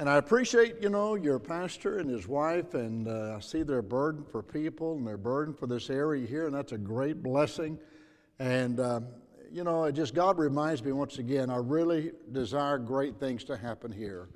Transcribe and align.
And 0.00 0.08
I 0.08 0.18
appreciate, 0.18 0.76
you 0.80 0.90
know, 0.90 1.16
your 1.16 1.40
pastor 1.40 1.98
and 1.98 2.08
his 2.08 2.28
wife, 2.28 2.74
and 2.74 3.08
uh, 3.08 3.34
I 3.36 3.40
see 3.40 3.64
their 3.64 3.82
burden 3.82 4.24
for 4.30 4.44
people 4.44 4.94
and 4.94 5.04
their 5.04 5.16
burden 5.16 5.52
for 5.52 5.66
this 5.66 5.90
area 5.90 6.24
here, 6.24 6.46
and 6.46 6.54
that's 6.54 6.70
a 6.70 6.78
great 6.78 7.20
blessing. 7.20 7.76
And, 8.38 8.78
um, 8.78 9.06
you 9.50 9.64
know, 9.64 9.82
it 9.84 9.96
just 9.96 10.14
God 10.14 10.38
reminds 10.38 10.84
me 10.84 10.92
once 10.92 11.18
again, 11.18 11.50
I 11.50 11.56
really 11.56 12.12
desire 12.30 12.78
great 12.78 13.18
things 13.18 13.42
to 13.44 13.56
happen 13.56 13.90
here. 13.90 14.28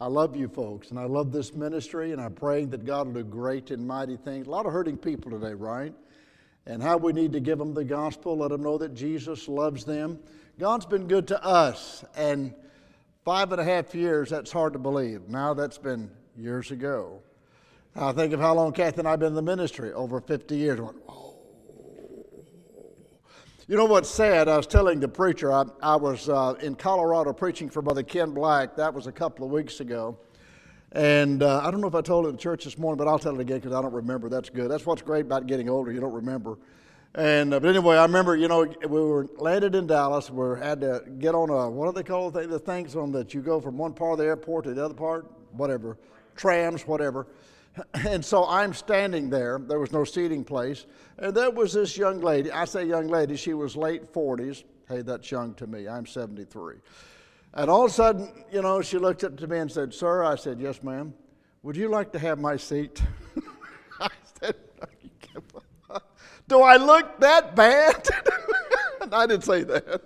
I 0.00 0.06
love 0.06 0.36
you 0.36 0.46
folks, 0.46 0.90
and 0.90 0.98
I 0.98 1.06
love 1.06 1.32
this 1.32 1.54
ministry, 1.54 2.12
and 2.12 2.20
I'm 2.20 2.34
praying 2.34 2.70
that 2.70 2.84
God 2.84 3.08
will 3.08 3.14
do 3.14 3.24
great 3.24 3.72
and 3.72 3.84
mighty 3.84 4.16
things. 4.16 4.46
A 4.46 4.50
lot 4.50 4.64
of 4.64 4.72
hurting 4.72 4.96
people 4.96 5.32
today, 5.32 5.54
right? 5.54 5.92
And 6.66 6.80
how 6.80 6.98
we 6.98 7.12
need 7.12 7.32
to 7.32 7.40
give 7.40 7.58
them 7.58 7.74
the 7.74 7.84
gospel, 7.84 8.38
let 8.38 8.50
them 8.50 8.62
know 8.62 8.78
that 8.78 8.94
Jesus 8.94 9.48
loves 9.48 9.84
them. 9.84 10.20
God's 10.56 10.86
been 10.86 11.08
good 11.08 11.26
to 11.28 11.44
us, 11.44 12.04
and 12.14 12.54
Five 13.24 13.52
and 13.52 13.60
a 13.60 13.64
half 13.64 13.94
years, 13.94 14.30
that's 14.30 14.50
hard 14.50 14.72
to 14.72 14.78
believe. 14.78 15.28
Now 15.28 15.52
that's 15.52 15.76
been 15.76 16.10
years 16.36 16.70
ago. 16.70 17.20
I 17.94 18.12
think 18.12 18.32
of 18.32 18.40
how 18.40 18.54
long 18.54 18.72
Kathy 18.72 19.00
and 19.00 19.08
I 19.08 19.12
have 19.12 19.20
been 19.20 19.28
in 19.28 19.34
the 19.34 19.42
ministry, 19.42 19.92
over 19.92 20.20
50 20.20 20.56
years. 20.56 20.80
Oh. 21.08 21.34
You 23.66 23.76
know 23.76 23.84
what's 23.84 24.08
sad? 24.08 24.48
I 24.48 24.56
was 24.56 24.66
telling 24.66 25.00
the 25.00 25.08
preacher, 25.08 25.52
I, 25.52 25.64
I 25.82 25.96
was 25.96 26.28
uh, 26.28 26.54
in 26.60 26.74
Colorado 26.74 27.32
preaching 27.32 27.68
for 27.68 27.82
Brother 27.82 28.02
Ken 28.02 28.32
Black. 28.32 28.74
That 28.74 28.92
was 28.92 29.06
a 29.06 29.12
couple 29.12 29.44
of 29.44 29.52
weeks 29.52 29.80
ago. 29.80 30.18
And 30.92 31.42
uh, 31.42 31.60
I 31.62 31.70
don't 31.70 31.80
know 31.80 31.86
if 31.86 31.94
I 31.94 32.00
told 32.00 32.26
it 32.26 32.30
in 32.30 32.36
church 32.36 32.64
this 32.64 32.78
morning, 32.78 32.96
but 32.96 33.06
I'll 33.06 33.18
tell 33.18 33.34
it 33.34 33.40
again 33.40 33.58
because 33.58 33.72
I 33.72 33.82
don't 33.82 33.92
remember. 33.92 34.28
That's 34.28 34.50
good. 34.50 34.70
That's 34.70 34.86
what's 34.86 35.02
great 35.02 35.26
about 35.26 35.46
getting 35.46 35.68
older. 35.68 35.92
You 35.92 36.00
don't 36.00 36.12
remember. 36.12 36.58
And 37.14 37.52
uh, 37.52 37.58
but 37.58 37.68
anyway, 37.68 37.96
I 37.96 38.02
remember, 38.02 38.36
you 38.36 38.46
know, 38.46 38.64
we 38.82 39.00
were 39.00 39.26
landed 39.36 39.74
in 39.74 39.88
Dallas. 39.88 40.30
We 40.30 40.58
had 40.60 40.80
to 40.82 41.02
get 41.18 41.34
on 41.34 41.50
a 41.50 41.68
what 41.68 41.86
do 41.86 41.92
they 41.92 42.06
call 42.06 42.30
the, 42.30 42.46
the 42.46 42.58
things 42.58 42.94
on 42.94 43.10
that 43.12 43.34
you 43.34 43.40
go 43.40 43.60
from 43.60 43.76
one 43.76 43.94
part 43.94 44.12
of 44.12 44.18
the 44.18 44.26
airport 44.26 44.64
to 44.64 44.74
the 44.74 44.84
other 44.84 44.94
part, 44.94 45.26
whatever, 45.52 45.98
trams, 46.36 46.86
whatever. 46.86 47.26
And 47.94 48.24
so 48.24 48.46
I'm 48.48 48.74
standing 48.74 49.30
there. 49.30 49.60
There 49.62 49.78
was 49.78 49.92
no 49.92 50.02
seating 50.02 50.42
place, 50.42 50.86
and 51.18 51.32
there 51.32 51.52
was 51.52 51.72
this 51.72 51.96
young 51.96 52.20
lady. 52.20 52.50
I 52.50 52.64
say 52.64 52.84
young 52.84 53.06
lady. 53.06 53.36
She 53.36 53.54
was 53.54 53.76
late 53.76 54.12
40s. 54.12 54.64
Hey, 54.88 55.02
that's 55.02 55.30
young 55.30 55.54
to 55.54 55.68
me. 55.68 55.86
I'm 55.86 56.04
73. 56.04 56.78
And 57.54 57.70
all 57.70 57.84
of 57.84 57.92
a 57.92 57.94
sudden, 57.94 58.44
you 58.52 58.60
know, 58.60 58.82
she 58.82 58.98
looked 58.98 59.22
up 59.22 59.36
to 59.36 59.46
me 59.46 59.58
and 59.58 59.70
said, 59.70 59.94
"Sir," 59.94 60.24
I 60.24 60.34
said, 60.34 60.58
"Yes, 60.60 60.82
ma'am. 60.82 61.14
Would 61.62 61.76
you 61.76 61.88
like 61.88 62.10
to 62.12 62.18
have 62.18 62.40
my 62.40 62.56
seat?" 62.56 63.00
I 64.00 64.08
said. 64.40 64.56
Do 66.50 66.62
I 66.62 66.76
look 66.78 67.20
that 67.20 67.54
bad? 67.54 68.08
I 69.12 69.24
didn't 69.24 69.44
say 69.44 69.62
that. 69.62 70.00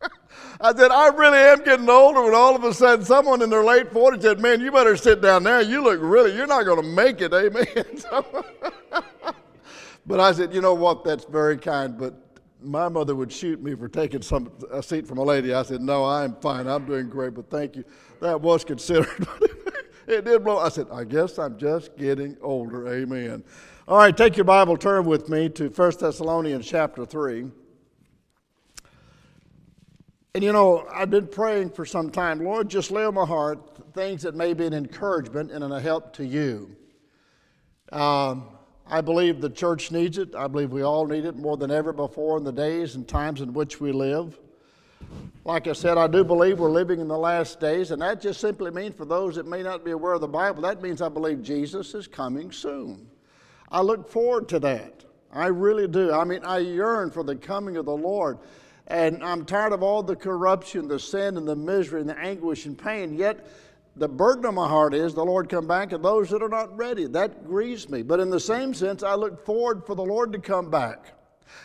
I 0.60 0.72
said, 0.72 0.92
I 0.92 1.08
really 1.08 1.38
am 1.38 1.64
getting 1.64 1.90
older 1.90 2.22
when 2.22 2.32
all 2.32 2.54
of 2.54 2.62
a 2.62 2.72
sudden 2.72 3.04
someone 3.04 3.42
in 3.42 3.50
their 3.50 3.64
late 3.64 3.90
40s 3.90 4.22
said, 4.22 4.38
Man, 4.38 4.60
you 4.60 4.70
better 4.70 4.96
sit 4.96 5.20
down 5.20 5.42
there. 5.42 5.60
You 5.60 5.82
look 5.82 5.98
really, 6.00 6.36
you're 6.36 6.46
not 6.46 6.64
going 6.64 6.80
to 6.80 6.88
make 6.88 7.20
it. 7.20 7.34
Amen. 7.34 7.64
but 10.06 10.20
I 10.20 10.30
said, 10.30 10.54
You 10.54 10.60
know 10.60 10.74
what? 10.74 11.02
That's 11.02 11.24
very 11.24 11.58
kind. 11.58 11.98
But 11.98 12.14
my 12.62 12.88
mother 12.88 13.16
would 13.16 13.32
shoot 13.32 13.60
me 13.60 13.74
for 13.74 13.88
taking 13.88 14.22
some, 14.22 14.52
a 14.70 14.80
seat 14.80 15.08
from 15.08 15.18
a 15.18 15.24
lady. 15.24 15.54
I 15.54 15.64
said, 15.64 15.80
No, 15.80 16.04
I'm 16.04 16.36
fine. 16.36 16.68
I'm 16.68 16.86
doing 16.86 17.08
great, 17.08 17.34
but 17.34 17.50
thank 17.50 17.74
you. 17.74 17.84
That 18.20 18.40
was 18.40 18.64
considered. 18.64 19.26
it 20.06 20.24
did 20.24 20.44
blow. 20.44 20.58
I 20.58 20.68
said, 20.68 20.86
I 20.92 21.02
guess 21.02 21.36
I'm 21.36 21.58
just 21.58 21.96
getting 21.96 22.36
older. 22.42 22.86
Amen. 22.94 23.42
All 23.88 23.96
right, 23.96 24.14
take 24.14 24.36
your 24.36 24.44
Bible, 24.44 24.76
turn 24.76 25.06
with 25.06 25.30
me 25.30 25.48
to 25.48 25.70
1 25.70 25.92
Thessalonians 25.98 26.66
chapter 26.66 27.06
3. 27.06 27.46
And 30.34 30.44
you 30.44 30.52
know, 30.52 30.86
I've 30.92 31.08
been 31.08 31.26
praying 31.26 31.70
for 31.70 31.86
some 31.86 32.10
time, 32.10 32.44
Lord, 32.44 32.68
just 32.68 32.90
lay 32.90 33.06
on 33.06 33.14
my 33.14 33.24
heart 33.24 33.94
things 33.94 34.20
that 34.24 34.34
may 34.34 34.52
be 34.52 34.66
an 34.66 34.74
encouragement 34.74 35.50
and 35.50 35.64
a 35.64 35.80
help 35.80 36.12
to 36.16 36.26
you. 36.26 36.76
Um, 37.90 38.50
I 38.86 39.00
believe 39.00 39.40
the 39.40 39.48
church 39.48 39.90
needs 39.90 40.18
it. 40.18 40.34
I 40.34 40.48
believe 40.48 40.70
we 40.70 40.82
all 40.82 41.06
need 41.06 41.24
it 41.24 41.36
more 41.36 41.56
than 41.56 41.70
ever 41.70 41.94
before 41.94 42.36
in 42.36 42.44
the 42.44 42.52
days 42.52 42.94
and 42.94 43.08
times 43.08 43.40
in 43.40 43.54
which 43.54 43.80
we 43.80 43.92
live. 43.92 44.38
Like 45.46 45.66
I 45.66 45.72
said, 45.72 45.96
I 45.96 46.08
do 46.08 46.24
believe 46.24 46.58
we're 46.58 46.68
living 46.68 47.00
in 47.00 47.08
the 47.08 47.16
last 47.16 47.58
days, 47.58 47.90
and 47.90 48.02
that 48.02 48.20
just 48.20 48.38
simply 48.38 48.70
means 48.70 48.96
for 48.96 49.06
those 49.06 49.36
that 49.36 49.46
may 49.46 49.62
not 49.62 49.82
be 49.82 49.92
aware 49.92 50.12
of 50.12 50.20
the 50.20 50.28
Bible, 50.28 50.60
that 50.60 50.82
means 50.82 51.00
I 51.00 51.08
believe 51.08 51.42
Jesus 51.42 51.94
is 51.94 52.06
coming 52.06 52.52
soon. 52.52 53.08
I 53.70 53.82
look 53.82 54.08
forward 54.08 54.48
to 54.50 54.58
that. 54.60 55.04
I 55.32 55.46
really 55.46 55.86
do. 55.86 56.12
I 56.12 56.24
mean, 56.24 56.44
I 56.44 56.58
yearn 56.58 57.10
for 57.10 57.22
the 57.22 57.36
coming 57.36 57.76
of 57.76 57.84
the 57.84 57.96
Lord. 57.96 58.38
And 58.86 59.22
I'm 59.22 59.44
tired 59.44 59.72
of 59.72 59.82
all 59.82 60.02
the 60.02 60.16
corruption, 60.16 60.88
the 60.88 60.98
sin, 60.98 61.36
and 61.36 61.46
the 61.46 61.56
misery, 61.56 62.00
and 62.00 62.08
the 62.08 62.18
anguish 62.18 62.64
and 62.64 62.78
pain. 62.78 63.14
Yet, 63.14 63.46
the 63.96 64.08
burden 64.08 64.46
of 64.46 64.54
my 64.54 64.66
heart 64.66 64.94
is 64.94 65.12
the 65.12 65.24
Lord 65.24 65.48
come 65.48 65.66
back 65.66 65.92
and 65.92 66.02
those 66.02 66.30
that 66.30 66.42
are 66.42 66.48
not 66.48 66.74
ready. 66.76 67.06
That 67.06 67.46
grieves 67.46 67.90
me. 67.90 68.02
But 68.02 68.20
in 68.20 68.30
the 68.30 68.40
same 68.40 68.72
sense, 68.72 69.02
I 69.02 69.14
look 69.14 69.44
forward 69.44 69.84
for 69.86 69.94
the 69.94 70.04
Lord 70.04 70.32
to 70.32 70.38
come 70.38 70.70
back. 70.70 71.14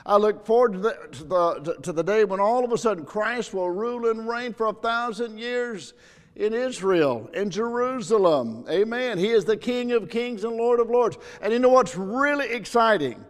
I 0.05 0.17
look 0.17 0.45
forward 0.45 0.73
to 0.73 0.79
the, 0.79 0.97
to 1.11 1.23
the, 1.23 1.77
to 1.83 1.93
the 1.93 2.03
day 2.03 2.23
when 2.25 2.39
all 2.39 2.65
of 2.65 2.71
a 2.71 2.77
sudden 2.77 3.05
Christ 3.05 3.53
will 3.53 3.69
rule 3.69 4.09
and 4.09 4.27
reign 4.27 4.53
for 4.53 4.67
a 4.67 4.73
thousand 4.73 5.37
years 5.37 5.93
in 6.35 6.53
Israel, 6.53 7.29
in 7.33 7.49
Jerusalem. 7.49 8.65
Amen. 8.69 9.17
He 9.17 9.29
is 9.29 9.45
the 9.45 9.57
King 9.57 9.91
of 9.91 10.09
kings 10.09 10.43
and 10.43 10.55
Lord 10.55 10.79
of 10.79 10.89
lords. 10.89 11.17
And 11.41 11.53
you 11.53 11.59
know 11.59 11.69
what's 11.69 11.95
really 11.95 12.49
exciting? 12.49 13.23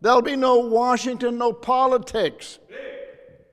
There'll 0.00 0.22
be 0.22 0.36
no 0.36 0.58
Washington, 0.60 1.38
no 1.38 1.52
politics 1.52 2.58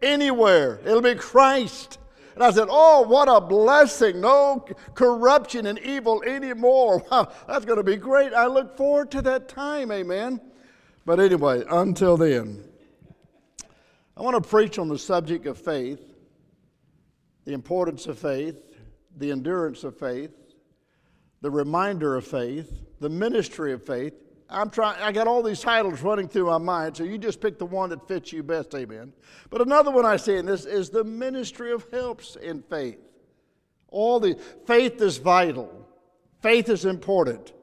anywhere. 0.02 0.80
It'll 0.86 1.02
be 1.02 1.16
Christ. 1.16 1.98
And 2.36 2.44
I 2.44 2.52
said, 2.52 2.68
Oh, 2.70 3.02
what 3.02 3.28
a 3.30 3.40
blessing. 3.40 4.22
No 4.22 4.66
corruption 4.94 5.66
and 5.68 5.80
evil 5.80 6.22
anymore. 6.24 7.04
Wow, 7.12 7.32
that's 7.48 7.66
going 7.66 7.78
to 7.78 7.84
be 7.84 7.96
great. 7.96 8.34
I 8.34 8.48
look 8.48 8.76
forward 8.76 9.12
to 9.12 9.22
that 9.24 9.48
time. 9.48 9.92
Amen. 9.92 10.42
But 11.06 11.20
anyway, 11.20 11.64
until 11.70 12.18
then, 12.18 12.64
I 14.16 14.22
want 14.22 14.42
to 14.42 14.48
preach 14.48 14.78
on 14.80 14.88
the 14.88 14.98
subject 14.98 15.46
of 15.48 15.58
faith, 15.58 16.02
the 17.46 17.54
importance 17.54 18.08
of 18.08 18.18
faith, 18.18 18.73
the 19.18 19.32
endurance 19.32 19.84
of 19.84 19.98
faith, 19.98 20.32
the 21.42 21.52
reminder 21.52 22.16
of 22.16 22.26
faith, 22.26 22.72
the 23.00 23.10
ministry 23.10 23.74
of 23.74 23.84
faith. 23.86 24.14
I'm 24.50 24.70
trying, 24.70 25.02
I 25.02 25.12
got 25.12 25.28
all 25.28 25.44
these 25.44 25.62
titles 25.62 26.02
running 26.02 26.28
through 26.28 26.46
my 26.46 26.58
mind, 26.58 26.98
so 26.98 27.04
you 27.04 27.18
just 27.18 27.42
pick 27.42 27.58
the 27.58 27.66
one 27.66 27.90
that 27.90 28.08
fits 28.08 28.32
you 28.32 28.44
best, 28.44 28.74
amen. 28.76 29.14
But 29.50 29.62
another 29.62 29.92
one 29.92 30.06
I 30.06 30.18
see 30.18 30.36
in 30.36 30.46
this 30.46 30.66
is 30.66 30.90
the 30.90 31.04
ministry 31.04 31.72
of 31.72 31.86
helps 31.92 32.36
in 32.36 32.62
faith. 32.62 33.00
All 33.90 34.20
the 34.20 34.38
faith 34.66 35.02
is 35.02 35.18
vital, 35.18 35.88
faith 36.42 36.70
is 36.70 36.86
important. 36.86 37.54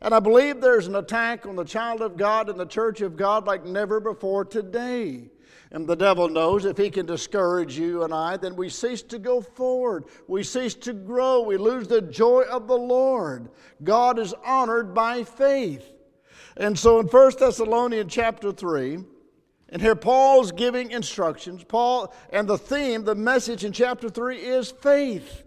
And 0.00 0.14
I 0.14 0.20
believe 0.20 0.60
there's 0.60 0.86
an 0.86 0.94
attack 0.94 1.44
on 1.44 1.56
the 1.56 1.64
child 1.64 2.02
of 2.02 2.16
God 2.16 2.48
and 2.48 2.58
the 2.58 2.66
church 2.66 3.00
of 3.00 3.16
God 3.16 3.46
like 3.46 3.64
never 3.64 3.98
before 3.98 4.44
today. 4.44 5.28
And 5.70 5.86
the 5.86 5.96
devil 5.96 6.28
knows 6.28 6.64
if 6.64 6.78
he 6.78 6.90
can 6.90 7.04
discourage 7.04 7.78
you 7.78 8.02
and 8.02 8.14
I, 8.14 8.38
then 8.38 8.56
we 8.56 8.70
cease 8.70 9.02
to 9.02 9.18
go 9.18 9.40
forward. 9.40 10.04
We 10.26 10.42
cease 10.42 10.74
to 10.76 10.94
grow. 10.94 11.42
We 11.42 11.58
lose 11.58 11.88
the 11.88 12.00
joy 12.00 12.42
of 12.42 12.66
the 12.68 12.78
Lord. 12.78 13.50
God 13.84 14.18
is 14.18 14.34
honored 14.44 14.94
by 14.94 15.24
faith. 15.24 15.84
And 16.56 16.78
so 16.78 17.00
in 17.00 17.06
1 17.06 17.32
Thessalonians 17.38 18.12
chapter 18.12 18.50
3, 18.50 18.98
and 19.70 19.82
here 19.82 19.94
Paul's 19.94 20.50
giving 20.52 20.90
instructions. 20.90 21.62
Paul, 21.62 22.14
and 22.30 22.48
the 22.48 22.56
theme, 22.56 23.04
the 23.04 23.14
message 23.14 23.64
in 23.64 23.72
chapter 23.72 24.08
3 24.08 24.38
is 24.38 24.70
faith. 24.70 25.44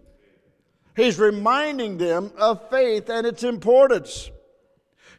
He's 0.94 1.18
reminding 1.18 1.98
them 1.98 2.32
of 2.36 2.70
faith 2.70 3.08
and 3.08 3.26
its 3.26 3.42
importance. 3.42 4.30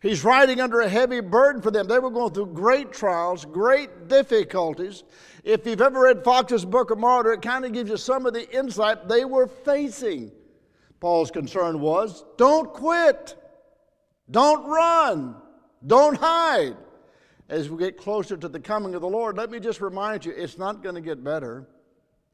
He's 0.04 0.26
riding 0.26 0.60
under 0.60 0.82
a 0.82 0.90
heavy 0.90 1.22
burden 1.22 1.62
for 1.62 1.72
them. 1.72 1.88
They 1.88 1.98
were 1.98 2.10
going 2.10 2.34
through 2.34 2.48
great 2.48 2.92
trials, 2.92 3.46
great 3.46 4.10
difficulties. 4.10 5.06
If 5.46 5.66
you've 5.66 5.80
ever 5.80 6.02
read 6.02 6.26
Fox's 6.26 6.66
Book 6.66 6.92
of 6.92 6.98
Martyr, 6.98 7.32
it 7.32 7.42
kind 7.42 7.64
of 7.64 7.72
gives 7.72 7.90
you 7.90 7.96
some 7.96 8.26
of 8.26 8.34
the 8.34 8.54
insight 8.54 9.08
they 9.08 9.24
were 9.24 9.48
facing. 9.48 10.30
Paul's 11.00 11.32
concern 11.32 11.80
was 11.80 12.26
don't 12.38 12.74
quit, 12.74 13.36
don't 14.30 14.68
run, 14.68 15.38
don't 15.88 16.18
hide. 16.18 16.76
As 17.48 17.70
we 17.70 17.78
get 17.78 17.98
closer 17.98 18.36
to 18.36 18.50
the 18.50 18.60
coming 18.60 18.96
of 18.96 19.02
the 19.02 19.08
Lord, 19.08 19.38
let 19.38 19.50
me 19.50 19.62
just 19.62 19.80
remind 19.80 20.26
you 20.26 20.34
it's 20.36 20.58
not 20.58 20.84
going 20.84 20.96
to 20.96 21.02
get 21.02 21.24
better, 21.24 21.66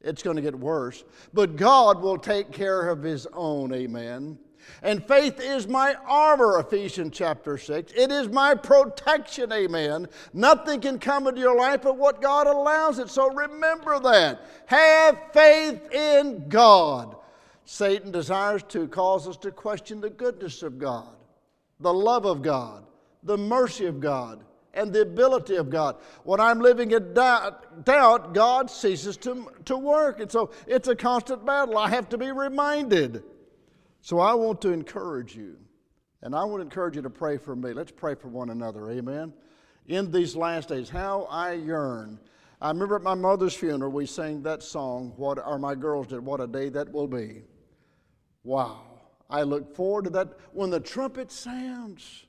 it's 0.00 0.24
going 0.24 0.34
to 0.34 0.42
get 0.42 0.58
worse. 0.58 1.04
But 1.32 1.54
God 1.54 2.00
will 2.00 2.18
take 2.18 2.50
care 2.50 2.88
of 2.88 3.04
His 3.04 3.28
own, 3.32 3.72
amen. 3.72 4.40
And 4.82 5.04
faith 5.04 5.40
is 5.40 5.68
my 5.68 5.94
armor, 6.06 6.58
Ephesians 6.58 7.12
chapter 7.14 7.58
6. 7.58 7.92
It 7.94 8.10
is 8.10 8.28
my 8.28 8.54
protection, 8.54 9.52
amen. 9.52 10.08
Nothing 10.32 10.80
can 10.80 10.98
come 10.98 11.26
into 11.26 11.40
your 11.40 11.56
life 11.56 11.82
but 11.82 11.96
what 11.96 12.22
God 12.22 12.46
allows 12.46 12.98
it. 12.98 13.10
So 13.10 13.32
remember 13.32 13.98
that. 14.00 14.40
Have 14.66 15.18
faith 15.32 15.92
in 15.92 16.48
God. 16.48 17.16
Satan 17.64 18.10
desires 18.10 18.62
to 18.68 18.88
cause 18.88 19.28
us 19.28 19.36
to 19.38 19.50
question 19.50 20.00
the 20.00 20.10
goodness 20.10 20.62
of 20.62 20.78
God, 20.78 21.14
the 21.78 21.92
love 21.92 22.24
of 22.24 22.42
God, 22.42 22.84
the 23.22 23.38
mercy 23.38 23.86
of 23.86 24.00
God, 24.00 24.42
and 24.74 24.92
the 24.92 25.02
ability 25.02 25.56
of 25.56 25.70
God. 25.70 25.96
When 26.24 26.40
I'm 26.40 26.60
living 26.60 26.90
in 26.92 27.14
doubt, 27.14 28.34
God 28.34 28.70
ceases 28.70 29.16
to, 29.18 29.46
to 29.66 29.76
work. 29.76 30.20
And 30.20 30.30
so 30.30 30.50
it's 30.66 30.88
a 30.88 30.96
constant 30.96 31.44
battle. 31.44 31.78
I 31.78 31.88
have 31.90 32.08
to 32.10 32.18
be 32.18 32.32
reminded. 32.32 33.22
So 34.02 34.18
I 34.18 34.34
want 34.34 34.60
to 34.62 34.72
encourage 34.72 35.36
you, 35.36 35.56
and 36.22 36.34
I 36.34 36.44
want 36.44 36.60
to 36.60 36.64
encourage 36.64 36.96
you 36.96 37.02
to 37.02 37.10
pray 37.10 37.36
for 37.36 37.54
me. 37.54 37.72
Let's 37.72 37.92
pray 37.92 38.14
for 38.14 38.28
one 38.28 38.50
another. 38.50 38.90
Amen. 38.90 39.32
In 39.86 40.10
these 40.10 40.34
last 40.36 40.68
days, 40.68 40.88
how 40.88 41.26
I 41.30 41.52
yearn. 41.52 42.18
I 42.60 42.68
remember 42.68 42.96
at 42.96 43.02
my 43.02 43.14
mother's 43.14 43.54
funeral, 43.54 43.90
we 43.90 44.06
sang 44.06 44.42
that 44.42 44.62
song, 44.62 45.12
what, 45.16 45.38
or 45.44 45.58
my 45.58 45.74
girls 45.74 46.08
did, 46.08 46.20
What 46.20 46.40
a 46.40 46.46
Day 46.46 46.68
That 46.68 46.92
Will 46.92 47.06
Be. 47.06 47.42
Wow. 48.44 48.82
I 49.28 49.42
look 49.42 49.74
forward 49.74 50.04
to 50.04 50.10
that 50.10 50.28
when 50.52 50.70
the 50.70 50.80
trumpet 50.80 51.30
sounds. 51.30 52.26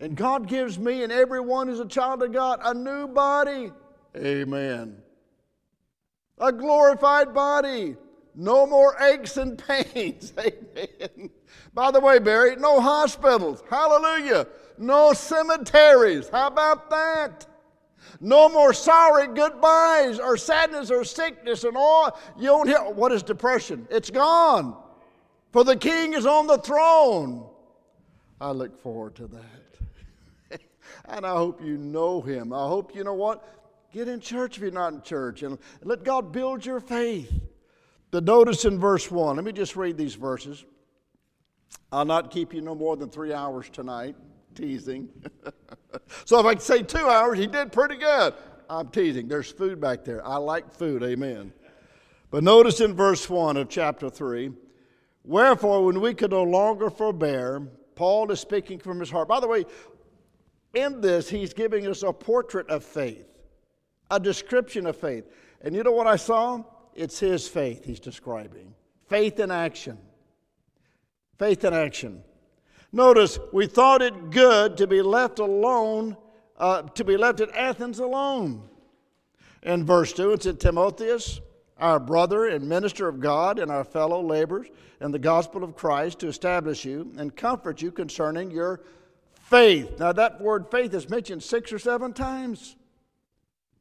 And 0.00 0.16
God 0.16 0.46
gives 0.46 0.78
me 0.78 1.02
and 1.02 1.12
everyone 1.12 1.68
who's 1.68 1.80
a 1.80 1.86
child 1.86 2.22
of 2.22 2.32
God 2.32 2.60
a 2.62 2.74
new 2.74 3.08
body. 3.08 3.72
Amen. 4.16 4.98
A 6.38 6.52
glorified 6.52 7.34
body. 7.34 7.96
No 8.34 8.66
more 8.66 8.96
aches 9.00 9.36
and 9.36 9.58
pains. 9.58 10.32
Amen. 10.38 11.30
By 11.74 11.90
the 11.90 12.00
way, 12.00 12.18
Barry, 12.18 12.56
no 12.56 12.80
hospitals. 12.80 13.62
Hallelujah. 13.68 14.46
No 14.78 15.12
cemeteries. 15.12 16.28
How 16.28 16.46
about 16.46 16.90
that? 16.90 17.46
No 18.20 18.48
more 18.48 18.72
sorry 18.72 19.28
goodbyes 19.28 20.18
or 20.18 20.36
sadness 20.36 20.90
or 20.90 21.04
sickness 21.04 21.64
and 21.64 21.76
all. 21.76 22.18
You 22.36 22.46
don't 22.46 22.68
hear 22.68 22.80
what 22.90 23.12
is 23.12 23.22
depression? 23.22 23.86
It's 23.90 24.10
gone. 24.10 24.76
For 25.52 25.64
the 25.64 25.76
king 25.76 26.14
is 26.14 26.26
on 26.26 26.46
the 26.46 26.58
throne. 26.58 27.46
I 28.40 28.50
look 28.50 28.80
forward 28.80 29.16
to 29.16 29.28
that. 29.28 30.60
and 31.06 31.26
I 31.26 31.30
hope 31.30 31.62
you 31.62 31.76
know 31.76 32.20
him. 32.20 32.52
I 32.52 32.66
hope 32.66 32.94
you 32.94 33.04
know 33.04 33.14
what? 33.14 33.44
Get 33.92 34.08
in 34.08 34.20
church 34.20 34.56
if 34.56 34.62
you're 34.62 34.70
not 34.70 34.92
in 34.92 35.02
church 35.02 35.42
and 35.42 35.58
let 35.82 36.04
God 36.04 36.30
build 36.32 36.64
your 36.64 36.80
faith. 36.80 37.32
The 38.10 38.20
notice 38.20 38.64
in 38.64 38.78
verse 38.78 39.10
1. 39.10 39.36
Let 39.36 39.44
me 39.44 39.52
just 39.52 39.76
read 39.76 39.96
these 39.96 40.14
verses. 40.14 40.64
I'll 41.92 42.04
not 42.04 42.30
keep 42.30 42.54
you 42.54 42.60
no 42.60 42.74
more 42.74 42.96
than 42.96 43.10
three 43.10 43.32
hours 43.32 43.68
tonight. 43.70 44.16
Teasing. 44.54 45.08
so 46.24 46.40
if 46.40 46.46
I 46.46 46.56
say 46.56 46.82
two 46.82 47.06
hours, 47.06 47.38
he 47.38 47.46
did 47.46 47.72
pretty 47.72 47.96
good. 47.96 48.34
I'm 48.70 48.88
teasing. 48.88 49.28
There's 49.28 49.50
food 49.50 49.80
back 49.80 50.04
there. 50.04 50.26
I 50.26 50.36
like 50.36 50.72
food. 50.72 51.02
Amen. 51.02 51.52
But 52.30 52.44
notice 52.44 52.80
in 52.80 52.94
verse 52.94 53.28
1 53.28 53.56
of 53.56 53.68
chapter 53.68 54.10
3 54.10 54.52
Wherefore, 55.24 55.84
when 55.84 56.00
we 56.00 56.14
could 56.14 56.30
no 56.30 56.42
longer 56.42 56.88
forbear, 56.88 57.68
Paul 57.94 58.30
is 58.30 58.40
speaking 58.40 58.78
from 58.78 58.98
his 58.98 59.10
heart. 59.10 59.28
By 59.28 59.40
the 59.40 59.48
way, 59.48 59.66
in 60.72 61.00
this, 61.00 61.28
he's 61.28 61.52
giving 61.52 61.86
us 61.86 62.02
a 62.02 62.12
portrait 62.12 62.68
of 62.70 62.82
faith, 62.82 63.26
a 64.10 64.18
description 64.18 64.86
of 64.86 64.96
faith. 64.96 65.24
And 65.60 65.74
you 65.74 65.82
know 65.82 65.92
what 65.92 66.06
I 66.06 66.16
saw? 66.16 66.62
It's 66.98 67.20
his 67.20 67.46
faith 67.46 67.84
he's 67.84 68.00
describing 68.00 68.74
faith 69.06 69.38
in 69.38 69.52
action. 69.52 69.96
Faith 71.38 71.64
in 71.64 71.72
action. 71.72 72.24
Notice, 72.92 73.38
we 73.52 73.66
thought 73.66 74.02
it 74.02 74.30
good 74.30 74.76
to 74.78 74.86
be 74.88 75.00
left 75.00 75.38
alone, 75.38 76.16
uh, 76.56 76.82
to 76.82 77.04
be 77.04 77.16
left 77.16 77.40
at 77.40 77.54
Athens 77.54 78.00
alone. 78.00 78.68
In 79.62 79.86
verse 79.86 80.12
2, 80.12 80.32
it 80.32 80.42
said, 80.42 80.58
Timotheus, 80.58 81.40
our 81.78 82.00
brother 82.00 82.46
and 82.46 82.68
minister 82.68 83.06
of 83.06 83.20
God 83.20 83.60
and 83.60 83.70
our 83.70 83.84
fellow 83.84 84.20
laborers 84.20 84.66
in 85.00 85.12
the 85.12 85.18
gospel 85.20 85.62
of 85.62 85.76
Christ, 85.76 86.18
to 86.18 86.26
establish 86.26 86.84
you 86.84 87.12
and 87.16 87.34
comfort 87.36 87.80
you 87.80 87.92
concerning 87.92 88.50
your 88.50 88.80
faith. 89.34 90.00
Now, 90.00 90.12
that 90.12 90.40
word 90.40 90.66
faith 90.68 90.92
is 90.92 91.08
mentioned 91.08 91.44
six 91.44 91.72
or 91.72 91.78
seven 91.78 92.12
times. 92.12 92.74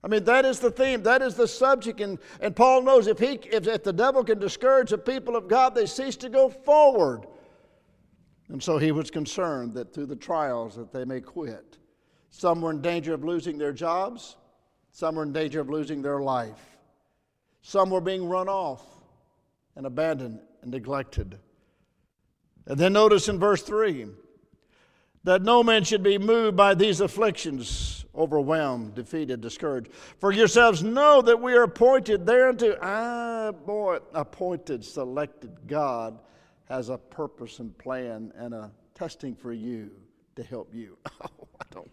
I 0.07 0.09
mean, 0.09 0.23
that 0.23 0.45
is 0.45 0.61
the 0.61 0.71
theme, 0.71 1.03
that 1.03 1.21
is 1.21 1.35
the 1.35 1.49
subject. 1.49 1.99
And, 1.99 2.17
and 2.39 2.55
Paul 2.55 2.81
knows 2.81 3.07
if, 3.07 3.19
he, 3.19 3.41
if, 3.51 3.67
if 3.67 3.83
the 3.83 3.91
devil 3.91 4.23
can 4.23 4.39
discourage 4.39 4.91
the 4.91 4.97
people 4.97 5.35
of 5.35 5.49
God, 5.49 5.75
they 5.75 5.85
cease 5.85 6.15
to 6.17 6.29
go 6.29 6.47
forward. 6.47 7.27
And 8.47 8.63
so 8.63 8.77
he 8.77 8.93
was 8.93 9.11
concerned 9.11 9.73
that 9.73 9.93
through 9.93 10.05
the 10.05 10.15
trials 10.15 10.77
that 10.77 10.93
they 10.93 11.03
may 11.03 11.19
quit. 11.19 11.77
Some 12.29 12.61
were 12.61 12.71
in 12.71 12.81
danger 12.81 13.13
of 13.13 13.25
losing 13.25 13.57
their 13.57 13.73
jobs, 13.73 14.37
some 14.93 15.15
were 15.15 15.23
in 15.23 15.33
danger 15.33 15.59
of 15.59 15.69
losing 15.69 16.01
their 16.01 16.21
life. 16.21 16.77
Some 17.61 17.89
were 17.89 17.99
being 17.99 18.29
run 18.29 18.47
off 18.47 18.85
and 19.75 19.85
abandoned 19.85 20.39
and 20.61 20.71
neglected. 20.71 21.37
And 22.65 22.79
then 22.79 22.93
notice 22.93 23.27
in 23.27 23.39
verse 23.39 23.61
3 23.61 24.07
that 25.25 25.41
no 25.41 25.63
man 25.63 25.83
should 25.83 26.01
be 26.01 26.17
moved 26.17 26.55
by 26.55 26.75
these 26.75 27.01
afflictions, 27.01 27.96
overwhelmed, 28.17 28.95
defeated, 28.95 29.41
discouraged. 29.41 29.91
For 30.19 30.31
yourselves 30.31 30.83
know 30.83 31.21
that 31.21 31.39
we 31.39 31.53
are 31.53 31.63
appointed 31.63 32.25
thereunto. 32.25 32.77
Ah, 32.81 33.51
boy, 33.51 33.99
appointed, 34.13 34.83
selected. 34.83 35.55
God 35.67 36.19
has 36.65 36.89
a 36.89 36.97
purpose 36.97 37.59
and 37.59 37.77
plan 37.77 38.33
and 38.35 38.53
a 38.53 38.71
testing 38.93 39.35
for 39.35 39.53
you 39.53 39.91
to 40.35 40.43
help 40.43 40.73
you. 40.73 40.97
Oh, 41.21 41.47
I 41.59 41.65
don't. 41.71 41.91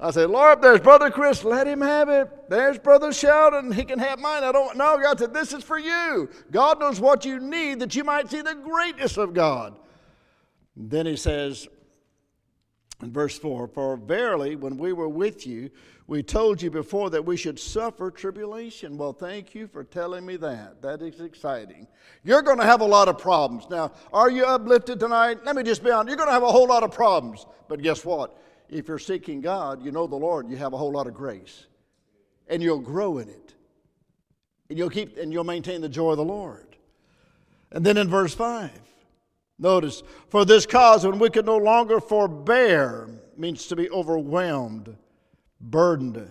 I 0.00 0.10
say, 0.10 0.26
Lord, 0.26 0.60
there's 0.60 0.80
Brother 0.80 1.10
Chris, 1.10 1.44
let 1.44 1.66
him 1.66 1.80
have 1.80 2.08
it. 2.08 2.28
There's 2.48 2.78
Brother 2.78 3.12
Sheldon, 3.12 3.70
he 3.70 3.84
can 3.84 3.98
have 4.00 4.18
mine. 4.18 4.42
I 4.42 4.50
don't 4.50 4.76
know. 4.76 4.98
God 5.00 5.18
said, 5.18 5.32
This 5.32 5.52
is 5.52 5.62
for 5.62 5.78
you. 5.78 6.28
God 6.50 6.80
knows 6.80 7.00
what 7.00 7.24
you 7.24 7.38
need 7.38 7.80
that 7.80 7.94
you 7.94 8.02
might 8.02 8.28
see 8.28 8.42
the 8.42 8.54
greatness 8.54 9.16
of 9.16 9.34
God. 9.34 9.76
Then 10.76 11.06
he 11.06 11.16
says, 11.16 11.68
in 13.02 13.12
verse 13.12 13.38
4 13.38 13.68
For 13.68 13.96
verily, 13.96 14.56
when 14.56 14.76
we 14.76 14.92
were 14.92 15.08
with 15.08 15.46
you, 15.46 15.70
we 16.06 16.22
told 16.22 16.60
you 16.60 16.70
before 16.70 17.08
that 17.10 17.24
we 17.24 17.36
should 17.36 17.58
suffer 17.58 18.10
tribulation. 18.10 18.98
Well, 18.98 19.14
thank 19.14 19.54
you 19.54 19.66
for 19.66 19.84
telling 19.84 20.26
me 20.26 20.36
that. 20.36 20.82
That 20.82 21.00
is 21.00 21.20
exciting. 21.20 21.86
You're 22.24 22.42
going 22.42 22.58
to 22.58 22.64
have 22.64 22.82
a 22.82 22.86
lot 22.86 23.08
of 23.08 23.18
problems. 23.18 23.66
Now, 23.70 23.92
are 24.12 24.30
you 24.30 24.44
uplifted 24.44 25.00
tonight? 25.00 25.38
Let 25.44 25.56
me 25.56 25.62
just 25.62 25.82
be 25.82 25.90
honest. 25.90 26.08
You're 26.08 26.18
going 26.18 26.28
to 26.28 26.34
have 26.34 26.42
a 26.42 26.52
whole 26.52 26.68
lot 26.68 26.82
of 26.82 26.92
problems. 26.92 27.46
But 27.68 27.80
guess 27.80 28.04
what? 28.04 28.38
If 28.68 28.88
you're 28.88 28.98
seeking 28.98 29.40
God, 29.40 29.82
you 29.82 29.92
know 29.92 30.06
the 30.06 30.16
Lord, 30.16 30.48
you 30.48 30.56
have 30.56 30.74
a 30.74 30.76
whole 30.76 30.92
lot 30.92 31.06
of 31.06 31.14
grace. 31.14 31.66
And 32.48 32.62
you'll 32.62 32.80
grow 32.80 33.18
in 33.18 33.28
it. 33.30 33.54
And 34.68 34.78
you'll 34.78 34.90
keep 34.90 35.16
and 35.16 35.32
you'll 35.32 35.44
maintain 35.44 35.80
the 35.80 35.88
joy 35.88 36.10
of 36.10 36.16
the 36.18 36.24
Lord. 36.24 36.76
And 37.70 37.84
then 37.84 37.96
in 37.96 38.08
verse 38.08 38.34
5, 38.34 38.70
Notice, 39.58 40.02
for 40.28 40.44
this 40.44 40.66
cause, 40.66 41.06
when 41.06 41.18
we 41.18 41.30
could 41.30 41.46
no 41.46 41.56
longer 41.56 42.00
forbear, 42.00 43.08
means 43.36 43.66
to 43.66 43.76
be 43.76 43.90
overwhelmed, 43.90 44.96
burdened. 45.60 46.28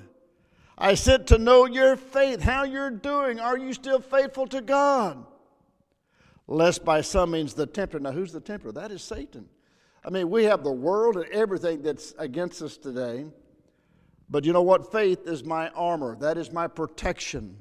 I 0.78 0.96
sent 0.96 1.28
to 1.28 1.38
know 1.38 1.66
your 1.66 1.96
faith, 1.96 2.42
how 2.42 2.64
you're 2.64 2.90
doing. 2.90 3.40
Are 3.40 3.58
you 3.58 3.74
still 3.74 4.00
faithful 4.00 4.48
to 4.48 4.62
God? 4.62 5.26
Lest 6.48 6.84
by 6.84 7.02
some 7.02 7.32
means 7.32 7.54
the 7.54 7.66
tempter. 7.66 8.00
Now, 8.00 8.12
who's 8.12 8.34
the 8.34 8.42
tempter? 8.42 8.72
That 8.72 8.92
is 8.92 9.02
Satan. 9.02 9.48
I 10.06 10.10
mean, 10.10 10.30
we 10.30 10.44
have 10.44 10.64
the 10.64 10.72
world 10.72 11.16
and 11.16 11.26
everything 11.28 11.82
that's 11.82 12.14
against 12.18 12.62
us 12.62 12.76
today. 12.76 13.26
But 14.30 14.44
you 14.44 14.52
know 14.52 14.62
what? 14.62 14.92
Faith 14.92 15.28
is 15.28 15.44
my 15.44 15.70
armor, 15.70 16.18
that 16.18 16.38
is 16.38 16.52
my 16.52 16.68
protection. 16.68 17.58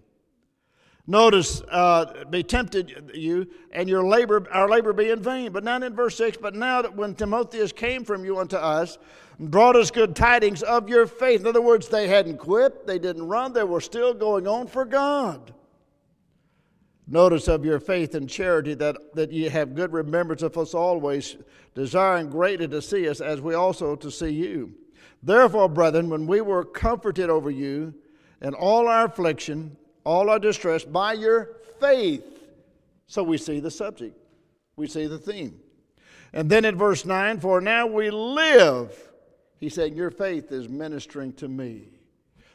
Notice, 1.06 1.62
uh, 1.68 2.24
be 2.30 2.44
tempted 2.44 3.10
you, 3.12 3.48
and 3.72 3.88
your 3.88 4.04
labor, 4.04 4.46
our 4.52 4.68
labor 4.68 4.92
be 4.92 5.10
in 5.10 5.20
vain. 5.20 5.50
But 5.50 5.64
now 5.64 5.82
in 5.82 5.94
verse 5.94 6.16
6, 6.16 6.36
but 6.36 6.54
now 6.54 6.82
that 6.82 6.94
when 6.94 7.14
Timotheus 7.14 7.72
came 7.72 8.04
from 8.04 8.24
you 8.24 8.38
unto 8.38 8.56
us, 8.56 8.98
brought 9.40 9.74
us 9.74 9.90
good 9.90 10.14
tidings 10.14 10.62
of 10.62 10.88
your 10.88 11.08
faith. 11.08 11.40
In 11.40 11.48
other 11.48 11.60
words, 11.60 11.88
they 11.88 12.06
hadn't 12.06 12.38
quit, 12.38 12.86
they 12.86 13.00
didn't 13.00 13.26
run, 13.26 13.52
they 13.52 13.64
were 13.64 13.80
still 13.80 14.14
going 14.14 14.46
on 14.46 14.68
for 14.68 14.84
God. 14.84 15.52
Notice 17.08 17.48
of 17.48 17.64
your 17.64 17.80
faith 17.80 18.14
and 18.14 18.30
charity 18.30 18.74
that, 18.74 18.96
that 19.14 19.32
ye 19.32 19.48
have 19.48 19.74
good 19.74 19.92
remembrance 19.92 20.42
of 20.42 20.56
us 20.56 20.72
always, 20.72 21.36
desiring 21.74 22.30
greatly 22.30 22.68
to 22.68 22.80
see 22.80 23.08
us, 23.08 23.20
as 23.20 23.40
we 23.40 23.54
also 23.54 23.96
to 23.96 24.10
see 24.10 24.30
you. 24.30 24.72
Therefore, 25.20 25.68
brethren, 25.68 26.08
when 26.08 26.28
we 26.28 26.40
were 26.40 26.64
comforted 26.64 27.28
over 27.28 27.50
you 27.50 27.92
in 28.40 28.54
all 28.54 28.86
our 28.86 29.06
affliction, 29.06 29.76
all 30.04 30.30
our 30.30 30.38
distress 30.38 30.84
by 30.84 31.14
your 31.14 31.56
faith. 31.80 32.24
So 33.06 33.22
we 33.22 33.38
see 33.38 33.60
the 33.60 33.70
subject, 33.70 34.16
we 34.76 34.86
see 34.86 35.06
the 35.06 35.18
theme. 35.18 35.60
And 36.32 36.48
then 36.48 36.64
in 36.64 36.76
verse 36.76 37.04
9, 37.04 37.40
for 37.40 37.60
now 37.60 37.86
we 37.86 38.10
live. 38.10 39.10
He 39.60 39.68
said, 39.68 39.94
Your 39.94 40.10
faith 40.10 40.50
is 40.50 40.68
ministering 40.68 41.34
to 41.34 41.48
me. 41.48 41.88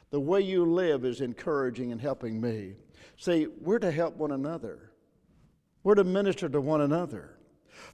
The 0.09 0.19
way 0.19 0.41
you 0.41 0.65
live 0.65 1.05
is 1.05 1.21
encouraging 1.21 1.91
and 1.91 2.01
helping 2.01 2.41
me. 2.41 2.73
See, 3.17 3.47
we're 3.61 3.79
to 3.79 3.91
help 3.91 4.15
one 4.17 4.31
another, 4.31 4.91
we're 5.83 5.95
to 5.95 6.03
minister 6.03 6.49
to 6.49 6.61
one 6.61 6.81
another. 6.81 7.37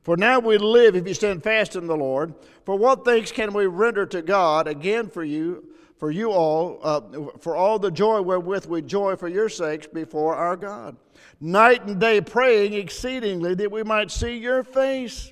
For 0.01 0.15
now 0.15 0.39
we 0.39 0.57
live 0.57 0.95
if 0.95 1.07
you 1.07 1.13
stand 1.13 1.43
fast 1.43 1.75
in 1.75 1.87
the 1.87 1.95
Lord. 1.95 2.33
For 2.65 2.77
what 2.77 3.03
things 3.03 3.31
can 3.31 3.53
we 3.53 3.65
render 3.65 4.05
to 4.07 4.21
God 4.21 4.67
again 4.67 5.09
for 5.09 5.23
you? 5.23 5.69
For 6.03 6.11
you 6.11 6.31
all, 6.33 6.81
uh, 6.83 6.99
for 7.39 7.55
all 7.55 7.79
the 7.79 7.89
joy 7.89 8.21
wherewith 8.21 8.65
we 8.65 8.81
joy 8.81 9.15
for 9.15 9.29
your 9.29 9.47
sakes 9.47 9.87
before 9.87 10.35
our 10.35 10.57
God. 10.57 10.97
Night 11.39 11.85
and 11.85 11.97
day 11.97 12.19
praying 12.19 12.73
exceedingly 12.73 13.55
that 13.55 13.71
we 13.71 13.83
might 13.83 14.11
see 14.11 14.35
your 14.35 14.65
face 14.65 15.31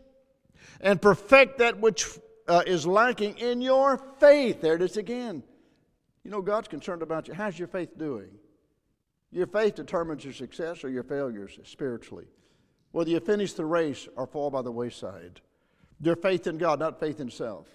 and 0.79 1.01
perfect 1.01 1.57
that 1.57 1.81
which 1.81 2.07
uh, 2.47 2.63
is 2.65 2.87
lacking 2.87 3.37
in 3.37 3.59
your 3.59 3.97
faith. 4.21 4.61
There 4.61 4.75
it 4.75 4.81
is 4.81 4.95
again. 4.95 5.43
You 6.23 6.31
know, 6.31 6.41
God's 6.41 6.69
concerned 6.69 7.01
about 7.01 7.27
you. 7.27 7.33
How's 7.33 7.59
your 7.59 7.67
faith 7.67 7.97
doing? 7.97 8.29
Your 9.29 9.47
faith 9.47 9.75
determines 9.75 10.23
your 10.23 10.33
success 10.33 10.85
or 10.85 10.89
your 10.89 11.03
failures 11.03 11.59
spiritually. 11.65 12.27
whether 12.93 13.09
you 13.09 13.19
finish 13.19 13.51
the 13.51 13.65
race 13.65 14.07
or 14.15 14.25
fall 14.25 14.49
by 14.49 14.61
the 14.61 14.71
wayside. 14.71 15.41
Your 15.99 16.15
faith 16.15 16.47
in 16.47 16.57
God, 16.57 16.79
not 16.79 16.97
faith 16.97 17.19
in 17.19 17.29
self. 17.29 17.67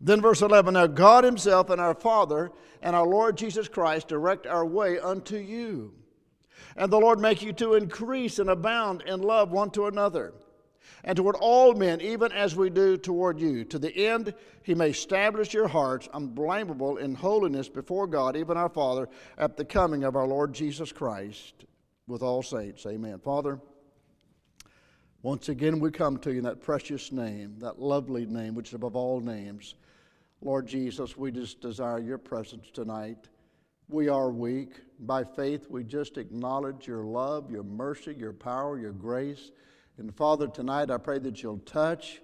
Then, 0.00 0.20
verse 0.20 0.40
11 0.40 0.74
Now 0.74 0.86
God 0.86 1.24
Himself 1.24 1.70
and 1.70 1.80
our 1.80 1.94
Father 1.94 2.50
and 2.82 2.96
our 2.96 3.06
Lord 3.06 3.36
Jesus 3.36 3.68
Christ 3.68 4.08
direct 4.08 4.46
our 4.46 4.64
way 4.64 4.98
unto 4.98 5.36
you. 5.36 5.92
And 6.76 6.90
the 6.90 7.00
Lord 7.00 7.18
make 7.18 7.42
you 7.42 7.52
to 7.54 7.74
increase 7.74 8.38
and 8.38 8.48
abound 8.48 9.02
in 9.02 9.20
love 9.20 9.50
one 9.50 9.70
to 9.70 9.86
another, 9.86 10.32
and 11.04 11.16
toward 11.16 11.36
all 11.36 11.74
men, 11.74 12.00
even 12.00 12.32
as 12.32 12.54
we 12.54 12.70
do 12.70 12.96
toward 12.96 13.40
you, 13.40 13.64
to 13.64 13.78
the 13.78 13.94
end 14.06 14.34
He 14.62 14.74
may 14.74 14.90
establish 14.90 15.52
your 15.52 15.68
hearts 15.68 16.08
unblameable 16.12 16.98
in 16.98 17.14
holiness 17.14 17.68
before 17.68 18.06
God, 18.06 18.36
even 18.36 18.56
our 18.56 18.68
Father, 18.68 19.08
at 19.36 19.56
the 19.56 19.64
coming 19.64 20.04
of 20.04 20.16
our 20.16 20.26
Lord 20.26 20.52
Jesus 20.52 20.92
Christ 20.92 21.64
with 22.06 22.22
all 22.22 22.42
saints. 22.42 22.86
Amen. 22.86 23.18
Father, 23.18 23.60
once 25.22 25.48
again 25.48 25.80
we 25.80 25.90
come 25.90 26.16
to 26.18 26.30
you 26.30 26.38
in 26.38 26.44
that 26.44 26.62
precious 26.62 27.12
name, 27.12 27.56
that 27.58 27.78
lovely 27.78 28.26
name, 28.26 28.54
which 28.54 28.68
is 28.68 28.74
above 28.74 28.96
all 28.96 29.20
names. 29.20 29.74
Lord 30.42 30.66
Jesus, 30.66 31.16
we 31.16 31.30
just 31.30 31.60
desire 31.60 31.98
your 31.98 32.18
presence 32.18 32.70
tonight. 32.72 33.28
We 33.88 34.08
are 34.08 34.30
weak. 34.30 34.72
By 35.00 35.24
faith, 35.24 35.66
we 35.68 35.84
just 35.84 36.16
acknowledge 36.16 36.86
your 36.86 37.04
love, 37.04 37.50
your 37.50 37.62
mercy, 37.62 38.14
your 38.14 38.32
power, 38.32 38.78
your 38.78 38.92
grace. 38.92 39.50
And 39.98 40.14
Father, 40.14 40.48
tonight 40.48 40.90
I 40.90 40.96
pray 40.96 41.18
that 41.18 41.42
you'll 41.42 41.58
touch. 41.58 42.22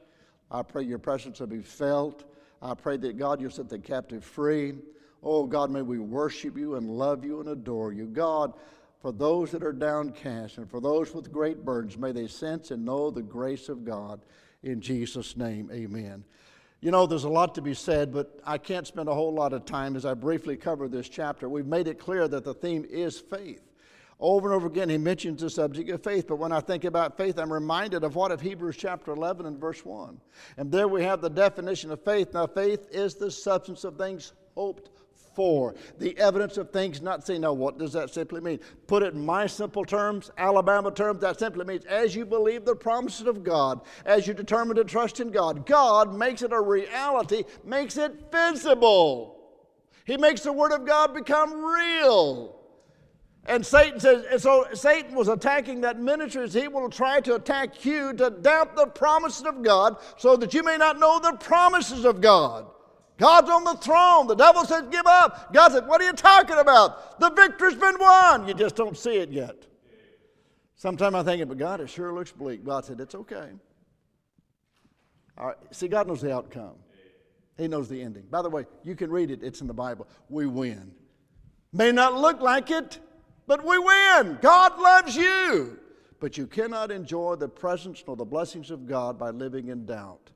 I 0.51 0.63
pray 0.63 0.85
your 0.85 0.99
presence 0.99 1.41
will 1.41 1.49
be 1.49 1.61
felt. 1.61 2.25
I 2.63 2.73
pray 2.75 2.97
that 2.99 3.19
God, 3.19 3.41
you'll 3.41 3.51
set 3.51 3.69
the 3.69 3.79
captive 3.79 4.25
free. 4.25 4.75
Oh 5.23 5.45
God, 5.45 5.71
may 5.71 5.83
we 5.83 5.99
worship 5.99 6.57
you 6.57 6.77
and 6.77 6.89
love 6.89 7.23
you 7.23 7.41
and 7.41 7.51
adore 7.51 7.93
you. 7.93 8.07
God, 8.07 8.55
for 9.01 9.13
those 9.13 9.51
that 9.51 9.63
are 9.63 9.73
downcast 9.73 10.57
and 10.57 10.71
for 10.71 10.81
those 10.81 11.13
with 11.13 11.31
great 11.31 11.65
burdens, 11.65 11.99
may 11.99 12.13
they 12.13 12.29
sense 12.29 12.71
and 12.71 12.85
know 12.85 13.11
the 13.11 13.23
grace 13.23 13.69
of 13.69 13.85
God. 13.85 14.21
In 14.63 14.81
Jesus' 14.81 15.37
name, 15.37 15.71
amen. 15.71 16.25
You 16.81 16.91
know, 16.91 17.07
there's 17.07 17.25
a 17.25 17.29
lot 17.29 17.55
to 17.55 17.63
be 17.63 17.75
said, 17.75 18.13
but 18.13 18.39
I 18.45 18.59
can't 18.59 18.87
spend 18.87 19.09
a 19.09 19.15
whole 19.15 19.33
lot 19.33 19.53
of 19.53 19.65
time 19.65 19.97
as 19.97 20.05
I 20.05 20.15
briefly 20.15 20.57
cover 20.57 20.89
this 20.89 21.09
chapter. 21.09 21.49
We've 21.49 21.67
made 21.67 21.89
it 21.89 21.99
clear 21.99 22.29
that 22.29 22.45
the 22.45 22.55
theme 22.55 22.85
is 22.89 23.19
faith. 23.19 23.63
Over 24.19 24.49
and 24.49 24.57
over 24.57 24.67
again, 24.67 24.89
he 24.89 24.97
mentions 24.97 25.43
the 25.43 25.51
subject 25.51 25.91
of 25.91 26.03
faith. 26.03 26.27
But 26.27 26.37
when 26.37 26.53
I 26.53 26.61
think 26.61 26.85
about 26.85 27.17
faith, 27.17 27.39
I'm 27.39 27.53
reminded 27.53 28.03
of 28.03 28.15
what 28.15 28.31
of 28.31 28.41
Hebrews 28.41 28.77
chapter 28.77 29.13
11 29.13 29.47
and 29.47 29.59
verse 29.59 29.85
1. 29.85 30.19
And 30.57 30.73
there 30.73 30.89
we 30.89 31.03
have 31.03 31.21
the 31.21 31.29
definition 31.29 31.91
of 31.91 32.03
faith. 32.03 32.33
Now, 32.33 32.47
faith 32.47 32.89
is 32.91 33.15
the 33.15 33.31
substance 33.31 33.85
of 33.85 33.97
things 33.97 34.33
hoped 34.55 34.91
for, 35.37 35.75
the 35.99 36.19
evidence 36.19 36.57
of 36.57 36.71
things 36.71 37.01
not 37.03 37.25
seen. 37.27 37.43
Now, 37.43 37.53
what 37.53 37.79
does 37.79 37.93
that 37.93 38.13
simply 38.13 38.41
mean? 38.41 38.59
Put 38.87 39.03
it 39.03 39.15
in 39.15 39.25
my 39.25 39.47
simple 39.47 39.85
terms, 39.85 40.31
Alabama 40.39 40.91
terms, 40.91 41.21
that 41.21 41.39
simply 41.39 41.65
means 41.65 41.85
as 41.85 42.17
you 42.17 42.25
believe 42.25 42.65
the 42.65 42.75
promises 42.75 43.27
of 43.27 43.45
God, 43.45 43.83
as 44.07 44.27
you 44.27 44.35
determine 44.35 44.77
to 44.77 44.85
trust 44.85 45.21
in 45.21 45.31
God, 45.31 45.67
God 45.67 46.15
makes 46.15 46.41
it 46.43 46.53
a 46.53 46.61
reality, 46.61 47.45
makes 47.65 47.99
it 47.99 48.33
visible. 48.33 49.35
He 50.07 50.17
makes 50.17 50.41
the 50.41 50.53
Word 50.53 50.73
of 50.73 50.87
God 50.87 51.15
become 51.15 51.63
real. 51.63 52.57
And 53.45 53.65
Satan 53.65 54.01
says, 54.01 54.25
and 54.31 54.41
so 54.41 54.67
Satan 54.73 55.15
was 55.15 55.29
attacking 55.29 55.83
that 55.83 56.01
ministry 56.01 56.43
as 56.43 56.55
he 56.55 56.67
will 56.67 56.89
try 56.89 57.21
to 57.21 57.37
attack 57.37 57.85
you 57.85 58.13
to 58.15 58.31
doubt 58.31 58.75
the 58.75 58.87
promises 58.87 59.45
of 59.47 59.63
God 59.63 59.99
so 60.17 60.37
that 60.37 60.53
you 60.53 60.65
may 60.65 60.77
not 60.77 60.99
know 60.99 61.21
the 61.21 61.37
promises 61.37 62.05
of 62.05 62.21
God. 62.21 62.67
God's 63.19 63.49
on 63.49 63.65
the 63.65 63.75
throne. 63.75 64.27
The 64.27 64.35
devil 64.35 64.65
says, 64.65 64.85
Give 64.91 65.07
up. 65.07 65.53
God 65.53 65.73
said, 65.73 65.87
What 65.87 66.01
are 66.01 66.05
you 66.05 66.13
talking 66.13 66.57
about? 66.57 67.19
The 67.19 67.31
victory's 67.31 67.75
been 67.75 67.99
won. 67.99 68.47
You 68.47 68.55
just 68.55 68.77
don't 68.77 68.97
see 68.97 69.17
it 69.17 69.31
yet. 69.31 69.67
Sometimes 70.75 71.15
I 71.15 71.23
think, 71.23 71.49
But 71.49 71.59
God, 71.59 71.81
it 71.81 71.89
sure 71.89 72.13
looks 72.13 72.33
bleak. 72.33 72.65
God 72.65 72.85
said, 72.85 73.01
It's 73.01 73.15
okay. 73.15 73.51
All 75.39 75.47
right. 75.49 75.57
See, 75.71 75.89
God 75.89 76.09
knows 76.09 76.21
the 76.21 76.35
outcome, 76.35 76.75
He 77.57 77.69
knows 77.69 77.89
the 77.89 78.01
ending. 78.03 78.25
By 78.31 78.43
the 78.43 78.51
way, 78.51 78.67
you 78.85 78.95
can 78.95 79.11
read 79.11 79.31
it, 79.31 79.43
it's 79.43 79.61
in 79.61 79.67
the 79.67 79.75
Bible. 79.75 80.07
We 80.29 80.47
win. 80.47 80.93
May 81.73 81.93
not 81.93 82.15
look 82.15 82.41
like 82.41 82.71
it, 82.71 82.99
but 83.47 83.65
we 83.65 83.79
win. 83.79 84.39
God 84.41 84.79
loves 84.79 85.17
you. 85.17 85.79
But 86.19 86.39
you 86.39 86.47
cannot 86.47 86.91
enjoy 86.91 87.37
the 87.37 87.49
presence 87.49 88.03
nor 88.07 88.17
the 88.17 88.25
blessings 88.25 88.71
of 88.71 88.87
God 88.87 89.19
by 89.19 89.31
living 89.31 89.69
in 89.69 89.85
doubt. 89.85 90.31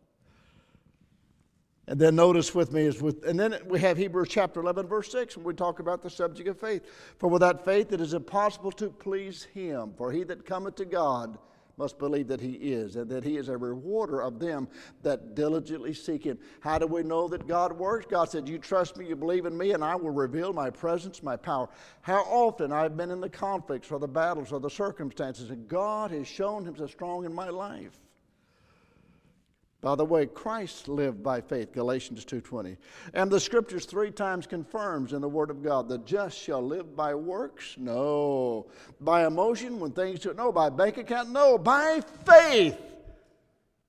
And 1.90 1.99
then 1.99 2.14
notice 2.14 2.54
with 2.54 2.73
me 2.73 2.82
is 2.82 3.02
with, 3.02 3.25
and 3.25 3.38
then 3.38 3.59
we 3.66 3.80
have 3.80 3.97
Hebrews 3.97 4.28
chapter 4.30 4.61
11, 4.61 4.87
verse 4.87 5.11
6, 5.11 5.37
when 5.37 5.44
we 5.44 5.54
talk 5.54 5.80
about 5.80 6.02
the 6.02 6.09
subject 6.09 6.49
of 6.49 6.56
faith. 6.56 6.85
For 7.18 7.28
without 7.28 7.64
faith 7.64 7.92
it 7.92 8.00
is 8.00 8.14
impossible 8.14 8.70
to 8.73 8.90
please 8.90 9.42
him. 9.42 9.92
For 9.97 10.12
he 10.12 10.23
that 10.23 10.47
cometh 10.47 10.76
to 10.76 10.85
God 10.85 11.37
must 11.76 11.99
believe 11.99 12.28
that 12.28 12.40
he 12.40 12.52
is, 12.52 12.94
and 12.94 13.11
that 13.11 13.25
he 13.25 13.38
is 13.38 13.49
a 13.49 13.56
rewarder 13.56 14.20
of 14.20 14.38
them 14.38 14.68
that 15.02 15.35
diligently 15.35 15.92
seek 15.92 16.23
him. 16.23 16.38
How 16.61 16.78
do 16.78 16.87
we 16.87 17.02
know 17.02 17.26
that 17.26 17.49
God 17.49 17.73
works? 17.73 18.06
God 18.09 18.30
said, 18.30 18.49
You 18.49 18.59
trust 18.59 18.97
me, 18.97 19.06
you 19.06 19.16
believe 19.16 19.44
in 19.44 19.59
me, 19.59 19.73
and 19.73 19.82
I 19.82 19.97
will 19.97 20.11
reveal 20.11 20.52
my 20.52 20.70
presence, 20.70 21.25
my 21.25 21.37
power. 21.37 21.68
How 22.02 22.20
often 22.20 22.70
I've 22.70 22.97
been 22.97 23.11
in 23.11 23.20
the 23.20 23.28
conflicts 23.28 23.90
or 23.90 23.99
the 23.99 24.06
battles 24.06 24.52
or 24.52 24.61
the 24.61 24.70
circumstances, 24.70 25.50
and 25.50 25.66
God 25.66 26.12
has 26.12 26.28
shown 26.28 26.64
himself 26.64 26.92
strong 26.92 27.25
in 27.25 27.35
my 27.35 27.49
life. 27.49 27.99
By 29.80 29.94
the 29.94 30.04
way, 30.04 30.26
Christ 30.26 30.88
lived 30.88 31.22
by 31.22 31.40
faith, 31.40 31.72
Galatians 31.72 32.25
2:20. 32.26 32.76
And 33.14 33.30
the 33.30 33.40
scriptures 33.40 33.87
three 33.87 34.10
times 34.10 34.46
confirms 34.46 35.14
in 35.14 35.22
the 35.22 35.28
word 35.28 35.50
of 35.50 35.62
God, 35.62 35.88
the 35.88 35.99
just 35.99 36.37
shall 36.37 36.62
live 36.62 36.94
by 36.94 37.14
works? 37.14 37.76
No. 37.78 38.66
By 39.00 39.26
emotion 39.26 39.80
when 39.80 39.92
things 39.92 40.20
do 40.20 40.34
no, 40.34 40.52
by 40.52 40.68
bank 40.68 40.99
account? 40.99 41.30
No, 41.30 41.56
by 41.56 42.02
faith. 42.26 42.78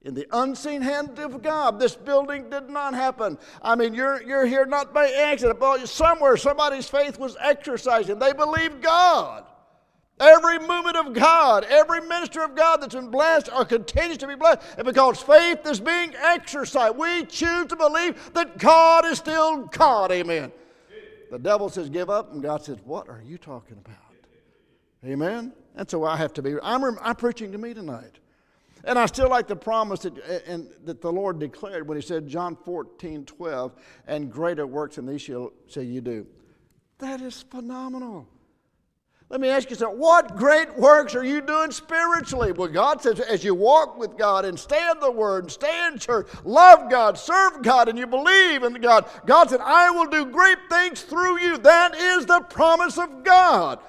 In 0.04 0.16
the 0.16 0.26
unseen 0.32 0.82
hand 0.82 1.20
of 1.20 1.44
God, 1.44 1.80
this 1.80 1.96
building 1.96 2.50
did 2.50 2.70
not 2.70 2.96
happen. 2.96 3.38
I 3.62 3.76
mean, 3.76 3.94
you're, 3.94 4.24
you're 4.24 4.48
here 4.48 4.66
not 4.66 4.94
by 4.94 5.12
accident, 5.12 5.60
but 5.60 5.88
somewhere 5.88 6.38
somebody's 6.38 6.90
faith 6.90 7.20
was 7.20 7.38
exercised 7.40 8.10
and 8.10 8.20
they 8.20 8.34
believed 8.34 8.82
God. 8.82 9.46
Every 10.22 10.60
movement 10.60 10.96
of 10.98 11.14
God, 11.14 11.66
every 11.68 12.00
minister 12.02 12.44
of 12.44 12.56
God 12.56 12.80
that's 12.80 12.94
been 12.94 13.10
blessed 13.10 13.50
or 13.52 13.66
continues 13.66 14.20
to 14.20 14.28
be 14.28 14.36
blessed, 14.36 14.62
and 14.78 14.86
because 14.86 15.20
faith 15.20 15.66
is 15.66 15.80
being 15.80 16.14
exercised, 16.16 16.96
we 16.96 17.26
choose 17.26 17.66
to 17.66 17.76
believe 17.76 18.32
that 18.34 18.60
God 18.60 19.04
is 19.06 19.18
still 19.18 19.64
God. 19.66 20.12
Amen. 20.12 20.52
The 21.32 21.40
devil 21.40 21.70
says, 21.70 21.90
give 21.90 22.12
up, 22.12 22.34
and 22.34 22.44
God 22.44 22.64
says, 22.64 22.78
what 22.86 23.10
are 23.10 23.24
you 23.26 23.40
talking 23.40 23.78
about? 23.78 23.98
Amen. 25.04 25.54
And 25.76 25.90
so 25.90 26.04
I 26.04 26.18
have 26.18 26.34
to 26.34 26.44
be, 26.44 26.56
I'm, 26.62 26.84
I'm 27.02 27.16
preaching 27.16 27.52
to 27.54 27.58
me 27.58 27.74
tonight. 27.74 28.20
And 28.84 29.00
I 29.00 29.08
still 29.08 29.30
like 29.30 29.48
the 29.48 29.56
promise 29.56 30.02
that, 30.02 30.18
and, 30.46 30.68
that 30.86 31.02
the 31.02 31.12
Lord 31.12 31.40
declared 31.40 31.88
when 31.88 31.98
He 31.98 32.02
said, 32.02 32.28
John 32.28 32.56
14, 32.56 33.26
12, 33.26 33.74
and 34.06 34.32
greater 34.32 34.68
works 34.68 34.98
than 34.98 35.08
these 35.08 35.24
shall, 35.24 35.52
shall 35.68 35.84
you 35.84 36.02
do. 36.02 36.28
That 37.00 37.22
is 37.22 37.44
phenomenal. 37.50 38.28
Let 39.32 39.40
me 39.40 39.48
ask 39.48 39.70
you 39.70 39.78
something. 39.78 39.98
What 39.98 40.36
great 40.36 40.78
works 40.78 41.16
are 41.16 41.24
you 41.24 41.40
doing 41.40 41.72
spiritually? 41.72 42.52
Well, 42.52 42.68
God 42.68 43.02
says, 43.02 43.22
as 43.22 43.46
you 43.46 43.56
walk 43.56 43.98
with 43.98 44.18
God 44.18 44.44
and 44.44 44.60
stand 44.60 45.02
the 45.02 45.10
Word 45.10 45.46
and 45.46 45.52
stay 45.52 45.88
in 45.88 45.98
church, 46.00 46.28
love 46.44 46.92
God, 46.92 47.18
serve 47.18 47.64
God, 47.64 47.88
and 47.88 47.98
you 47.98 48.06
believe 48.06 48.64
in 48.64 48.74
God, 48.82 49.06
God 49.26 49.50
said, 49.50 49.62
I 49.62 49.90
will 49.90 50.08
do 50.08 50.26
great 50.26 50.58
things 50.70 51.04
through 51.04 51.40
you. 51.40 51.58
That 51.60 51.96
is 51.96 52.26
the 52.26 52.42
promise 52.42 52.98
of 52.98 53.24
God. 53.24 53.80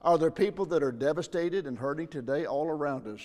Are 0.00 0.16
there 0.16 0.30
people 0.30 0.64
that 0.66 0.82
are 0.82 0.92
devastated 0.92 1.66
and 1.66 1.76
hurting 1.76 2.08
today 2.08 2.46
all 2.46 2.66
around 2.66 3.06
us? 3.06 3.20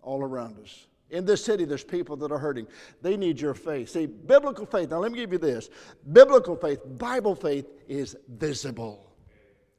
All 0.00 0.22
around 0.22 0.58
us. 0.58 0.86
In 1.10 1.26
this 1.26 1.44
city, 1.44 1.66
there's 1.66 1.84
people 1.84 2.16
that 2.16 2.32
are 2.32 2.38
hurting. 2.38 2.66
They 3.02 3.18
need 3.18 3.38
your 3.38 3.52
faith. 3.52 3.90
See, 3.90 4.06
biblical 4.06 4.64
faith, 4.64 4.90
now 4.90 5.00
let 5.00 5.12
me 5.12 5.18
give 5.18 5.32
you 5.32 5.38
this 5.38 5.68
biblical 6.10 6.56
faith, 6.56 6.80
Bible 6.96 7.34
faith 7.34 7.66
is 7.86 8.16
visible. 8.26 9.03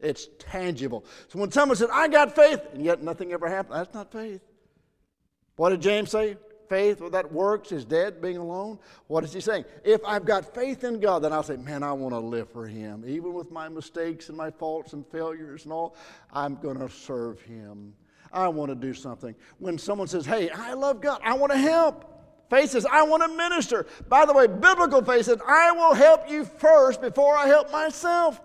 It's 0.05 0.29
tangible. 0.38 1.03
So 1.27 1.39
when 1.39 1.51
someone 1.51 1.77
says, 1.77 1.89
I 1.91 2.07
got 2.07 2.35
faith, 2.35 2.62
and 2.74 2.85
yet 2.85 3.01
nothing 3.01 3.33
ever 3.33 3.50
happened, 3.50 3.79
that's 3.79 3.93
not 3.93 4.12
faith. 4.12 4.41
What 5.55 5.69
did 5.69 5.81
James 5.81 6.12
say? 6.12 6.38
Faith 6.69 7.00
without 7.00 7.31
works 7.31 7.71
is 7.71 7.85
dead, 7.85 8.21
being 8.21 8.38
alone. 8.38 8.79
What 9.07 9.24
is 9.24 9.33
he 9.33 9.39
saying? 9.39 9.65
If 9.83 10.01
I've 10.05 10.25
got 10.25 10.53
faith 10.53 10.83
in 10.83 11.00
God, 11.00 11.19
then 11.19 11.31
I'll 11.31 11.43
say, 11.43 11.57
Man, 11.57 11.83
I 11.83 11.91
want 11.93 12.13
to 12.13 12.19
live 12.19 12.50
for 12.50 12.65
Him. 12.65 13.03
Even 13.05 13.33
with 13.33 13.51
my 13.51 13.69
mistakes 13.69 14.29
and 14.29 14.38
my 14.38 14.50
faults 14.50 14.93
and 14.93 15.05
failures 15.07 15.65
and 15.65 15.74
all, 15.74 15.95
I'm 16.33 16.55
going 16.55 16.79
to 16.79 16.89
serve 16.89 17.39
Him. 17.41 17.93
I 18.33 18.47
want 18.47 18.69
to 18.69 18.75
do 18.75 18.93
something. 18.93 19.35
When 19.59 19.77
someone 19.77 20.07
says, 20.07 20.25
Hey, 20.25 20.50
I 20.50 20.74
love 20.74 21.01
God, 21.01 21.21
I 21.24 21.33
want 21.33 21.51
to 21.51 21.57
help. 21.57 22.12
Faith 22.50 22.71
says, 22.71 22.85
I 22.85 23.03
want 23.03 23.24
to 23.24 23.29
minister. 23.29 23.85
By 24.07 24.25
the 24.25 24.33
way, 24.33 24.47
biblical 24.47 25.03
faith 25.03 25.25
says, 25.25 25.39
I 25.47 25.71
will 25.71 25.93
help 25.93 26.29
you 26.29 26.45
first 26.45 27.01
before 27.01 27.35
I 27.35 27.47
help 27.47 27.71
myself. 27.71 28.39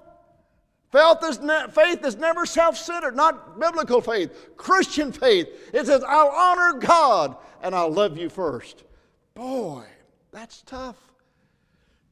Faith 0.90 1.18
is 1.23 1.38
faith 1.73 2.04
is 2.04 2.16
never 2.16 2.44
self 2.44 2.76
centered, 2.76 3.14
not 3.14 3.61
biblical 3.61 4.00
faith, 4.00 4.56
Christian 4.56 5.12
faith. 5.12 5.49
It 5.73 5.87
says, 5.87 6.02
I'll 6.06 6.28
honor 6.28 6.78
God 6.78 7.37
and 7.62 7.75
I'll 7.75 7.92
love 7.92 8.18
you 8.18 8.28
first. 8.28 8.85
Boy, 9.35 9.85
that's 10.32 10.62
tough. 10.62 10.97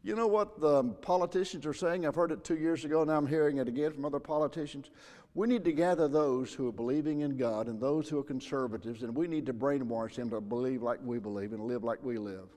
You 0.04 0.14
know 0.14 0.28
what 0.28 0.60
the 0.60 0.84
politicians 0.84 1.66
are 1.66 1.74
saying? 1.74 2.06
I've 2.06 2.14
heard 2.14 2.30
it 2.30 2.44
two 2.44 2.56
years 2.56 2.84
ago, 2.84 3.02
now 3.02 3.16
I'm 3.16 3.26
hearing 3.26 3.58
it 3.58 3.66
again 3.66 3.92
from 3.92 4.04
other 4.04 4.20
politicians. 4.20 4.90
We 5.34 5.48
need 5.48 5.64
to 5.64 5.72
gather 5.72 6.08
those 6.08 6.54
who 6.54 6.68
are 6.68 6.72
believing 6.72 7.20
in 7.20 7.36
God 7.36 7.66
and 7.66 7.80
those 7.80 8.08
who 8.08 8.18
are 8.18 8.24
conservatives, 8.24 9.02
and 9.02 9.14
we 9.14 9.26
need 9.26 9.44
to 9.46 9.52
brainwash 9.52 10.14
them 10.14 10.30
to 10.30 10.40
believe 10.40 10.82
like 10.82 11.00
we 11.04 11.18
believe 11.18 11.52
and 11.52 11.64
live 11.64 11.84
like 11.84 12.02
we 12.02 12.16
live. 12.16 12.48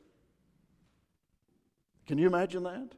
Can 2.08 2.18
you 2.18 2.28
imagine 2.28 2.64
that? 2.64 2.90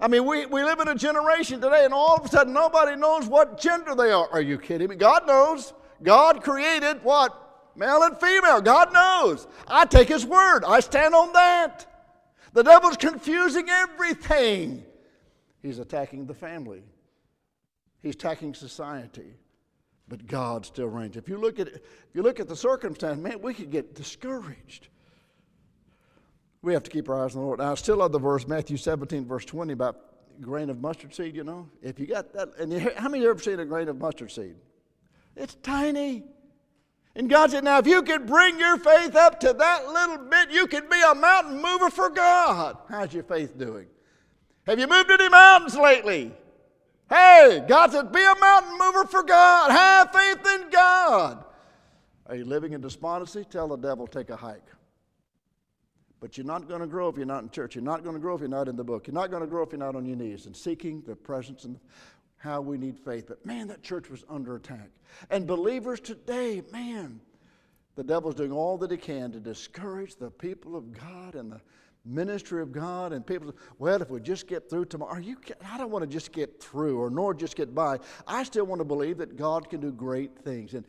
I 0.00 0.08
mean, 0.08 0.26
we, 0.26 0.46
we 0.46 0.62
live 0.62 0.80
in 0.80 0.88
a 0.88 0.94
generation 0.94 1.60
today, 1.60 1.84
and 1.84 1.94
all 1.94 2.16
of 2.16 2.24
a 2.24 2.28
sudden 2.28 2.52
nobody 2.52 2.96
knows 2.96 3.26
what 3.26 3.58
gender 3.58 3.94
they 3.94 4.10
are. 4.10 4.28
Are 4.30 4.40
you 4.40 4.58
kidding 4.58 4.88
me? 4.88 4.96
God 4.96 5.26
knows. 5.26 5.72
God 6.02 6.42
created 6.42 7.02
what? 7.02 7.42
Male 7.76 8.02
and 8.02 8.18
female. 8.18 8.60
God 8.60 8.92
knows. 8.92 9.46
I 9.66 9.86
take 9.86 10.08
His 10.08 10.26
word, 10.26 10.64
I 10.64 10.80
stand 10.80 11.14
on 11.14 11.32
that. 11.32 11.86
The 12.52 12.62
devil's 12.62 12.96
confusing 12.96 13.68
everything. 13.68 14.84
He's 15.62 15.78
attacking 15.78 16.26
the 16.26 16.34
family, 16.34 16.82
he's 18.02 18.14
attacking 18.14 18.54
society. 18.54 19.34
But 20.08 20.26
God 20.26 20.64
still 20.64 20.86
reigns. 20.86 21.16
If 21.16 21.28
you 21.28 21.36
look 21.36 21.58
at 21.58 21.66
if 21.66 21.82
you 22.14 22.22
look 22.22 22.38
at 22.38 22.46
the 22.46 22.54
circumstance, 22.54 23.20
man, 23.20 23.42
we 23.42 23.52
could 23.54 23.70
get 23.70 23.94
discouraged. 23.94 24.88
We 26.66 26.74
have 26.74 26.82
to 26.82 26.90
keep 26.90 27.08
our 27.08 27.24
eyes 27.24 27.36
on 27.36 27.42
the 27.42 27.46
Lord. 27.46 27.60
Now, 27.60 27.70
I 27.70 27.74
still 27.76 27.98
love 27.98 28.10
the 28.10 28.18
verse, 28.18 28.48
Matthew 28.48 28.76
17, 28.76 29.24
verse 29.24 29.44
20, 29.44 29.72
about 29.72 30.00
grain 30.40 30.68
of 30.68 30.80
mustard 30.80 31.14
seed, 31.14 31.36
you 31.36 31.44
know. 31.44 31.68
If 31.80 32.00
you 32.00 32.08
got 32.08 32.32
that, 32.32 32.58
and 32.58 32.72
you, 32.72 32.90
how 32.96 33.08
many 33.08 33.18
of 33.18 33.22
you 33.22 33.30
ever 33.30 33.38
seen 33.38 33.60
a 33.60 33.64
grain 33.64 33.86
of 33.86 33.98
mustard 33.98 34.32
seed? 34.32 34.56
It's 35.36 35.54
tiny. 35.62 36.24
And 37.14 37.30
God 37.30 37.52
said, 37.52 37.62
Now, 37.62 37.78
if 37.78 37.86
you 37.86 38.02
could 38.02 38.26
bring 38.26 38.58
your 38.58 38.78
faith 38.78 39.14
up 39.14 39.38
to 39.40 39.52
that 39.52 39.86
little 39.86 40.18
bit, 40.28 40.50
you 40.50 40.66
could 40.66 40.90
be 40.90 41.00
a 41.08 41.14
mountain 41.14 41.62
mover 41.62 41.88
for 41.88 42.10
God. 42.10 42.78
How's 42.88 43.14
your 43.14 43.22
faith 43.22 43.56
doing? 43.56 43.86
Have 44.66 44.80
you 44.80 44.88
moved 44.88 45.08
any 45.08 45.28
mountains 45.28 45.76
lately? 45.76 46.32
Hey, 47.08 47.64
God 47.68 47.92
said, 47.92 48.10
Be 48.10 48.24
a 48.24 48.34
mountain 48.40 48.76
mover 48.76 49.04
for 49.04 49.22
God. 49.22 49.70
Have 49.70 50.10
faith 50.10 50.44
in 50.60 50.70
God. 50.70 51.44
Are 52.26 52.34
you 52.34 52.44
living 52.44 52.72
in 52.72 52.80
despondency? 52.80 53.44
Tell 53.44 53.68
the 53.68 53.76
devil, 53.76 54.08
take 54.08 54.30
a 54.30 54.36
hike. 54.36 54.66
But 56.20 56.38
you're 56.38 56.46
not 56.46 56.68
going 56.68 56.80
to 56.80 56.86
grow 56.86 57.08
if 57.08 57.16
you're 57.16 57.26
not 57.26 57.42
in 57.42 57.50
church. 57.50 57.74
You're 57.74 57.84
not 57.84 58.02
going 58.02 58.14
to 58.14 58.20
grow 58.20 58.34
if 58.34 58.40
you're 58.40 58.48
not 58.48 58.68
in 58.68 58.76
the 58.76 58.84
book. 58.84 59.06
You're 59.06 59.14
not 59.14 59.30
going 59.30 59.42
to 59.42 59.46
grow 59.46 59.62
if 59.62 59.72
you're 59.72 59.78
not 59.78 59.96
on 59.96 60.06
your 60.06 60.16
knees 60.16 60.46
and 60.46 60.56
seeking 60.56 61.02
the 61.02 61.14
presence 61.14 61.64
and 61.64 61.78
how 62.38 62.60
we 62.60 62.78
need 62.78 62.98
faith. 62.98 63.26
But 63.28 63.44
man, 63.44 63.68
that 63.68 63.82
church 63.82 64.08
was 64.08 64.24
under 64.28 64.56
attack. 64.56 64.88
And 65.30 65.46
believers 65.46 66.00
today, 66.00 66.62
man, 66.72 67.20
the 67.96 68.04
devil's 68.04 68.34
doing 68.34 68.52
all 68.52 68.78
that 68.78 68.90
he 68.90 68.96
can 68.96 69.32
to 69.32 69.40
discourage 69.40 70.16
the 70.16 70.30
people 70.30 70.76
of 70.76 70.92
God 70.92 71.34
and 71.34 71.52
the 71.52 71.60
ministry 72.04 72.62
of 72.62 72.72
God 72.72 73.12
and 73.12 73.26
people. 73.26 73.54
Well, 73.78 74.00
if 74.00 74.10
we 74.10 74.20
just 74.20 74.46
get 74.46 74.70
through 74.70 74.86
tomorrow, 74.86 75.12
are 75.12 75.20
you? 75.20 75.36
I 75.70 75.76
don't 75.76 75.90
want 75.90 76.04
to 76.04 76.10
just 76.10 76.32
get 76.32 76.62
through 76.62 76.98
or 76.98 77.10
nor 77.10 77.34
just 77.34 77.56
get 77.56 77.74
by. 77.74 77.98
I 78.26 78.44
still 78.44 78.64
want 78.64 78.80
to 78.80 78.84
believe 78.84 79.18
that 79.18 79.36
God 79.36 79.68
can 79.68 79.80
do 79.80 79.90
great 79.90 80.38
things. 80.38 80.74
And 80.74 80.84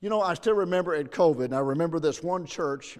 you 0.00 0.10
know, 0.10 0.20
I 0.20 0.34
still 0.34 0.54
remember 0.54 0.94
at 0.94 1.10
COVID, 1.10 1.46
and 1.46 1.54
I 1.54 1.60
remember 1.60 1.98
this 1.98 2.22
one 2.22 2.44
church, 2.44 2.98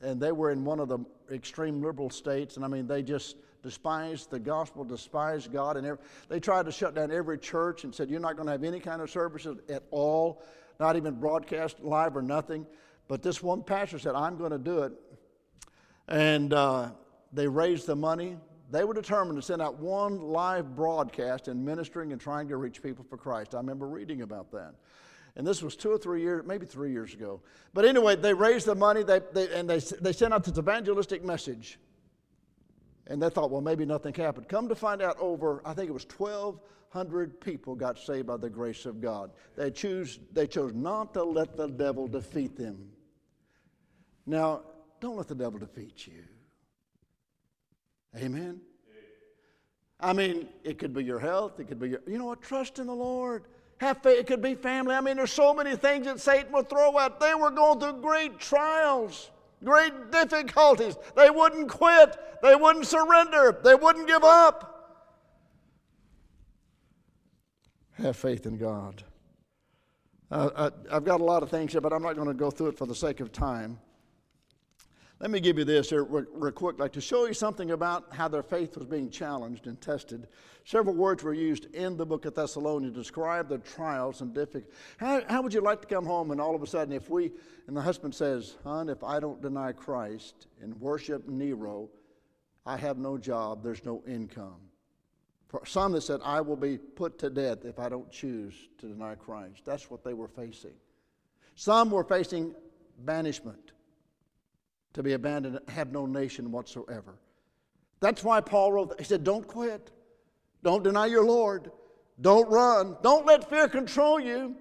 and 0.00 0.20
they 0.20 0.32
were 0.32 0.50
in 0.50 0.64
one 0.64 0.80
of 0.80 0.88
the 0.88 0.98
extreme 1.30 1.82
liberal 1.82 2.10
states, 2.10 2.56
and 2.56 2.64
I 2.64 2.68
mean, 2.68 2.86
they 2.86 3.02
just 3.02 3.36
despised 3.62 4.30
the 4.30 4.38
gospel, 4.38 4.84
despised 4.84 5.52
God, 5.52 5.76
and 5.76 5.86
every, 5.86 6.02
they 6.28 6.40
tried 6.40 6.66
to 6.66 6.72
shut 6.72 6.94
down 6.94 7.10
every 7.10 7.38
church 7.38 7.84
and 7.84 7.94
said, 7.94 8.08
You're 8.08 8.20
not 8.20 8.36
going 8.36 8.46
to 8.46 8.52
have 8.52 8.64
any 8.64 8.80
kind 8.80 9.02
of 9.02 9.10
services 9.10 9.58
at 9.68 9.82
all, 9.90 10.42
not 10.78 10.96
even 10.96 11.14
broadcast 11.14 11.80
live 11.80 12.16
or 12.16 12.22
nothing. 12.22 12.66
But 13.08 13.22
this 13.22 13.42
one 13.42 13.62
pastor 13.62 13.98
said, 13.98 14.14
I'm 14.14 14.36
going 14.36 14.52
to 14.52 14.58
do 14.58 14.82
it. 14.82 14.92
And 16.08 16.52
uh, 16.52 16.90
they 17.32 17.48
raised 17.48 17.86
the 17.86 17.96
money. 17.96 18.36
They 18.70 18.84
were 18.84 18.94
determined 18.94 19.36
to 19.36 19.42
send 19.42 19.60
out 19.60 19.78
one 19.80 20.20
live 20.20 20.76
broadcast 20.76 21.48
and 21.48 21.64
ministering 21.64 22.12
and 22.12 22.20
trying 22.20 22.48
to 22.48 22.56
reach 22.56 22.82
people 22.82 23.04
for 23.08 23.16
Christ. 23.16 23.54
I 23.54 23.58
remember 23.58 23.88
reading 23.88 24.22
about 24.22 24.52
that. 24.52 24.74
And 25.36 25.46
this 25.46 25.62
was 25.62 25.76
two 25.76 25.90
or 25.90 25.98
three 25.98 26.22
years, 26.22 26.44
maybe 26.46 26.66
three 26.66 26.92
years 26.92 27.14
ago. 27.14 27.40
But 27.72 27.84
anyway, 27.84 28.16
they 28.16 28.34
raised 28.34 28.66
the 28.66 28.74
money 28.74 29.02
they, 29.02 29.20
they, 29.32 29.52
and 29.54 29.68
they, 29.68 29.78
they 29.78 30.12
sent 30.12 30.34
out 30.34 30.44
this 30.44 30.58
evangelistic 30.58 31.24
message. 31.24 31.78
And 33.06 33.20
they 33.20 33.30
thought, 33.30 33.50
well, 33.50 33.60
maybe 33.60 33.84
nothing 33.84 34.14
happened. 34.14 34.48
Come 34.48 34.68
to 34.68 34.74
find 34.74 35.02
out, 35.02 35.16
over, 35.18 35.62
I 35.64 35.74
think 35.74 35.88
it 35.88 35.92
was 35.92 36.06
1,200 36.16 37.40
people 37.40 37.74
got 37.74 37.98
saved 37.98 38.26
by 38.26 38.36
the 38.36 38.50
grace 38.50 38.86
of 38.86 39.00
God. 39.00 39.30
They, 39.56 39.70
choose, 39.70 40.18
they 40.32 40.46
chose 40.46 40.72
not 40.74 41.14
to 41.14 41.24
let 41.24 41.56
the 41.56 41.68
devil 41.68 42.06
defeat 42.06 42.56
them. 42.56 42.90
Now, 44.26 44.62
don't 45.00 45.16
let 45.16 45.28
the 45.28 45.34
devil 45.34 45.58
defeat 45.58 46.06
you. 46.06 46.22
Amen? 48.16 48.60
I 49.98 50.12
mean, 50.12 50.48
it 50.64 50.78
could 50.78 50.94
be 50.94 51.04
your 51.04 51.18
health, 51.18 51.60
it 51.60 51.68
could 51.68 51.78
be 51.78 51.90
your, 51.90 52.00
you 52.06 52.18
know 52.18 52.26
what, 52.26 52.40
trust 52.40 52.78
in 52.78 52.86
the 52.86 52.94
Lord. 52.94 53.44
Have 53.80 54.02
faith, 54.02 54.18
it 54.18 54.26
could 54.26 54.42
be 54.42 54.54
family. 54.54 54.94
I 54.94 55.00
mean, 55.00 55.16
there's 55.16 55.32
so 55.32 55.52
many 55.52 55.76
things 55.76 56.06
that 56.06 56.20
Satan 56.20 56.52
will 56.52 56.62
throw 56.62 56.98
out. 56.98 57.18
They 57.20 57.34
were 57.34 57.50
going 57.50 57.80
through 57.80 58.00
great 58.00 58.38
trials 58.38 59.30
great 59.64 60.10
difficulties. 60.10 60.96
They 61.16 61.30
wouldn't 61.30 61.68
quit, 61.68 62.16
they 62.42 62.54
wouldn't 62.54 62.86
surrender, 62.86 63.58
they 63.62 63.74
wouldn't 63.74 64.06
give 64.06 64.24
up. 64.24 64.66
Have 67.94 68.16
faith 68.16 68.46
in 68.46 68.56
God. 68.56 69.04
Uh, 70.30 70.70
I, 70.90 70.94
have 70.94 71.04
got 71.04 71.20
a 71.20 71.24
lot 71.24 71.42
of 71.42 71.50
things 71.50 71.72
here, 71.72 71.80
but 71.80 71.92
I'm 71.92 72.02
not 72.02 72.14
going 72.14 72.28
to 72.28 72.34
go 72.34 72.50
through 72.50 72.68
it 72.68 72.78
for 72.78 72.86
the 72.86 72.94
sake 72.94 73.20
of 73.20 73.32
time. 73.32 73.78
Let 75.20 75.30
me 75.30 75.40
give 75.40 75.58
you 75.58 75.66
this 75.66 75.90
here 75.90 76.02
real, 76.02 76.50
quick, 76.50 76.78
like 76.78 76.92
to 76.92 77.00
show 77.02 77.26
you 77.26 77.34
something 77.34 77.72
about 77.72 78.06
how 78.10 78.26
their 78.26 78.42
faith 78.42 78.74
was 78.78 78.86
being 78.86 79.10
challenged 79.10 79.66
and 79.66 79.78
tested. 79.78 80.28
Several 80.64 80.94
words 80.94 81.22
were 81.22 81.34
used 81.34 81.66
in 81.74 81.98
the 81.98 82.06
book 82.06 82.24
of 82.24 82.34
Thessalonians 82.34 82.94
to 82.94 83.00
describe 83.02 83.46
the 83.46 83.58
trials 83.58 84.22
and 84.22 84.32
difficulties. 84.32 84.72
How, 84.96 85.20
how 85.28 85.42
would 85.42 85.52
you 85.52 85.60
like 85.60 85.82
to 85.82 85.86
come 85.86 86.06
home 86.06 86.30
and 86.30 86.40
all 86.40 86.54
of 86.54 86.62
a 86.62 86.66
sudden, 86.66 86.94
if 86.94 87.10
we, 87.10 87.32
and 87.66 87.76
the 87.76 87.82
husband 87.82 88.14
says, 88.14 88.56
Hon, 88.64 88.88
if 88.88 89.04
I 89.04 89.20
don't 89.20 89.42
deny 89.42 89.72
Christ 89.72 90.46
and 90.62 90.80
worship 90.80 91.28
Nero, 91.28 91.90
I 92.64 92.78
have 92.78 92.96
no 92.96 93.18
job, 93.18 93.62
there's 93.62 93.84
no 93.84 94.02
income. 94.08 94.70
For 95.48 95.66
some 95.66 95.92
that 95.92 96.00
said, 96.02 96.20
I 96.24 96.40
will 96.40 96.56
be 96.56 96.78
put 96.78 97.18
to 97.18 97.28
death 97.28 97.66
if 97.66 97.78
I 97.78 97.90
don't 97.90 98.10
choose 98.10 98.54
to 98.78 98.86
deny 98.86 99.16
Christ. 99.16 99.66
That's 99.66 99.90
what 99.90 100.02
they 100.02 100.14
were 100.14 100.28
facing. 100.28 100.76
Some 101.56 101.90
were 101.90 102.04
facing 102.04 102.54
banishment 103.00 103.69
to 104.94 105.02
be 105.02 105.12
abandoned, 105.12 105.60
have 105.68 105.92
no 105.92 106.06
nation 106.06 106.50
whatsoever. 106.50 107.14
That's 108.00 108.24
why 108.24 108.40
Paul 108.40 108.72
wrote, 108.72 108.94
he 108.98 109.04
said, 109.04 109.24
Don't 109.24 109.46
quit. 109.46 109.90
Don't 110.62 110.82
deny 110.82 111.06
your 111.06 111.24
Lord. 111.24 111.70
Don't 112.20 112.50
run. 112.50 112.96
Don't 113.02 113.24
let 113.26 113.48
fear 113.48 113.68
control 113.68 114.20
you. 114.20 114.56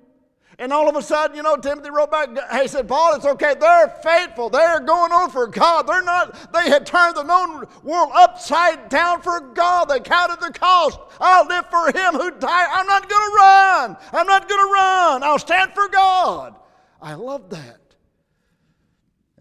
And 0.57 0.73
all 0.73 0.89
of 0.89 0.95
a 0.97 1.01
sudden, 1.01 1.37
you 1.37 1.43
know, 1.43 1.55
Timothy 1.55 1.89
wrote 1.89 2.11
back, 2.11 2.29
he 2.61 2.67
said, 2.67 2.85
Paul, 2.85 3.15
it's 3.15 3.25
okay. 3.25 3.55
They're 3.57 3.87
faithful. 4.03 4.49
They're 4.49 4.81
going 4.81 5.13
on 5.13 5.29
for 5.29 5.47
God. 5.47 5.87
They're 5.87 6.03
not, 6.03 6.51
they 6.51 6.69
had 6.69 6.85
turned 6.85 7.15
the 7.15 7.23
known 7.23 7.65
world 7.81 8.09
upside 8.13 8.89
down 8.89 9.21
for 9.21 9.39
God. 9.39 9.85
They 9.85 10.01
counted 10.01 10.41
the 10.41 10.51
cost. 10.51 10.99
I'll 11.21 11.47
live 11.47 11.65
for 11.69 11.87
him 11.87 12.13
who 12.13 12.31
died. 12.31 12.67
I'm 12.71 12.87
not 12.87 13.07
going 13.07 13.31
to 13.31 13.35
run. 13.35 13.97
I'm 14.11 14.27
not 14.27 14.49
going 14.49 14.61
to 14.61 14.71
run. 14.71 15.23
I'll 15.23 15.39
stand 15.39 15.71
for 15.73 15.87
God. 15.87 16.55
I 17.01 17.13
love 17.13 17.49
that. 17.51 17.78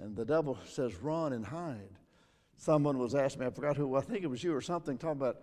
And 0.00 0.16
the 0.16 0.24
devil 0.24 0.58
says, 0.66 0.94
run 0.96 1.32
and 1.32 1.44
hide. 1.44 1.90
Someone 2.56 2.98
was 2.98 3.14
asking 3.14 3.40
me, 3.40 3.46
I 3.46 3.50
forgot 3.50 3.76
who, 3.76 3.96
I 3.96 4.00
think 4.00 4.24
it 4.24 4.28
was 4.28 4.42
you 4.42 4.54
or 4.54 4.61
something, 4.61 4.98
talking 4.98 5.20
about, 5.20 5.38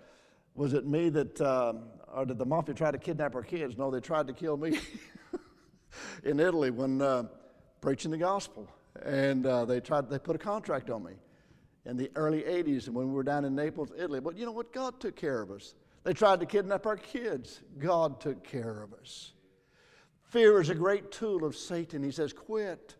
was 0.54 0.74
it 0.74 0.86
me 0.86 1.10
that, 1.10 1.40
um, 1.42 1.84
or 2.14 2.26
did 2.26 2.38
the 2.38 2.46
mafia 2.46 2.74
try 2.76 2.92
to 2.92 2.98
kidnap 2.98 3.36
our 3.36 3.44
kids? 3.44 3.78
No, 3.78 3.92
they 3.92 4.00
tried 4.00 4.28
to 4.28 4.34
kill 4.34 4.58
me 4.58 4.80
in 6.24 6.40
Italy 6.40 6.72
when 6.72 7.02
uh, 7.02 7.24
preaching 7.82 8.12
the 8.12 8.18
gospel. 8.18 8.68
And 9.04 9.46
uh, 9.46 9.66
they 9.66 9.82
tried, 9.82 10.10
they 10.10 10.20
put 10.20 10.36
a 10.36 10.40
contract 10.40 10.90
on 10.90 11.04
me 11.04 11.14
in 11.86 11.98
the 11.98 12.10
early 12.16 12.42
80s 12.42 12.90
when 12.90 13.08
we 13.08 13.14
were 13.14 13.24
down 13.24 13.46
in 13.46 13.56
Naples, 13.56 13.92
Italy. 13.98 14.20
But 14.20 14.38
you 14.38 14.46
know 14.46 14.52
what? 14.52 14.74
God 14.74 15.00
took 15.00 15.16
care 15.16 15.42
of 15.42 15.52
us. 15.52 15.76
They 16.04 16.14
tried 16.14 16.40
to 16.40 16.46
kidnap 16.46 16.86
our 16.86 16.98
kids. 16.98 17.62
God 17.80 18.22
took 18.22 18.44
care 18.44 18.82
of 18.82 18.94
us. 18.94 19.34
Fear 20.30 20.62
is 20.62 20.70
a 20.70 20.76
great 20.76 21.12
tool 21.12 21.44
of 21.44 21.56
Satan. 21.56 22.04
He 22.04 22.12
says, 22.12 22.34
quit. 22.34 22.96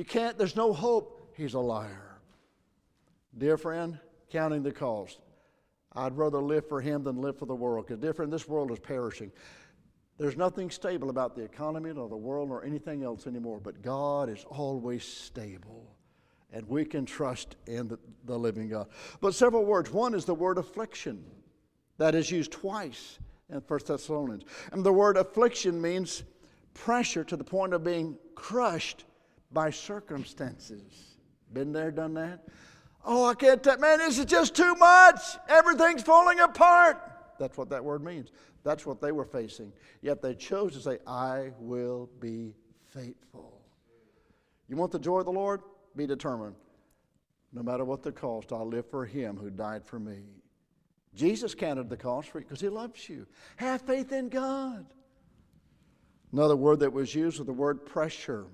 You 0.00 0.06
can't, 0.06 0.38
there's 0.38 0.56
no 0.56 0.72
hope. 0.72 1.30
He's 1.36 1.52
a 1.52 1.60
liar. 1.60 2.16
Dear 3.36 3.58
friend, 3.58 3.98
counting 4.30 4.62
the 4.62 4.72
cost. 4.72 5.18
I'd 5.92 6.16
rather 6.16 6.40
live 6.40 6.66
for 6.66 6.80
him 6.80 7.04
than 7.04 7.20
live 7.20 7.38
for 7.38 7.44
the 7.44 7.54
world 7.54 7.86
because, 7.86 8.00
dear 8.00 8.14
friend, 8.14 8.32
this 8.32 8.48
world 8.48 8.70
is 8.70 8.78
perishing. 8.78 9.30
There's 10.16 10.38
nothing 10.38 10.70
stable 10.70 11.10
about 11.10 11.36
the 11.36 11.42
economy 11.42 11.92
nor 11.92 12.08
the 12.08 12.16
world 12.16 12.50
or 12.50 12.64
anything 12.64 13.02
else 13.02 13.26
anymore, 13.26 13.60
but 13.62 13.82
God 13.82 14.30
is 14.30 14.42
always 14.48 15.04
stable. 15.04 15.94
And 16.50 16.66
we 16.66 16.86
can 16.86 17.04
trust 17.04 17.56
in 17.66 17.86
the, 17.86 17.98
the 18.24 18.38
living 18.38 18.70
God. 18.70 18.88
But 19.20 19.34
several 19.34 19.66
words. 19.66 19.90
One 19.90 20.14
is 20.14 20.24
the 20.24 20.34
word 20.34 20.56
affliction 20.56 21.22
that 21.98 22.14
is 22.14 22.30
used 22.30 22.52
twice 22.52 23.18
in 23.50 23.56
1 23.56 23.80
Thessalonians. 23.86 24.44
And 24.72 24.82
the 24.82 24.94
word 24.94 25.18
affliction 25.18 25.78
means 25.78 26.22
pressure 26.72 27.22
to 27.22 27.36
the 27.36 27.44
point 27.44 27.74
of 27.74 27.84
being 27.84 28.16
crushed 28.34 29.04
by 29.52 29.70
circumstances. 29.70 31.16
Been 31.52 31.72
there, 31.72 31.90
done 31.90 32.14
that? 32.14 32.44
Oh, 33.04 33.24
I 33.24 33.34
can't, 33.34 33.62
take, 33.62 33.80
man, 33.80 33.98
this 33.98 34.18
is 34.18 34.26
just 34.26 34.54
too 34.54 34.74
much. 34.74 35.20
Everything's 35.48 36.02
falling 36.02 36.40
apart. 36.40 37.00
That's 37.38 37.56
what 37.56 37.70
that 37.70 37.84
word 37.84 38.04
means. 38.04 38.30
That's 38.62 38.84
what 38.84 39.00
they 39.00 39.12
were 39.12 39.24
facing. 39.24 39.72
Yet 40.02 40.20
they 40.20 40.34
chose 40.34 40.74
to 40.74 40.80
say, 40.80 40.98
I 41.06 41.50
will 41.58 42.10
be 42.20 42.54
faithful. 42.88 43.62
You 44.68 44.76
want 44.76 44.92
the 44.92 44.98
joy 44.98 45.20
of 45.20 45.24
the 45.24 45.32
Lord? 45.32 45.62
Be 45.96 46.06
determined. 46.06 46.54
No 47.52 47.62
matter 47.62 47.84
what 47.84 48.02
the 48.02 48.12
cost, 48.12 48.52
I'll 48.52 48.68
live 48.68 48.86
for 48.88 49.04
him 49.04 49.36
who 49.36 49.50
died 49.50 49.84
for 49.84 49.98
me. 49.98 50.18
Jesus 51.14 51.54
counted 51.54 51.88
the 51.88 51.96
cost 51.96 52.28
for 52.28 52.38
you 52.38 52.44
because 52.44 52.60
he 52.60 52.68
loves 52.68 53.08
you. 53.08 53.26
Have 53.56 53.80
faith 53.82 54.12
in 54.12 54.28
God. 54.28 54.86
Another 56.32 56.54
word 56.54 56.78
that 56.80 56.92
was 56.92 57.12
used 57.12 57.38
was 57.38 57.46
the 57.46 57.52
word 57.52 57.84
pressure. 57.84 58.46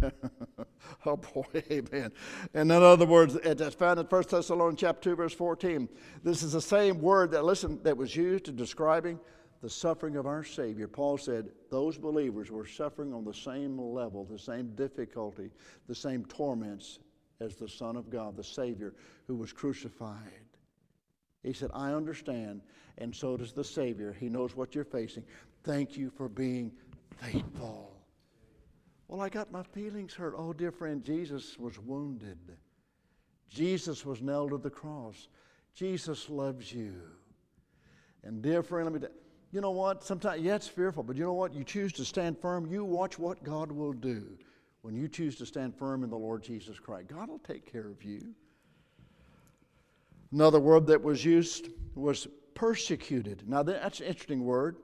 oh 1.06 1.16
boy, 1.16 1.44
amen. 1.70 2.12
And 2.54 2.70
in 2.70 2.82
other 2.82 3.06
words, 3.06 3.36
it's 3.36 3.74
found 3.74 4.00
in 4.00 4.06
1 4.06 4.22
Thessalonians 4.30 4.80
chapter 4.80 5.10
2, 5.10 5.16
verse 5.16 5.34
14. 5.34 5.88
This 6.22 6.42
is 6.42 6.52
the 6.52 6.60
same 6.60 7.00
word 7.00 7.30
that 7.32 7.44
listen 7.44 7.80
that 7.82 7.96
was 7.96 8.14
used 8.14 8.48
in 8.48 8.56
describing 8.56 9.18
the 9.62 9.70
suffering 9.70 10.16
of 10.16 10.26
our 10.26 10.42
Savior. 10.42 10.88
Paul 10.88 11.18
said 11.18 11.50
those 11.70 11.98
believers 11.98 12.50
were 12.50 12.66
suffering 12.66 13.12
on 13.12 13.24
the 13.24 13.34
same 13.34 13.78
level, 13.78 14.24
the 14.24 14.38
same 14.38 14.74
difficulty, 14.74 15.50
the 15.86 15.94
same 15.94 16.24
torments 16.24 16.98
as 17.40 17.56
the 17.56 17.68
Son 17.68 17.96
of 17.96 18.10
God, 18.10 18.36
the 18.36 18.44
Savior, 18.44 18.94
who 19.26 19.36
was 19.36 19.52
crucified. 19.52 20.16
He 21.42 21.52
said, 21.52 21.70
I 21.72 21.92
understand, 21.92 22.60
and 22.98 23.14
so 23.14 23.36
does 23.36 23.52
the 23.52 23.64
Savior. 23.64 24.14
He 24.18 24.28
knows 24.28 24.54
what 24.54 24.74
you're 24.74 24.84
facing. 24.84 25.24
Thank 25.64 25.96
you 25.96 26.10
for 26.10 26.28
being 26.28 26.72
faithful. 27.18 27.99
Well, 29.10 29.20
I 29.20 29.28
got 29.28 29.50
my 29.50 29.64
feelings 29.64 30.14
hurt. 30.14 30.34
Oh, 30.38 30.52
dear 30.52 30.70
friend, 30.70 31.02
Jesus 31.02 31.58
was 31.58 31.80
wounded. 31.80 32.38
Jesus 33.48 34.06
was 34.06 34.22
nailed 34.22 34.50
to 34.50 34.58
the 34.58 34.70
cross. 34.70 35.26
Jesus 35.74 36.30
loves 36.30 36.72
you. 36.72 36.94
And, 38.22 38.40
dear 38.40 38.62
friend, 38.62 38.84
let 38.86 38.94
me 38.94 39.00
tell 39.00 39.16
you 39.50 39.60
know 39.60 39.72
what? 39.72 40.04
Sometimes, 40.04 40.42
yeah, 40.42 40.54
it's 40.54 40.68
fearful, 40.68 41.02
but 41.02 41.16
you 41.16 41.24
know 41.24 41.32
what? 41.32 41.52
You 41.52 41.64
choose 41.64 41.92
to 41.94 42.04
stand 42.04 42.38
firm. 42.38 42.70
You 42.70 42.84
watch 42.84 43.18
what 43.18 43.42
God 43.42 43.72
will 43.72 43.92
do 43.92 44.38
when 44.82 44.94
you 44.94 45.08
choose 45.08 45.34
to 45.38 45.46
stand 45.46 45.76
firm 45.76 46.04
in 46.04 46.10
the 46.10 46.16
Lord 46.16 46.44
Jesus 46.44 46.78
Christ. 46.78 47.08
God 47.08 47.28
will 47.28 47.40
take 47.40 47.66
care 47.66 47.88
of 47.88 48.04
you. 48.04 48.32
Another 50.30 50.60
word 50.60 50.86
that 50.86 51.02
was 51.02 51.24
used 51.24 51.70
was 51.96 52.28
persecuted. 52.54 53.42
Now, 53.48 53.64
that's 53.64 53.98
an 53.98 54.06
interesting 54.06 54.44
word. 54.44 54.76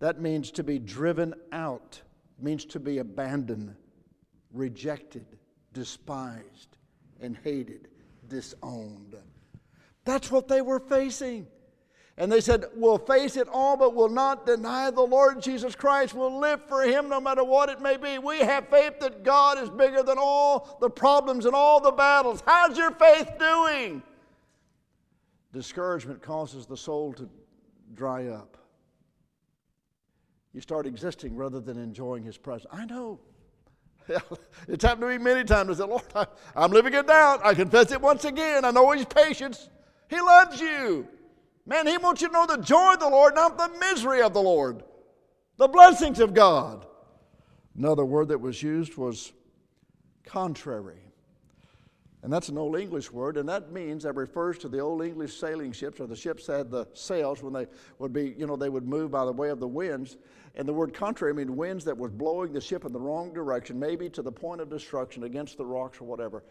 That 0.00 0.20
means 0.20 0.50
to 0.50 0.62
be 0.62 0.78
driven 0.78 1.32
out, 1.50 2.02
means 2.42 2.64
to 2.66 2.80
be 2.80 2.98
abandoned, 2.98 3.74
rejected, 4.52 5.26
despised, 5.72 6.76
and 7.20 7.36
hated, 7.36 7.88
disowned. 8.28 9.16
That's 10.04 10.30
what 10.30 10.48
they 10.48 10.62
were 10.62 10.80
facing. 10.80 11.46
And 12.16 12.30
they 12.30 12.40
said, 12.40 12.66
We'll 12.74 12.98
face 12.98 13.36
it 13.36 13.48
all, 13.48 13.76
but 13.76 13.94
we'll 13.94 14.08
not 14.08 14.44
deny 14.44 14.90
the 14.90 15.00
Lord 15.00 15.40
Jesus 15.40 15.74
Christ. 15.74 16.14
We'll 16.14 16.38
live 16.38 16.60
for 16.68 16.82
Him 16.82 17.08
no 17.08 17.20
matter 17.20 17.42
what 17.42 17.70
it 17.70 17.80
may 17.80 17.96
be. 17.96 18.18
We 18.18 18.40
have 18.40 18.68
faith 18.68 19.00
that 19.00 19.22
God 19.22 19.58
is 19.58 19.70
bigger 19.70 20.02
than 20.02 20.18
all 20.18 20.76
the 20.80 20.90
problems 20.90 21.46
and 21.46 21.54
all 21.54 21.80
the 21.80 21.92
battles. 21.92 22.42
How's 22.44 22.76
your 22.76 22.90
faith 22.90 23.30
doing? 23.38 24.02
Discouragement 25.52 26.20
causes 26.20 26.66
the 26.66 26.76
soul 26.76 27.12
to 27.14 27.28
dry 27.94 28.26
up. 28.26 28.56
You 30.52 30.60
start 30.60 30.86
existing 30.86 31.36
rather 31.36 31.60
than 31.60 31.78
enjoying 31.78 32.22
His 32.22 32.36
presence. 32.36 32.72
I 32.72 32.84
know. 32.84 33.20
it's 34.68 34.84
happened 34.84 35.02
to 35.02 35.08
me 35.08 35.18
many 35.18 35.44
times. 35.44 35.70
I 35.70 35.74
said, 35.74 35.88
Lord, 35.88 36.02
I, 36.14 36.26
I'm 36.56 36.72
living 36.72 36.94
it 36.94 37.06
down. 37.06 37.38
I 37.44 37.54
confess 37.54 37.92
it 37.92 38.00
once 38.00 38.24
again. 38.24 38.64
I 38.64 38.70
know 38.70 38.90
His 38.90 39.04
patience. 39.04 39.68
He 40.08 40.20
loves 40.20 40.60
you. 40.60 41.06
Man, 41.66 41.86
he 41.86 41.98
wants 41.98 42.20
you 42.20 42.28
to 42.28 42.32
know 42.32 42.46
the 42.46 42.56
joy 42.56 42.94
of 42.94 43.00
the 43.00 43.08
Lord, 43.08 43.34
not 43.34 43.56
the 43.56 43.68
misery 43.78 44.22
of 44.22 44.34
the 44.34 44.42
Lord, 44.42 44.82
the 45.56 45.68
blessings 45.68 46.18
of 46.18 46.34
God. 46.34 46.86
Another 47.76 48.04
word 48.04 48.28
that 48.28 48.40
was 48.40 48.60
used 48.60 48.96
was 48.96 49.32
contrary. 50.24 51.00
And 52.22 52.32
that's 52.32 52.50
an 52.50 52.58
Old 52.58 52.76
English 52.76 53.10
word, 53.10 53.36
and 53.38 53.48
that 53.48 53.72
means 53.72 54.02
that 54.02 54.14
refers 54.14 54.58
to 54.58 54.68
the 54.68 54.78
Old 54.80 55.02
English 55.02 55.38
sailing 55.38 55.72
ships, 55.72 56.00
or 56.00 56.06
the 56.06 56.16
ships 56.16 56.46
that 56.46 56.58
had 56.58 56.70
the 56.70 56.86
sails 56.92 57.42
when 57.42 57.52
they 57.52 57.66
would 57.98 58.12
be, 58.12 58.34
you 58.36 58.46
know, 58.46 58.56
they 58.56 58.68
would 58.68 58.86
move 58.86 59.10
by 59.10 59.24
the 59.24 59.32
way 59.32 59.48
of 59.48 59.58
the 59.60 59.68
winds. 59.68 60.18
And 60.54 60.66
the 60.66 60.72
word 60.72 60.92
contrary 60.92 61.32
means 61.32 61.50
winds 61.50 61.84
that 61.84 61.96
was 61.96 62.10
blowing 62.10 62.52
the 62.52 62.60
ship 62.60 62.84
in 62.84 62.92
the 62.92 63.00
wrong 63.00 63.32
direction, 63.32 63.78
maybe 63.78 64.10
to 64.10 64.22
the 64.22 64.32
point 64.32 64.60
of 64.60 64.68
destruction 64.68 65.24
against 65.24 65.56
the 65.56 65.64
rocks 65.64 66.00
or 66.00 66.04
whatever. 66.04 66.42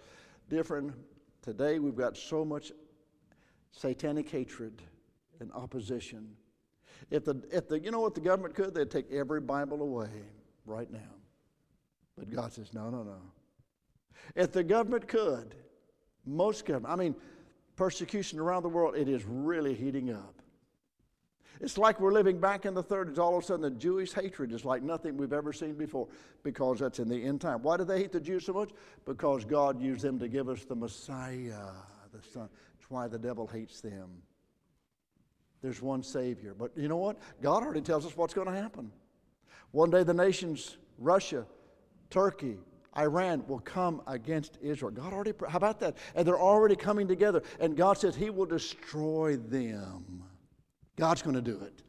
Different. 0.49 0.93
Today 1.41 1.79
we've 1.79 1.95
got 1.95 2.15
so 2.15 2.45
much 2.45 2.71
satanic 3.71 4.29
hatred 4.29 4.81
and 5.39 5.51
opposition. 5.53 6.29
If 7.11 7.25
the, 7.25 7.41
if 7.51 7.67
the, 7.67 7.79
you 7.79 7.91
know 7.91 7.99
what 7.99 8.15
the 8.15 8.21
government 8.21 8.55
could? 8.55 8.73
They'd 8.73 8.91
take 8.91 9.11
every 9.11 9.41
Bible 9.41 9.81
away 9.81 10.09
right 10.65 10.91
now. 10.91 10.99
But 12.17 12.29
God 12.29 12.53
says, 12.53 12.73
no, 12.73 12.89
no, 12.89 13.03
no. 13.03 13.21
If 14.35 14.51
the 14.51 14.63
government 14.63 15.07
could, 15.07 15.55
most 16.25 16.65
government, 16.65 16.93
I 16.93 16.95
mean, 16.97 17.15
persecution 17.75 18.39
around 18.39 18.63
the 18.63 18.69
world, 18.69 18.95
it 18.95 19.07
is 19.07 19.23
really 19.25 19.73
heating 19.73 20.11
up. 20.11 20.38
It's 21.61 21.77
like 21.77 21.99
we're 21.99 22.13
living 22.13 22.39
back 22.39 22.65
in 22.65 22.73
the 22.73 22.83
30s. 22.83 23.17
All 23.17 23.37
of 23.37 23.43
a 23.43 23.45
sudden, 23.45 23.61
the 23.61 23.71
Jewish 23.71 24.13
hatred 24.13 24.53
is 24.53 24.63
like 24.63 24.81
nothing 24.81 25.17
we've 25.17 25.33
ever 25.33 25.51
seen 25.51 25.73
before 25.73 26.07
because 26.41 26.79
that's 26.79 26.99
in 26.99 27.09
the 27.09 27.21
end 27.21 27.41
time. 27.41 27.61
Why 27.61 27.75
do 27.75 27.83
they 27.83 27.97
hate 27.97 28.13
the 28.13 28.19
Jews 28.21 28.45
so 28.45 28.53
much? 28.53 28.69
Because 29.05 29.43
God 29.43 29.81
used 29.81 30.01
them 30.01 30.19
to 30.19 30.29
give 30.29 30.47
us 30.47 30.63
the 30.63 30.75
Messiah, 30.75 31.71
the 32.13 32.21
Son. 32.33 32.47
That's 32.77 32.89
why 32.89 33.09
the 33.09 33.19
devil 33.19 33.45
hates 33.45 33.81
them. 33.81 34.09
There's 35.61 35.81
one 35.81 36.01
Savior. 36.01 36.53
But 36.57 36.71
you 36.77 36.87
know 36.87 36.97
what? 36.97 37.17
God 37.41 37.63
already 37.63 37.81
tells 37.81 38.05
us 38.05 38.15
what's 38.15 38.33
going 38.33 38.47
to 38.47 38.53
happen. 38.53 38.91
One 39.71 39.89
day 39.89 40.03
the 40.03 40.13
nations, 40.13 40.77
Russia, 40.97 41.45
Turkey, 42.09 42.57
Iran 42.97 43.43
will 43.47 43.59
come 43.59 44.01
against 44.07 44.57
Israel. 44.61 44.91
God 44.91 45.11
already, 45.11 45.33
how 45.47 45.57
about 45.57 45.79
that? 45.81 45.97
And 46.15 46.25
they're 46.25 46.39
already 46.39 46.77
coming 46.77 47.07
together. 47.07 47.43
And 47.59 47.75
God 47.75 47.97
says 47.97 48.15
He 48.15 48.29
will 48.29 48.45
destroy 48.45 49.35
them. 49.35 50.23
God's 50.99 51.21
going 51.21 51.35
to 51.35 51.41
do 51.41 51.61
it. 51.61 51.81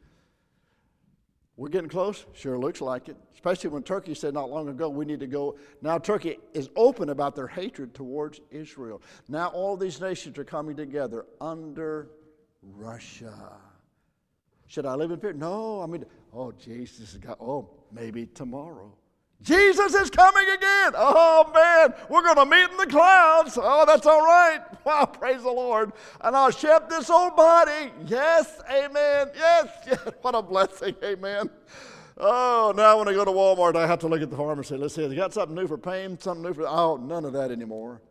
We're 1.57 1.69
getting 1.69 1.89
close? 1.89 2.25
Sure 2.33 2.57
looks 2.57 2.79
like 2.79 3.09
it. 3.09 3.17
Especially 3.33 3.69
when 3.69 3.83
Turkey 3.83 4.15
said 4.15 4.33
not 4.33 4.49
long 4.49 4.69
ago, 4.69 4.87
we 4.89 5.03
need 5.05 5.19
to 5.19 5.27
go. 5.27 5.57
Now, 5.81 5.97
Turkey 5.97 6.37
is 6.53 6.69
open 6.75 7.09
about 7.09 7.35
their 7.35 7.47
hatred 7.47 7.93
towards 7.93 8.39
Israel. 8.49 9.01
Now, 9.27 9.49
all 9.49 9.75
these 9.75 9.99
nations 9.99 10.37
are 10.39 10.45
coming 10.45 10.77
together 10.77 11.25
under 11.41 12.09
Russia. 12.63 13.57
Should 14.67 14.85
I 14.85 14.95
live 14.95 15.11
in 15.11 15.19
fear? 15.19 15.33
No. 15.33 15.81
I 15.81 15.87
mean, 15.87 16.05
oh, 16.33 16.53
Jesus 16.53 17.17
God. 17.17 17.35
Oh, 17.41 17.69
maybe 17.91 18.27
tomorrow. 18.27 18.93
Jesus 19.41 19.95
is 19.95 20.09
coming 20.09 20.47
again. 20.49 20.93
Oh, 20.95 21.51
man, 21.53 21.93
we're 22.09 22.21
going 22.21 22.35
to 22.35 22.45
meet 22.45 22.69
in 22.69 22.77
the 22.77 22.85
clouds. 22.85 23.57
Oh, 23.61 23.85
that's 23.85 24.05
all 24.05 24.21
right. 24.21 24.59
Wow, 24.83 25.05
praise 25.05 25.43
the 25.43 25.51
Lord. 25.51 25.93
And 26.21 26.35
I'll 26.35 26.49
shed 26.49 26.89
this 26.89 27.11
old 27.11 27.35
body. 27.35 27.91
Yes, 28.07 28.59
amen. 28.67 29.27
Yes, 29.35 29.67
yes. 29.85 29.99
What 30.21 30.33
a 30.33 30.41
blessing. 30.41 30.95
Amen. 31.03 31.51
Oh, 32.17 32.73
now 32.75 32.97
when 32.97 33.07
I 33.07 33.13
go 33.13 33.23
to 33.23 33.29
Walmart, 33.29 33.75
I 33.75 33.85
have 33.85 33.99
to 33.99 34.07
look 34.07 34.23
at 34.23 34.31
the 34.31 34.37
pharmacy. 34.37 34.77
Let's 34.77 34.95
see, 34.95 35.05
they 35.05 35.13
got 35.13 35.33
something 35.33 35.55
new 35.55 35.67
for 35.67 35.77
pain, 35.77 36.19
something 36.19 36.41
new 36.41 36.55
for. 36.55 36.67
Oh, 36.67 36.97
none 36.97 37.25
of 37.25 37.33
that 37.33 37.51
anymore. 37.51 38.01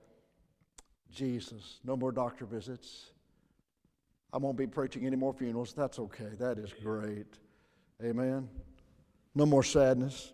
Jesus, 1.10 1.80
no 1.82 1.96
more 1.96 2.12
doctor 2.12 2.44
visits. 2.44 3.10
I 4.32 4.38
won't 4.38 4.56
be 4.56 4.68
preaching 4.68 5.06
any 5.06 5.16
more 5.16 5.34
funerals. 5.34 5.72
That's 5.72 5.98
okay. 5.98 6.30
That 6.38 6.58
is 6.58 6.72
great. 6.72 7.26
Amen. 8.00 8.48
No 9.34 9.44
more 9.44 9.64
sadness. 9.64 10.32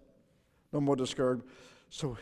No 0.73 0.81
more 0.81 0.97
discouraged. 0.97 1.45
So 1.91 2.17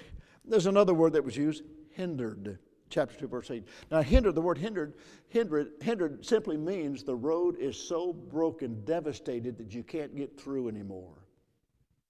there's 0.45 0.67
another 0.67 0.95
word 0.95 1.15
that 1.15 1.25
was 1.25 1.37
used 1.37 1.63
hindered. 1.91 2.59
Chapter 2.91 3.19
2, 3.19 3.27
verse 3.29 3.51
8. 3.51 3.65
Now, 3.91 4.03
hindered, 4.03 4.35
the 4.35 4.43
word 4.43 4.59
hindered, 4.59 4.95
hindered, 5.29 5.73
hindered 5.81 6.25
simply 6.25 6.57
means 6.57 7.03
the 7.03 7.17
road 7.17 7.57
is 7.59 7.77
so 7.77 8.13
broken, 8.13 8.85
devastated 8.85 9.59
that 9.59 9.75
you 9.75 9.83
can't 9.83 10.15
get 10.15 10.39
through 10.39 10.69
anymore. 10.69 11.27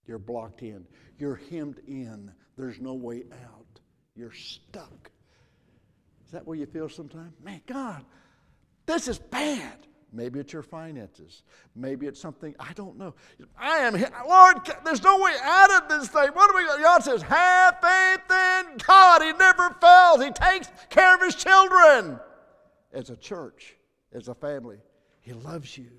You're 0.06 0.18
blocked 0.18 0.62
in. 0.62 0.84
You're 1.18 1.40
hemmed 1.50 1.80
in. 1.86 2.30
There's 2.56 2.80
no 2.80 2.94
way 2.94 3.24
out. 3.32 3.80
You're 4.14 4.32
stuck. 4.32 5.10
Is 6.26 6.32
that 6.32 6.46
where 6.46 6.56
you 6.56 6.66
feel 6.66 6.88
sometimes? 6.88 7.32
Man, 7.42 7.62
God, 7.66 8.04
this 8.86 9.08
is 9.08 9.18
bad. 9.18 9.86
Maybe 10.14 10.38
it's 10.38 10.52
your 10.52 10.62
finances. 10.62 11.42
Maybe 11.74 12.06
it's 12.06 12.20
something, 12.20 12.54
I 12.60 12.72
don't 12.74 12.96
know. 12.96 13.14
I 13.58 13.78
am, 13.78 13.94
Lord, 14.28 14.58
there's 14.84 15.02
no 15.02 15.18
way 15.18 15.32
out 15.42 15.70
of 15.72 15.88
this 15.88 16.08
thing. 16.08 16.28
What 16.32 16.50
do 16.50 16.56
we, 16.56 16.64
got? 16.64 16.80
God 16.80 17.02
says, 17.02 17.22
have 17.22 17.80
faith 17.82 18.30
in 18.30 18.78
God. 18.86 19.22
He 19.22 19.32
never 19.32 19.70
fails. 19.80 20.24
He 20.24 20.30
takes 20.30 20.68
care 20.88 21.16
of 21.16 21.22
his 21.22 21.34
children. 21.34 22.20
As 22.92 23.10
a 23.10 23.16
church, 23.16 23.74
as 24.12 24.28
a 24.28 24.34
family, 24.34 24.78
He 25.20 25.32
loves 25.32 25.76
you. 25.76 25.90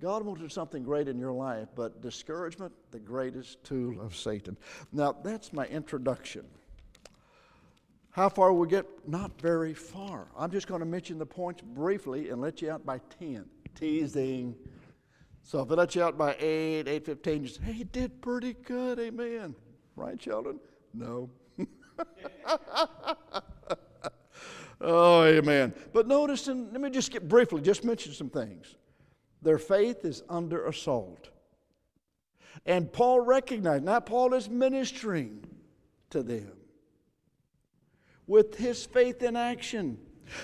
God 0.00 0.24
wants 0.24 0.40
to 0.40 0.48
do 0.48 0.52
something 0.52 0.82
great 0.82 1.06
in 1.06 1.16
your 1.16 1.32
life, 1.32 1.68
but 1.76 2.02
discouragement, 2.02 2.72
the 2.90 2.98
greatest 2.98 3.62
tool 3.62 4.00
of 4.00 4.16
Satan. 4.16 4.58
Now, 4.90 5.12
that's 5.12 5.52
my 5.52 5.66
introduction. 5.66 6.44
How 8.12 8.28
far 8.28 8.52
we 8.52 8.68
get? 8.68 8.86
Not 9.08 9.40
very 9.40 9.72
far. 9.72 10.28
I'm 10.36 10.50
just 10.50 10.66
going 10.66 10.80
to 10.80 10.86
mention 10.86 11.18
the 11.18 11.24
points 11.24 11.62
briefly 11.62 12.28
and 12.28 12.42
let 12.42 12.60
you 12.60 12.70
out 12.70 12.84
by 12.84 13.00
10. 13.18 13.46
Teasing. 13.74 14.54
So 15.42 15.60
if 15.62 15.70
I 15.70 15.74
let 15.74 15.94
you 15.94 16.02
out 16.02 16.18
by 16.18 16.36
8, 16.38 16.84
8.15, 16.84 17.40
you 17.40 17.48
say, 17.48 17.62
hey, 17.62 17.84
did 17.84 18.20
pretty 18.20 18.52
good, 18.52 18.98
amen. 18.98 19.54
Right, 19.96 20.18
children? 20.18 20.60
No. 20.92 21.30
oh, 24.82 25.24
amen. 25.24 25.72
But 25.94 26.06
notice, 26.06 26.48
and 26.48 26.70
let 26.70 26.82
me 26.82 26.90
just 26.90 27.10
get 27.10 27.26
briefly, 27.26 27.62
just 27.62 27.82
mention 27.82 28.12
some 28.12 28.28
things. 28.28 28.74
Their 29.40 29.58
faith 29.58 30.04
is 30.04 30.22
under 30.28 30.66
assault. 30.66 31.30
And 32.66 32.92
Paul 32.92 33.20
recognized, 33.20 33.84
now 33.84 34.00
Paul 34.00 34.34
is 34.34 34.50
ministering 34.50 35.46
to 36.10 36.22
them 36.22 36.52
with 38.32 38.56
his 38.56 38.86
faith 38.86 39.22
in 39.22 39.36
action. 39.36 39.98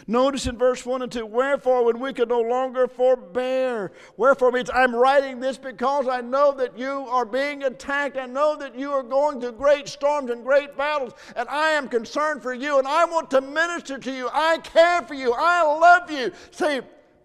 Notice 0.07 0.47
in 0.47 0.59
verse 0.59 0.85
1 0.85 1.01
and 1.01 1.11
2, 1.11 1.25
wherefore, 1.25 1.87
when 1.87 1.99
we 1.99 2.13
could 2.13 2.29
no 2.29 2.43
longer 2.43 2.87
forbear, 2.87 3.93
wherefore 4.19 4.53
means 4.53 4.69
I'm 4.75 4.95
writing 4.95 5.41
this 5.41 5.57
because 5.57 6.07
I 6.07 6.21
know 6.21 6.53
that 6.53 6.79
you 6.79 7.07
are 7.09 7.25
being 7.25 7.63
attacked. 7.65 8.19
I 8.19 8.27
know 8.27 8.55
that 8.59 8.79
you 8.79 8.93
are 8.93 9.03
going 9.03 9.41
through 9.41 9.53
great 9.53 9.89
storms 9.89 10.31
and 10.31 10.45
great 10.45 10.77
battles, 10.77 11.15
and 11.35 11.49
I 11.49 11.71
am 11.71 11.89
concerned 11.89 12.43
for 12.43 12.53
you, 12.53 12.79
and 12.79 12.87
I 12.87 13.07
want 13.07 13.31
to 13.31 13.41
minister 13.41 13.97
to 13.97 14.13
you. 14.13 14.29
I 14.35 14.59
care 14.59 15.01
for 15.01 15.15
you. 15.15 15.33
I 15.35 15.63
love 15.63 16.11
you. 16.11 16.31
See, 16.51 16.81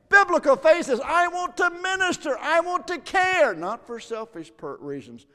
biblical 0.08 0.56
faith 0.56 0.86
says, 0.86 1.02
I 1.04 1.28
want 1.28 1.58
to 1.58 1.70
minister. 1.72 2.38
I 2.40 2.62
want 2.62 2.88
to 2.88 3.00
care, 3.00 3.54
not 3.54 3.86
for 3.86 4.00
selfish 4.00 4.54
reasons, 4.62 5.26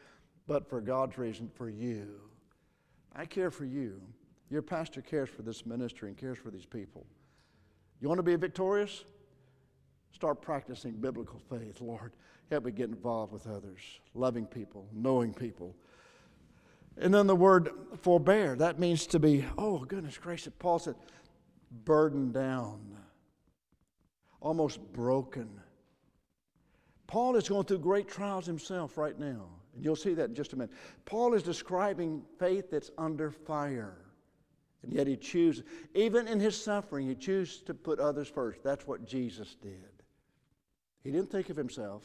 but 0.47 0.71
for 0.71 0.81
God's 0.81 1.19
reason, 1.19 1.51
for 1.55 1.69
you. 1.69 2.19
I 3.14 3.27
care 3.27 3.51
for 3.51 3.67
you. 3.67 4.01
Your 4.50 4.62
pastor 4.62 5.02
cares 5.02 5.28
for 5.28 5.42
this 5.42 5.66
ministry 5.66 6.08
and 6.08 6.16
cares 6.16 6.38
for 6.38 6.50
these 6.50 6.66
people. 6.66 7.06
You 8.00 8.08
want 8.08 8.18
to 8.18 8.22
be 8.22 8.37
victorious? 8.37 9.04
Start 10.12 10.40
practicing 10.40 10.92
biblical 10.92 11.40
faith. 11.50 11.80
Lord, 11.80 12.12
help 12.50 12.64
me 12.64 12.72
get 12.72 12.88
involved 12.88 13.32
with 13.32 13.46
others, 13.46 13.80
loving 14.14 14.46
people, 14.46 14.88
knowing 14.92 15.34
people. 15.34 15.76
And 16.96 17.12
then 17.12 17.26
the 17.26 17.37
word 17.37 17.70
forbear, 18.00 18.56
that 18.56 18.78
means 18.78 19.06
to 19.08 19.18
be, 19.18 19.44
oh, 19.56 19.80
goodness 19.80 20.18
gracious. 20.18 20.52
Paul 20.58 20.78
said, 20.78 20.96
burdened 21.84 22.32
down, 22.32 22.80
almost 24.40 24.80
broken. 24.92 25.48
Paul 27.06 27.37
is 27.37 27.48
going 27.48 27.64
through 27.64 27.78
great 27.78 28.08
trials 28.08 28.46
himself 28.46 28.96
right 28.98 29.18
now. 29.18 29.46
And 29.74 29.84
you'll 29.84 29.96
see 29.96 30.14
that 30.14 30.30
in 30.30 30.34
just 30.34 30.54
a 30.54 30.56
minute. 30.56 30.74
Paul 31.04 31.34
is 31.34 31.42
describing 31.42 32.22
faith 32.38 32.70
that's 32.70 32.90
under 32.98 33.30
fire. 33.30 33.96
And 34.83 34.93
yet 34.93 35.07
he 35.07 35.17
chooses, 35.17 35.64
even 35.95 36.29
in 36.29 36.38
his 36.38 36.61
suffering, 36.61 37.09
he 37.09 37.14
chooses 37.14 37.62
to 37.62 37.75
put 37.75 37.99
others 37.99 38.29
first. 38.29 38.62
That's 38.62 38.87
what 38.87 39.07
Jesus 39.07 39.57
did. 39.61 39.99
He 41.03 41.11
didn't 41.11 41.31
think 41.31 41.51
of 41.51 41.57
himself. 41.57 42.03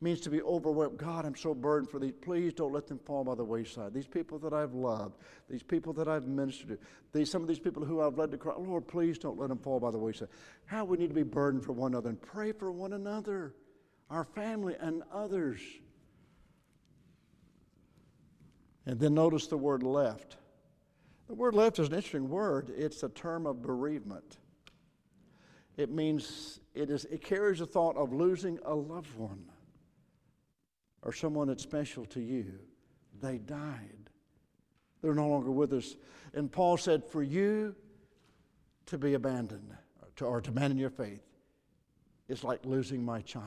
It 0.00 0.04
means 0.04 0.20
to 0.22 0.30
be 0.30 0.42
overwhelmed. 0.42 0.98
God, 0.98 1.24
I'm 1.24 1.36
so 1.36 1.54
burdened 1.54 1.90
for 1.90 1.98
these. 1.98 2.12
Please 2.20 2.52
don't 2.52 2.72
let 2.72 2.86
them 2.86 2.98
fall 2.98 3.24
by 3.24 3.34
the 3.34 3.44
wayside. 3.44 3.94
These 3.94 4.08
people 4.08 4.38
that 4.40 4.52
I've 4.52 4.74
loved, 4.74 5.14
these 5.48 5.62
people 5.62 5.92
that 5.94 6.08
I've 6.08 6.26
ministered 6.26 6.68
to, 6.68 6.78
these, 7.12 7.30
some 7.30 7.42
of 7.42 7.48
these 7.48 7.58
people 7.58 7.84
who 7.84 8.02
I've 8.02 8.18
led 8.18 8.30
to 8.32 8.36
Christ, 8.36 8.58
Lord, 8.58 8.86
please 8.86 9.18
don't 9.18 9.38
let 9.38 9.48
them 9.48 9.58
fall 9.58 9.80
by 9.80 9.90
the 9.90 9.98
wayside. 9.98 10.28
How 10.66 10.84
we 10.84 10.98
need 10.98 11.08
to 11.08 11.14
be 11.14 11.22
burdened 11.22 11.64
for 11.64 11.72
one 11.72 11.92
another 11.92 12.10
and 12.10 12.20
pray 12.20 12.52
for 12.52 12.70
one 12.72 12.92
another, 12.92 13.54
our 14.10 14.24
family, 14.24 14.74
and 14.78 15.02
others. 15.12 15.60
And 18.84 19.00
then 19.00 19.14
notice 19.14 19.46
the 19.46 19.56
word 19.56 19.82
left. 19.82 20.36
The 21.28 21.34
word 21.34 21.54
left 21.54 21.78
is 21.78 21.88
an 21.88 21.94
interesting 21.94 22.28
word. 22.28 22.72
It's 22.76 23.02
a 23.02 23.08
term 23.08 23.46
of 23.46 23.62
bereavement. 23.62 24.38
It 25.76 25.90
means 25.90 26.60
it, 26.74 26.90
is, 26.90 27.04
it 27.06 27.22
carries 27.22 27.58
the 27.58 27.66
thought 27.66 27.96
of 27.96 28.12
losing 28.12 28.58
a 28.64 28.74
loved 28.74 29.14
one 29.16 29.44
or 31.02 31.12
someone 31.12 31.48
that's 31.48 31.62
special 31.62 32.04
to 32.06 32.20
you. 32.20 32.58
They 33.20 33.38
died. 33.38 34.10
They're 35.02 35.14
no 35.14 35.28
longer 35.28 35.50
with 35.50 35.72
us. 35.72 35.96
And 36.32 36.50
Paul 36.50 36.76
said, 36.76 37.04
For 37.04 37.22
you 37.22 37.74
to 38.86 38.98
be 38.98 39.14
abandoned 39.14 39.74
or 40.02 40.08
to, 40.16 40.24
or 40.24 40.40
to 40.40 40.50
abandon 40.50 40.78
your 40.78 40.90
faith 40.90 41.22
is 42.28 42.44
like 42.44 42.64
losing 42.64 43.04
my 43.04 43.20
child. 43.20 43.44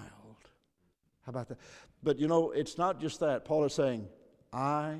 How 1.25 1.29
about 1.29 1.49
that? 1.49 1.57
But 2.03 2.19
you 2.19 2.27
know, 2.27 2.51
it's 2.51 2.77
not 2.77 2.99
just 2.99 3.19
that. 3.21 3.45
Paul 3.45 3.65
is 3.65 3.73
saying, 3.73 4.07
I, 4.53 4.95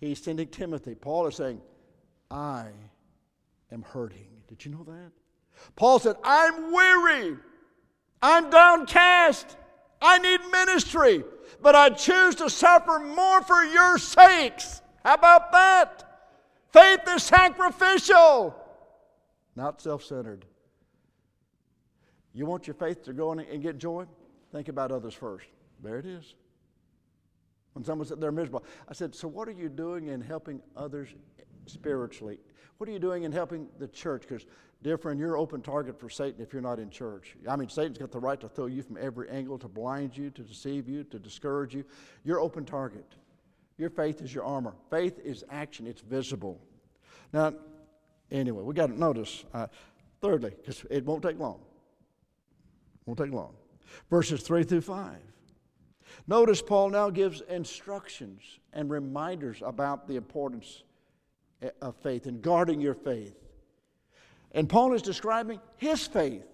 he's 0.00 0.22
sending 0.22 0.48
Timothy. 0.48 0.94
Paul 0.94 1.26
is 1.26 1.36
saying, 1.36 1.60
I 2.30 2.66
am 3.72 3.82
hurting. 3.82 4.28
Did 4.48 4.64
you 4.64 4.70
know 4.72 4.84
that? 4.84 5.12
Paul 5.76 5.98
said, 5.98 6.16
I'm 6.24 6.72
weary. 6.72 7.36
I'm 8.22 8.50
downcast. 8.50 9.56
I 10.00 10.18
need 10.18 10.40
ministry, 10.52 11.24
but 11.60 11.74
I 11.74 11.90
choose 11.90 12.36
to 12.36 12.48
suffer 12.48 12.98
more 12.98 13.42
for 13.42 13.64
your 13.64 13.98
sakes. 13.98 14.80
How 15.04 15.14
about 15.14 15.52
that? 15.52 16.04
Faith 16.72 17.00
is 17.08 17.22
sacrificial, 17.22 18.54
not 19.56 19.80
self 19.80 20.04
centered. 20.04 20.44
You 22.34 22.46
want 22.46 22.66
your 22.66 22.74
faith 22.74 23.02
to 23.04 23.12
go 23.12 23.32
and 23.32 23.62
get 23.62 23.78
joy? 23.78 24.04
Think 24.52 24.68
about 24.68 24.92
others 24.92 25.14
first. 25.14 25.46
There 25.82 25.98
it 25.98 26.06
is. 26.06 26.34
When 27.72 27.84
someone 27.84 28.06
said 28.06 28.20
they're 28.20 28.32
miserable, 28.32 28.64
I 28.88 28.92
said, 28.92 29.14
So 29.14 29.26
what 29.28 29.48
are 29.48 29.52
you 29.52 29.68
doing 29.68 30.08
in 30.08 30.20
helping 30.20 30.60
others 30.76 31.08
spiritually. 31.68 32.38
What 32.78 32.88
are 32.88 32.92
you 32.92 32.98
doing 32.98 33.24
in 33.24 33.32
helping 33.32 33.68
the 33.78 33.88
church? 33.88 34.22
Because, 34.22 34.46
dear 34.82 34.96
friend, 34.96 35.18
you're 35.18 35.36
open 35.36 35.62
target 35.62 35.98
for 35.98 36.08
Satan 36.08 36.40
if 36.40 36.52
you're 36.52 36.62
not 36.62 36.78
in 36.78 36.90
church. 36.90 37.36
I 37.48 37.56
mean, 37.56 37.68
Satan's 37.68 37.98
got 37.98 38.12
the 38.12 38.20
right 38.20 38.40
to 38.40 38.48
throw 38.48 38.66
you 38.66 38.82
from 38.82 38.98
every 39.00 39.28
angle, 39.28 39.58
to 39.58 39.68
blind 39.68 40.16
you, 40.16 40.30
to 40.30 40.42
deceive 40.42 40.88
you, 40.88 41.04
to 41.04 41.18
discourage 41.18 41.74
you. 41.74 41.84
You're 42.24 42.40
open 42.40 42.64
target. 42.64 43.06
Your 43.78 43.90
faith 43.90 44.22
is 44.22 44.34
your 44.34 44.44
armor. 44.44 44.74
Faith 44.90 45.18
is 45.24 45.44
action, 45.50 45.86
it's 45.86 46.00
visible. 46.00 46.60
Now, 47.32 47.54
anyway, 48.30 48.62
we 48.62 48.74
got 48.74 48.88
to 48.88 48.98
notice, 48.98 49.44
uh, 49.54 49.66
thirdly, 50.20 50.52
because 50.56 50.84
it 50.90 51.04
won't 51.04 51.22
take 51.22 51.38
long. 51.38 51.60
Won't 53.06 53.18
take 53.18 53.32
long. 53.32 53.54
Verses 54.10 54.42
3 54.42 54.64
through 54.64 54.82
5. 54.82 55.16
Notice 56.26 56.60
Paul 56.60 56.90
now 56.90 57.10
gives 57.10 57.40
instructions 57.42 58.42
and 58.72 58.90
reminders 58.90 59.62
about 59.64 60.08
the 60.08 60.16
importance 60.16 60.82
of 61.80 61.96
faith 61.96 62.26
and 62.26 62.42
guarding 62.42 62.80
your 62.80 62.94
faith. 62.94 63.36
And 64.52 64.68
Paul 64.68 64.94
is 64.94 65.02
describing 65.02 65.60
his 65.76 66.06
faith, 66.06 66.44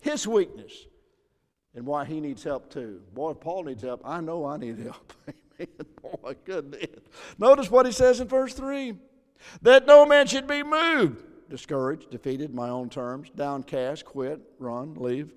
his 0.00 0.26
weakness, 0.26 0.72
and 1.74 1.86
why 1.86 2.04
he 2.04 2.20
needs 2.20 2.44
help 2.44 2.70
too. 2.70 3.00
Boy, 3.14 3.34
Paul 3.34 3.64
needs 3.64 3.82
help, 3.82 4.02
I 4.04 4.20
know 4.20 4.44
I 4.44 4.56
need 4.56 4.78
help. 4.78 5.12
Amen. 5.60 5.68
Oh, 6.04 6.18
Boy, 6.22 6.36
goodness. 6.44 6.86
Notice 7.38 7.70
what 7.70 7.86
he 7.86 7.92
says 7.92 8.20
in 8.20 8.28
verse 8.28 8.54
3 8.54 8.94
that 9.62 9.86
no 9.86 10.06
man 10.06 10.26
should 10.26 10.46
be 10.46 10.62
moved, 10.62 11.24
discouraged, 11.50 12.10
defeated, 12.10 12.54
my 12.54 12.68
own 12.68 12.88
terms, 12.88 13.28
downcast, 13.34 14.04
quit, 14.04 14.40
run, 14.58 14.94
leave. 14.94 15.32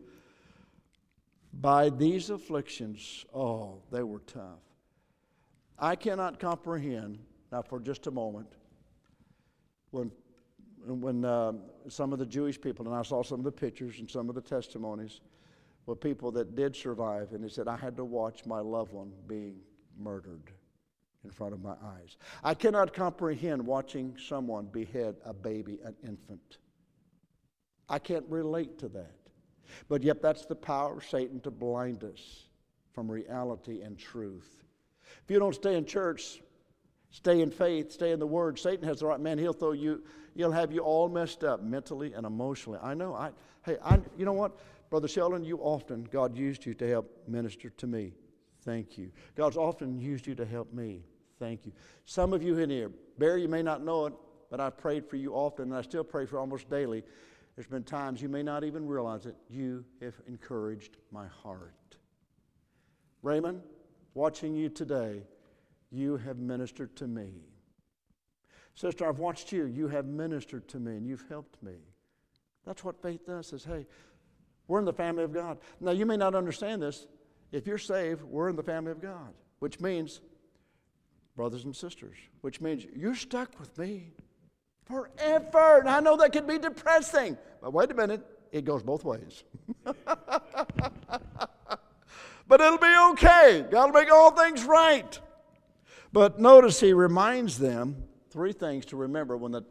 By 1.54 1.90
these 1.90 2.30
afflictions, 2.30 3.26
oh, 3.34 3.82
they 3.92 4.04
were 4.04 4.20
tough. 4.20 4.60
I 5.80 5.96
cannot 5.96 6.40
comprehend, 6.40 7.20
now 7.52 7.62
for 7.62 7.80
just 7.80 8.08
a 8.08 8.12
moment, 8.12 8.48
when, 9.92 10.12
when 10.86 11.26
uh, 11.26 11.54
some 11.88 12.14
of 12.14 12.20
the 12.20 12.26
Jewish 12.26 12.60
people, 12.60 12.86
and 12.86 12.96
I 12.96 13.04
saw 13.04 13.24
some 13.24 13.40
of 13.40 13.46
the 13.46 13.52
pictures 13.52 14.00
and 14.00 14.10
some 14.10 14.30
of 14.30 14.36
the 14.36 14.42
testimonies, 14.42 15.22
were 15.86 15.96
people 15.96 16.32
that 16.32 16.56
did 16.56 16.76
survive, 16.76 17.34
and 17.34 17.44
they 17.44 17.50
said, 17.50 17.68
I 17.68 17.78
had 17.78 17.96
to 17.98 18.06
watch 18.06 18.46
my 18.46 18.60
loved 18.60 18.92
one 18.92 19.12
being 19.28 19.58
murdered 19.98 20.52
in 21.24 21.30
front 21.30 21.54
of 21.54 21.62
my 21.62 21.76
eyes. 21.84 22.18
I 22.44 22.54
cannot 22.54 22.94
comprehend 22.94 23.66
watching 23.66 24.16
someone 24.18 24.66
behead 24.66 25.16
a 25.26 25.34
baby, 25.34 25.80
an 25.84 25.96
infant. 26.04 26.58
I 27.88 28.00
can't 28.00 28.26
relate 28.30 28.80
to 28.80 28.88
that. 28.90 29.16
But 29.90 30.04
yet, 30.04 30.22
that's 30.22 30.46
the 30.46 30.56
power 30.56 30.98
of 30.98 31.04
Satan 31.04 31.40
to 31.42 31.52
blind 31.52 32.04
us 32.04 32.46
from 32.94 33.12
reality 33.12 33.82
and 33.82 33.98
truth. 33.98 34.64
If 35.24 35.32
you 35.32 35.40
don't 35.40 35.56
stay 35.56 35.76
in 35.76 35.86
church, 35.86 36.42
Stay 37.12 37.42
in 37.42 37.50
faith, 37.50 37.92
stay 37.92 38.12
in 38.12 38.20
the 38.20 38.28
word. 38.28 38.60
Satan 38.60 38.88
has 38.88 39.00
the 39.00 39.06
right 39.06 39.20
man. 39.20 39.38
He'll 39.38 39.54
throw 39.54 39.72
you, 39.72 40.04
he'll 40.36 40.52
have 40.52 40.72
you 40.72 40.80
all 40.80 41.08
messed 41.08 41.44
up 41.44 41.64
mentally 41.64 42.14
and 42.14 42.26
emotionally. 42.26 42.80
I 42.82 42.94
know. 42.94 43.14
I 43.14 43.32
hey, 43.66 43.78
I 43.84 44.00
you 44.18 44.26
know 44.26 44.34
what? 44.34 44.58
Brother 44.90 45.08
Sheldon, 45.08 45.44
you 45.44 45.58
often, 45.60 46.08
God 46.12 46.38
used 46.38 46.66
you 46.66 46.74
to 46.76 46.88
help 46.88 47.10
minister 47.28 47.70
to 47.70 47.88
me. 47.88 48.14
Thank 48.64 48.98
you. 48.98 49.12
God's 49.36 49.58
often 49.58 50.00
used 50.00 50.28
you 50.28 50.36
to 50.36 50.46
help 50.46 50.74
me. 50.74 51.04
Thank 51.40 51.66
you. 51.66 51.72
Some 52.06 52.34
of 52.34 52.42
you 52.42 52.58
in 52.60 52.70
here, 52.70 52.92
Barry, 53.18 53.42
you 53.42 53.48
may 53.48 53.62
not 53.62 53.84
know 53.84 54.06
it, 54.06 54.14
but 54.50 54.60
I've 54.60 54.78
prayed 54.78 55.06
for 55.06 55.18
you 55.18 55.34
often, 55.34 55.66
and 55.66 55.76
I 55.76 55.82
still 55.82 56.04
pray 56.04 56.26
for 56.26 56.40
almost 56.40 56.70
daily. 56.70 57.04
There's 57.56 57.68
been 57.68 57.84
times 57.84 58.22
you 58.22 58.30
may 58.30 58.44
not 58.44 58.64
even 58.64 58.88
realize 58.88 59.26
it. 59.26 59.36
You 59.50 59.86
have 60.02 60.14
encouraged 60.28 60.98
my 61.12 61.28
heart. 61.28 61.98
Raymond, 63.22 63.62
watching 64.14 64.56
you 64.56 64.70
today, 64.70 65.24
you 65.92 66.18
have 66.18 66.38
ministered 66.38 66.96
to 66.98 67.08
me. 67.08 67.32
Sister, 68.76 69.08
I've 69.08 69.20
watched 69.20 69.52
you. 69.52 69.66
You 69.66 69.88
have 69.88 70.06
ministered 70.06 70.68
to 70.70 70.80
me 70.80 70.98
and 70.98 71.08
you've 71.08 71.26
helped 71.30 71.62
me. 71.64 71.76
That's 72.66 72.84
what 72.84 73.02
faith 73.02 73.26
does. 73.26 73.48
Says, 73.48 73.64
hey, 73.64 73.86
we're 74.68 74.80
in 74.80 74.86
the 74.86 74.94
family 74.94 75.24
of 75.24 75.34
God. 75.34 75.60
Now, 75.80 75.92
you 75.92 76.06
may 76.06 76.18
not 76.18 76.36
understand 76.36 76.82
this, 76.82 77.08
If 77.52 77.68
you're 77.68 77.78
saved, 77.78 78.24
we're 78.24 78.50
in 78.50 78.56
the 78.56 78.64
family 78.64 78.92
of 78.92 79.02
God, 79.02 79.34
which 79.60 79.80
means 79.80 80.20
brothers 81.36 81.64
and 81.64 81.76
sisters, 81.76 82.18
which 82.42 82.60
means 82.60 82.86
you're 82.96 83.16
stuck 83.16 83.60
with 83.60 83.78
me 83.78 84.12
forever. 84.86 85.80
And 85.80 85.90
I 85.90 86.00
know 86.00 86.18
that 86.18 86.32
can 86.32 86.48
be 86.48 86.58
depressing, 86.58 87.38
but 87.62 87.72
wait 87.72 87.92
a 87.92 87.94
minute, 87.94 88.26
it 88.52 88.66
goes 88.66 88.84
both 88.84 89.06
ways. 89.06 89.44
but 92.48 92.62
it'll 92.62 92.78
be 92.78 92.96
okay. 93.12 93.66
God 93.70 93.94
will 93.94 94.02
make 94.02 94.12
all 94.12 94.32
things 94.32 94.64
right. 94.64 95.20
But 96.16 96.40
notice 96.40 96.80
he 96.80 96.94
reminds 96.94 97.58
them 97.58 98.06
three 98.30 98.54
things 98.54 98.86
to 98.86 98.96
remember 98.96 99.36
when 99.36 99.52
the 99.52 99.64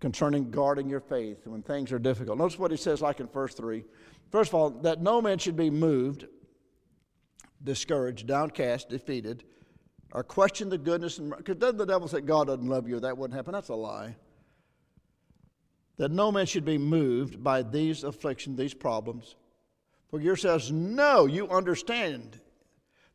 concerning 0.00 0.50
guarding 0.50 0.90
your 0.90 0.98
faith 0.98 1.46
when 1.46 1.62
things 1.62 1.92
are 1.92 2.00
difficult. 2.00 2.36
Notice 2.36 2.58
what 2.58 2.72
he 2.72 2.76
says, 2.76 3.00
like 3.00 3.20
in 3.20 3.28
verse 3.28 3.54
3. 3.54 3.84
First 4.32 4.50
of 4.50 4.54
all, 4.56 4.70
that 4.70 5.00
no 5.00 5.22
man 5.22 5.38
should 5.38 5.56
be 5.56 5.70
moved, 5.70 6.26
discouraged, 7.62 8.26
downcast, 8.26 8.88
defeated, 8.88 9.44
or 10.10 10.24
question 10.24 10.68
the 10.68 10.78
goodness 10.78 11.18
and 11.18 11.30
because 11.30 11.58
doesn't 11.58 11.76
the 11.76 11.86
devil 11.86 12.08
say 12.08 12.22
God 12.22 12.48
doesn't 12.48 12.66
love 12.66 12.88
you? 12.88 12.98
That 12.98 13.16
wouldn't 13.16 13.36
happen. 13.36 13.52
That's 13.52 13.68
a 13.68 13.76
lie. 13.76 14.16
That 15.98 16.10
no 16.10 16.32
man 16.32 16.46
should 16.46 16.64
be 16.64 16.76
moved 16.76 17.40
by 17.44 17.62
these 17.62 18.02
afflictions, 18.02 18.58
these 18.58 18.74
problems. 18.74 19.36
For 20.10 20.20
yourselves 20.20 20.72
know, 20.72 21.26
you 21.26 21.48
understand 21.50 22.40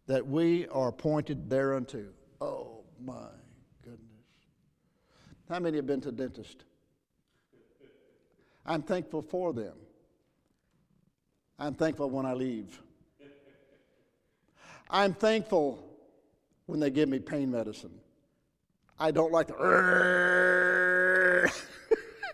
that 0.07 0.25
we 0.25 0.65
are 0.69 0.87
appointed 0.87 1.49
thereunto. 1.49 2.05
Oh 2.39 2.68
my 3.05 3.29
goodness. 3.83 4.01
How 5.49 5.59
many 5.59 5.77
have 5.77 5.87
been 5.87 6.01
to 6.01 6.11
dentist? 6.11 6.63
I'm 8.65 8.81
thankful 8.81 9.21
for 9.21 9.53
them. 9.53 9.73
I'm 11.57 11.73
thankful 11.73 12.09
when 12.09 12.25
I 12.25 12.33
leave. 12.33 12.81
I'm 14.89 15.13
thankful 15.13 15.83
when 16.65 16.79
they 16.79 16.89
give 16.89 17.09
me 17.09 17.19
pain 17.19 17.51
medicine. 17.51 17.99
I 18.99 19.11
don't 19.11 19.31
like 19.31 19.47
the. 19.47 19.55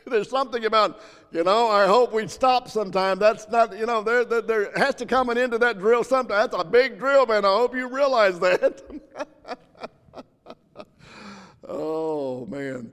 There's 0.07 0.29
something 0.29 0.65
about, 0.65 1.01
you 1.31 1.43
know, 1.43 1.67
I 1.67 1.87
hope 1.87 2.13
we'd 2.13 2.29
stop 2.29 2.69
sometime. 2.69 3.17
That's 3.17 3.49
not, 3.49 3.75
you 3.77 3.87
know, 3.87 4.03
there, 4.03 4.23
there, 4.23 4.41
there 4.41 4.71
has 4.75 4.93
to 4.95 5.05
come 5.05 5.29
an 5.29 5.37
end 5.37 5.53
to 5.53 5.57
that 5.59 5.79
drill 5.79 6.03
sometime. 6.03 6.37
That's 6.37 6.55
a 6.55 6.63
big 6.63 6.99
drill, 6.99 7.25
man. 7.25 7.43
I 7.43 7.49
hope 7.49 7.75
you 7.75 7.87
realize 7.87 8.39
that. 8.39 8.83
oh, 11.67 12.45
man. 12.45 12.91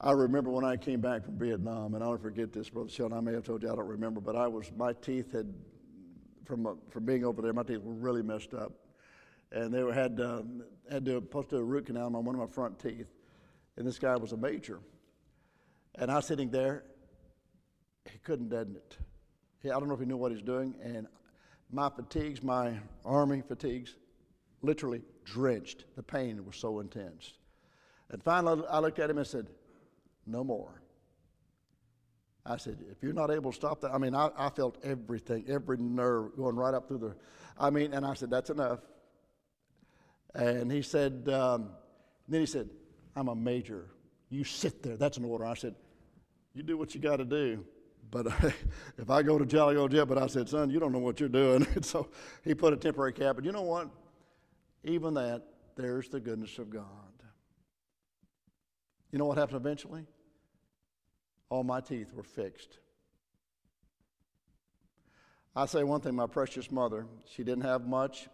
I 0.00 0.12
remember 0.12 0.50
when 0.50 0.64
I 0.64 0.76
came 0.76 1.00
back 1.00 1.24
from 1.24 1.38
Vietnam, 1.38 1.94
and 1.94 2.04
I'll 2.04 2.10
never 2.10 2.22
forget 2.22 2.52
this, 2.52 2.68
Brother 2.68 2.90
Sheldon. 2.90 3.16
I 3.16 3.20
may 3.20 3.32
have 3.32 3.44
told 3.44 3.62
you, 3.62 3.72
I 3.72 3.74
don't 3.74 3.88
remember, 3.88 4.20
but 4.20 4.36
I 4.36 4.46
was, 4.46 4.70
my 4.76 4.92
teeth 4.92 5.32
had, 5.32 5.52
from, 6.44 6.66
uh, 6.66 6.74
from 6.90 7.04
being 7.04 7.24
over 7.24 7.40
there, 7.40 7.52
my 7.52 7.62
teeth 7.62 7.80
were 7.80 7.94
really 7.94 8.22
messed 8.22 8.52
up 8.52 8.72
and 9.52 9.72
they 9.72 9.82
were, 9.82 9.92
had 9.92 10.20
um, 10.20 10.62
had 10.90 11.04
to 11.04 11.20
do 11.20 11.56
a 11.56 11.62
root 11.62 11.86
canal 11.86 12.14
on 12.14 12.24
one 12.24 12.34
of 12.34 12.40
my 12.40 12.46
front 12.46 12.78
teeth, 12.78 13.08
and 13.76 13.86
this 13.86 13.98
guy 13.98 14.16
was 14.16 14.32
a 14.32 14.36
major, 14.36 14.80
and 15.96 16.10
I 16.10 16.16
was 16.16 16.26
sitting 16.26 16.50
there. 16.50 16.84
He 18.10 18.18
couldn't 18.18 18.50
deaden 18.50 18.76
it. 18.76 18.98
He, 19.62 19.70
I 19.70 19.78
don't 19.78 19.88
know 19.88 19.94
if 19.94 20.00
he 20.00 20.06
knew 20.06 20.16
what 20.16 20.30
he 20.30 20.36
was 20.36 20.42
doing, 20.42 20.74
and 20.82 21.06
my 21.72 21.88
fatigues, 21.88 22.42
my 22.42 22.74
army 23.04 23.42
fatigues, 23.46 23.96
literally 24.62 25.02
drenched. 25.24 25.84
The 25.96 26.02
pain 26.02 26.44
was 26.44 26.56
so 26.56 26.80
intense, 26.80 27.32
and 28.10 28.22
finally 28.22 28.62
I 28.70 28.78
looked 28.78 28.98
at 28.98 29.10
him 29.10 29.18
and 29.18 29.26
said, 29.26 29.46
"No 30.26 30.44
more." 30.44 30.82
I 32.48 32.58
said, 32.58 32.78
if 32.92 33.02
you're 33.02 33.12
not 33.12 33.32
able 33.32 33.50
to 33.50 33.56
stop 33.56 33.80
that, 33.80 33.92
I 33.92 33.98
mean, 33.98 34.14
I, 34.14 34.30
I 34.38 34.50
felt 34.50 34.78
everything, 34.84 35.46
every 35.48 35.78
nerve 35.78 36.36
going 36.36 36.54
right 36.54 36.74
up 36.74 36.86
through 36.86 36.98
the, 36.98 37.16
I 37.58 37.70
mean, 37.70 37.92
and 37.92 38.06
I 38.06 38.14
said, 38.14 38.30
that's 38.30 38.50
enough. 38.50 38.78
And 40.32 40.70
he 40.70 40.80
said, 40.80 41.28
um, 41.28 41.70
then 42.28 42.38
he 42.38 42.46
said, 42.46 42.68
I'm 43.16 43.28
a 43.28 43.34
major. 43.34 43.86
You 44.28 44.44
sit 44.44 44.82
there. 44.82 44.96
That's 44.96 45.16
an 45.16 45.24
order. 45.24 45.46
I 45.46 45.54
said, 45.54 45.74
You 46.54 46.62
do 46.62 46.76
what 46.76 46.94
you 46.94 47.00
got 47.00 47.16
to 47.16 47.24
do. 47.24 47.64
But 48.10 48.26
if 48.98 49.10
I 49.10 49.22
go 49.22 49.38
to 49.38 49.46
jail, 49.46 49.68
I 49.68 49.74
go 49.74 49.88
jail. 49.88 50.06
But 50.06 50.18
I 50.18 50.26
said, 50.26 50.48
Son, 50.48 50.70
you 50.70 50.78
don't 50.78 50.92
know 50.92 50.98
what 50.98 51.18
you're 51.18 51.28
doing. 51.28 51.66
And 51.74 51.84
so 51.84 52.08
he 52.44 52.54
put 52.54 52.72
a 52.72 52.76
temporary 52.76 53.12
cap. 53.12 53.36
But 53.36 53.44
you 53.44 53.52
know 53.52 53.62
what? 53.62 53.88
Even 54.84 55.14
that, 55.14 55.42
there's 55.76 56.08
the 56.08 56.20
goodness 56.20 56.58
of 56.58 56.70
God. 56.70 57.05
You 59.16 59.18
know 59.18 59.24
what 59.24 59.38
happened 59.38 59.56
eventually? 59.56 60.04
All 61.48 61.64
my 61.64 61.80
teeth 61.80 62.12
were 62.12 62.22
fixed. 62.22 62.76
I 65.54 65.64
say 65.64 65.84
one 65.84 66.02
thing 66.02 66.14
my 66.14 66.26
precious 66.26 66.70
mother, 66.70 67.06
she 67.24 67.42
didn't 67.42 67.64
have 67.64 67.86
much, 67.86 68.28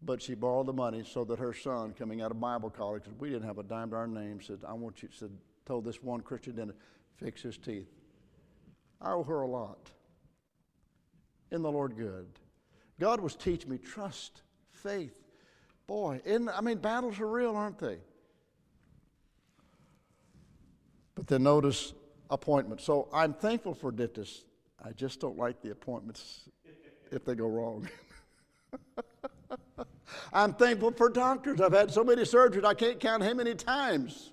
but 0.00 0.22
she 0.22 0.36
borrowed 0.36 0.66
the 0.66 0.72
money 0.72 1.02
so 1.04 1.24
that 1.24 1.40
her 1.40 1.52
son, 1.52 1.92
coming 1.92 2.22
out 2.22 2.30
of 2.30 2.38
Bible 2.38 2.70
college, 2.70 3.02
we 3.18 3.30
didn't 3.30 3.48
have 3.48 3.58
a 3.58 3.64
dime 3.64 3.90
to 3.90 3.96
our 3.96 4.06
name, 4.06 4.40
said, 4.40 4.60
I 4.64 4.74
want 4.74 5.02
you, 5.02 5.08
said, 5.10 5.32
told 5.66 5.84
this 5.84 6.00
one 6.00 6.20
Christian 6.20 6.54
dentist, 6.54 6.78
fix 7.16 7.42
his 7.42 7.58
teeth. 7.58 7.90
I 9.00 9.10
owe 9.10 9.24
her 9.24 9.40
a 9.40 9.48
lot. 9.48 9.90
In 11.50 11.62
the 11.62 11.72
Lord 11.72 11.96
good. 11.96 12.28
God 13.00 13.20
was 13.20 13.34
teaching 13.34 13.70
me 13.70 13.78
trust, 13.78 14.42
faith. 14.70 15.18
Boy, 15.88 16.20
I 16.24 16.60
mean, 16.60 16.78
battles 16.78 17.18
are 17.18 17.26
real, 17.26 17.56
aren't 17.56 17.80
they? 17.80 17.98
But 21.14 21.26
then 21.26 21.42
notice 21.42 21.92
appointments. 22.30 22.84
So 22.84 23.08
I'm 23.12 23.34
thankful 23.34 23.74
for 23.74 23.92
dentists. 23.92 24.44
I 24.82 24.92
just 24.92 25.20
don't 25.20 25.36
like 25.36 25.60
the 25.60 25.70
appointments 25.70 26.48
if 27.10 27.24
they 27.24 27.34
go 27.34 27.46
wrong. 27.46 27.88
I'm 30.32 30.54
thankful 30.54 30.92
for 30.92 31.08
doctors. 31.08 31.60
I've 31.60 31.72
had 31.72 31.90
so 31.90 32.04
many 32.04 32.22
surgeries, 32.22 32.64
I 32.64 32.74
can't 32.74 33.00
count 33.00 33.22
how 33.22 33.34
many 33.34 33.54
times. 33.54 34.32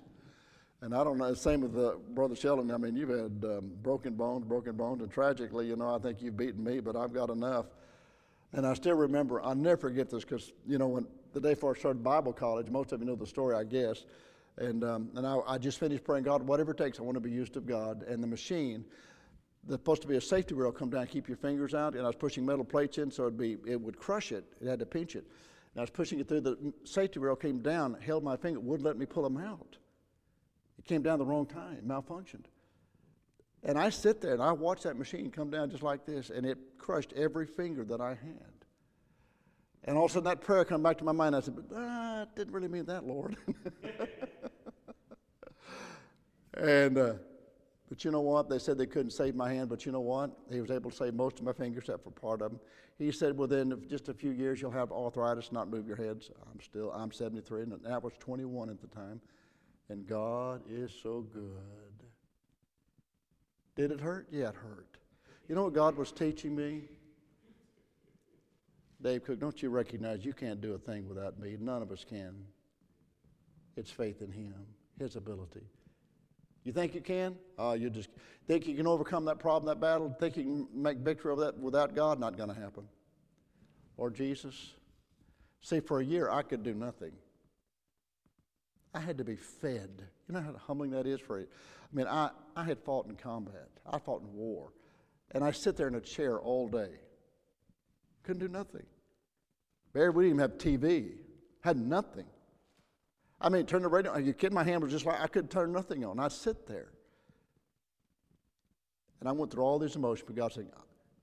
And 0.80 0.94
I 0.94 1.02
don't 1.02 1.18
know, 1.18 1.34
same 1.34 1.62
with 1.62 1.76
uh, 1.76 1.94
Brother 2.10 2.36
Sheldon. 2.36 2.70
I 2.70 2.76
mean, 2.76 2.94
you've 2.94 3.08
had 3.08 3.44
um, 3.44 3.72
broken 3.82 4.14
bones, 4.14 4.44
broken 4.44 4.76
bones, 4.76 5.02
and 5.02 5.10
tragically, 5.10 5.66
you 5.66 5.74
know, 5.74 5.92
I 5.92 5.98
think 5.98 6.22
you've 6.22 6.36
beaten 6.36 6.62
me, 6.62 6.78
but 6.78 6.94
I've 6.94 7.12
got 7.12 7.30
enough. 7.30 7.66
And 8.52 8.64
I 8.64 8.74
still 8.74 8.94
remember, 8.94 9.42
I'll 9.42 9.56
never 9.56 9.76
forget 9.76 10.08
this 10.08 10.24
because, 10.24 10.52
you 10.66 10.78
know, 10.78 10.86
when 10.86 11.06
the 11.32 11.40
day 11.40 11.54
before 11.54 11.74
I 11.74 11.78
started 11.78 12.04
Bible 12.04 12.32
college, 12.32 12.70
most 12.70 12.92
of 12.92 13.00
you 13.00 13.06
know 13.06 13.16
the 13.16 13.26
story, 13.26 13.56
I 13.56 13.64
guess. 13.64 14.04
And, 14.58 14.82
um, 14.82 15.10
and 15.14 15.26
I, 15.26 15.38
I 15.46 15.58
just 15.58 15.78
finished 15.78 16.04
praying, 16.04 16.24
God, 16.24 16.42
whatever 16.42 16.72
it 16.72 16.78
takes, 16.78 16.98
I 16.98 17.02
want 17.02 17.14
to 17.14 17.20
be 17.20 17.30
used 17.30 17.56
of 17.56 17.66
God. 17.66 18.02
And 18.02 18.22
the 18.22 18.26
machine, 18.26 18.84
there's 19.64 19.78
supposed 19.78 20.02
to 20.02 20.08
be 20.08 20.16
a 20.16 20.20
safety 20.20 20.54
rail 20.54 20.72
come 20.72 20.90
down, 20.90 21.06
keep 21.06 21.28
your 21.28 21.36
fingers 21.36 21.74
out, 21.74 21.94
and 21.94 22.02
I 22.02 22.06
was 22.06 22.16
pushing 22.16 22.44
metal 22.44 22.64
plates 22.64 22.98
in 22.98 23.10
so 23.10 23.24
it'd 23.24 23.38
be, 23.38 23.56
it 23.66 23.80
would 23.80 23.98
crush 23.98 24.32
it. 24.32 24.44
It 24.60 24.66
had 24.66 24.80
to 24.80 24.86
pinch 24.86 25.14
it. 25.14 25.24
And 25.74 25.80
I 25.80 25.82
was 25.82 25.90
pushing 25.90 26.18
it 26.18 26.28
through, 26.28 26.40
the 26.40 26.72
safety 26.84 27.20
rail 27.20 27.36
came 27.36 27.60
down, 27.60 27.96
held 28.00 28.24
my 28.24 28.36
finger, 28.36 28.58
wouldn't 28.58 28.84
let 28.84 28.96
me 28.96 29.06
pull 29.06 29.22
them 29.22 29.36
out. 29.36 29.76
It 30.78 30.84
came 30.84 31.02
down 31.02 31.18
the 31.18 31.26
wrong 31.26 31.46
time, 31.46 31.82
malfunctioned. 31.86 32.46
And 33.62 33.78
I 33.78 33.90
sit 33.90 34.20
there 34.20 34.32
and 34.32 34.42
I 34.42 34.52
watch 34.52 34.82
that 34.82 34.96
machine 34.96 35.30
come 35.30 35.50
down 35.50 35.70
just 35.70 35.82
like 35.82 36.04
this, 36.06 36.30
and 36.30 36.46
it 36.46 36.58
crushed 36.78 37.12
every 37.14 37.46
finger 37.46 37.84
that 37.84 38.00
I 38.00 38.10
had. 38.10 38.57
And 39.84 39.96
all 39.96 40.04
of 40.04 40.10
a 40.10 40.14
sudden 40.14 40.24
that 40.24 40.40
prayer 40.40 40.64
come 40.64 40.82
back 40.82 40.98
to 40.98 41.04
my 41.04 41.12
mind. 41.12 41.34
I 41.34 41.40
said, 41.40 41.56
but 41.56 41.64
ah, 41.74 42.26
didn't 42.34 42.52
really 42.52 42.68
mean 42.68 42.84
that, 42.86 43.06
Lord. 43.06 43.36
and 46.54 46.98
uh, 46.98 47.14
but 47.88 48.04
you 48.04 48.10
know 48.10 48.20
what? 48.20 48.50
They 48.50 48.58
said 48.58 48.76
they 48.76 48.86
couldn't 48.86 49.12
save 49.12 49.34
my 49.34 49.52
hand, 49.52 49.70
but 49.70 49.86
you 49.86 49.92
know 49.92 50.00
what? 50.00 50.30
He 50.50 50.60
was 50.60 50.70
able 50.70 50.90
to 50.90 50.96
save 50.96 51.14
most 51.14 51.38
of 51.38 51.44
my 51.44 51.52
fingers, 51.52 51.84
except 51.84 52.04
for 52.04 52.10
part 52.10 52.42
of 52.42 52.52
them. 52.52 52.60
He 52.98 53.12
said 53.12 53.38
within 53.38 53.82
just 53.88 54.08
a 54.08 54.14
few 54.14 54.30
years 54.30 54.60
you'll 54.60 54.72
have 54.72 54.92
arthritis, 54.92 55.52
not 55.52 55.70
move 55.70 55.86
your 55.86 55.96
heads. 55.96 56.30
I'm 56.52 56.60
still, 56.60 56.92
I'm 56.92 57.12
73, 57.12 57.62
and 57.62 57.80
I 57.88 57.98
was 57.98 58.12
21 58.18 58.70
at 58.70 58.80
the 58.80 58.88
time. 58.88 59.20
And 59.88 60.06
God 60.06 60.62
is 60.68 60.92
so 61.02 61.22
good. 61.32 61.52
Did 63.74 63.92
it 63.92 64.00
hurt? 64.00 64.26
Yeah, 64.30 64.48
it 64.48 64.56
hurt. 64.56 64.98
You 65.48 65.54
know 65.54 65.64
what 65.64 65.72
God 65.72 65.96
was 65.96 66.12
teaching 66.12 66.54
me? 66.54 66.82
Dave 69.00 69.24
Cook, 69.24 69.38
don't 69.38 69.62
you 69.62 69.70
recognize 69.70 70.24
you 70.24 70.32
can't 70.32 70.60
do 70.60 70.74
a 70.74 70.78
thing 70.78 71.08
without 71.08 71.38
me? 71.38 71.56
None 71.58 71.82
of 71.82 71.92
us 71.92 72.04
can. 72.08 72.34
It's 73.76 73.90
faith 73.90 74.22
in 74.22 74.32
Him, 74.32 74.54
His 74.98 75.14
ability. 75.14 75.62
You 76.64 76.72
think 76.72 76.94
you 76.94 77.00
can? 77.00 77.36
Uh, 77.58 77.76
you 77.78 77.90
just 77.90 78.10
think 78.46 78.66
you 78.66 78.74
can 78.74 78.86
overcome 78.86 79.24
that 79.26 79.38
problem, 79.38 79.68
that 79.68 79.80
battle, 79.80 80.14
think 80.18 80.36
you 80.36 80.42
can 80.42 80.68
make 80.74 80.98
victory 80.98 81.32
over 81.32 81.44
that 81.46 81.58
without 81.58 81.94
God? 81.94 82.18
Not 82.18 82.36
going 82.36 82.48
to 82.48 82.60
happen. 82.60 82.84
Lord 83.96 84.14
Jesus, 84.14 84.74
see, 85.60 85.80
for 85.80 86.00
a 86.00 86.04
year 86.04 86.30
I 86.30 86.42
could 86.42 86.62
do 86.62 86.74
nothing. 86.74 87.12
I 88.92 89.00
had 89.00 89.18
to 89.18 89.24
be 89.24 89.36
fed. 89.36 90.02
You 90.28 90.34
know 90.34 90.40
how 90.40 90.54
humbling 90.66 90.90
that 90.90 91.06
is 91.06 91.20
for 91.20 91.38
you? 91.38 91.46
I 91.92 91.96
mean, 91.96 92.06
I, 92.06 92.30
I 92.56 92.64
had 92.64 92.78
fought 92.80 93.06
in 93.06 93.14
combat, 93.14 93.68
I 93.86 93.98
fought 93.98 94.22
in 94.22 94.32
war, 94.34 94.72
and 95.30 95.44
I 95.44 95.52
sit 95.52 95.76
there 95.76 95.88
in 95.88 95.94
a 95.94 96.00
chair 96.00 96.38
all 96.38 96.68
day. 96.68 96.90
Couldn't 98.22 98.40
do 98.40 98.48
nothing. 98.48 98.84
Barry, 99.92 100.10
we 100.10 100.24
didn't 100.24 100.36
even 100.36 100.50
have 100.50 100.58
TV, 100.58 101.12
had 101.60 101.76
nothing. 101.76 102.26
I 103.40 103.48
mean, 103.48 103.66
turn 103.66 103.82
the 103.82 103.88
radio 103.88 104.12
on. 104.12 104.24
You 104.24 104.32
kidding? 104.32 104.54
My 104.54 104.64
hand 104.64 104.82
was 104.82 104.92
just 104.92 105.06
like 105.06 105.20
I 105.20 105.26
couldn't 105.26 105.50
turn 105.50 105.72
nothing 105.72 106.04
on. 106.04 106.18
I'd 106.18 106.32
sit 106.32 106.66
there. 106.66 106.88
And 109.20 109.28
I 109.28 109.32
went 109.32 109.50
through 109.52 109.64
all 109.64 109.78
these 109.78 109.96
emotions, 109.96 110.24
but 110.26 110.36
God 110.36 110.52
said, 110.52 110.66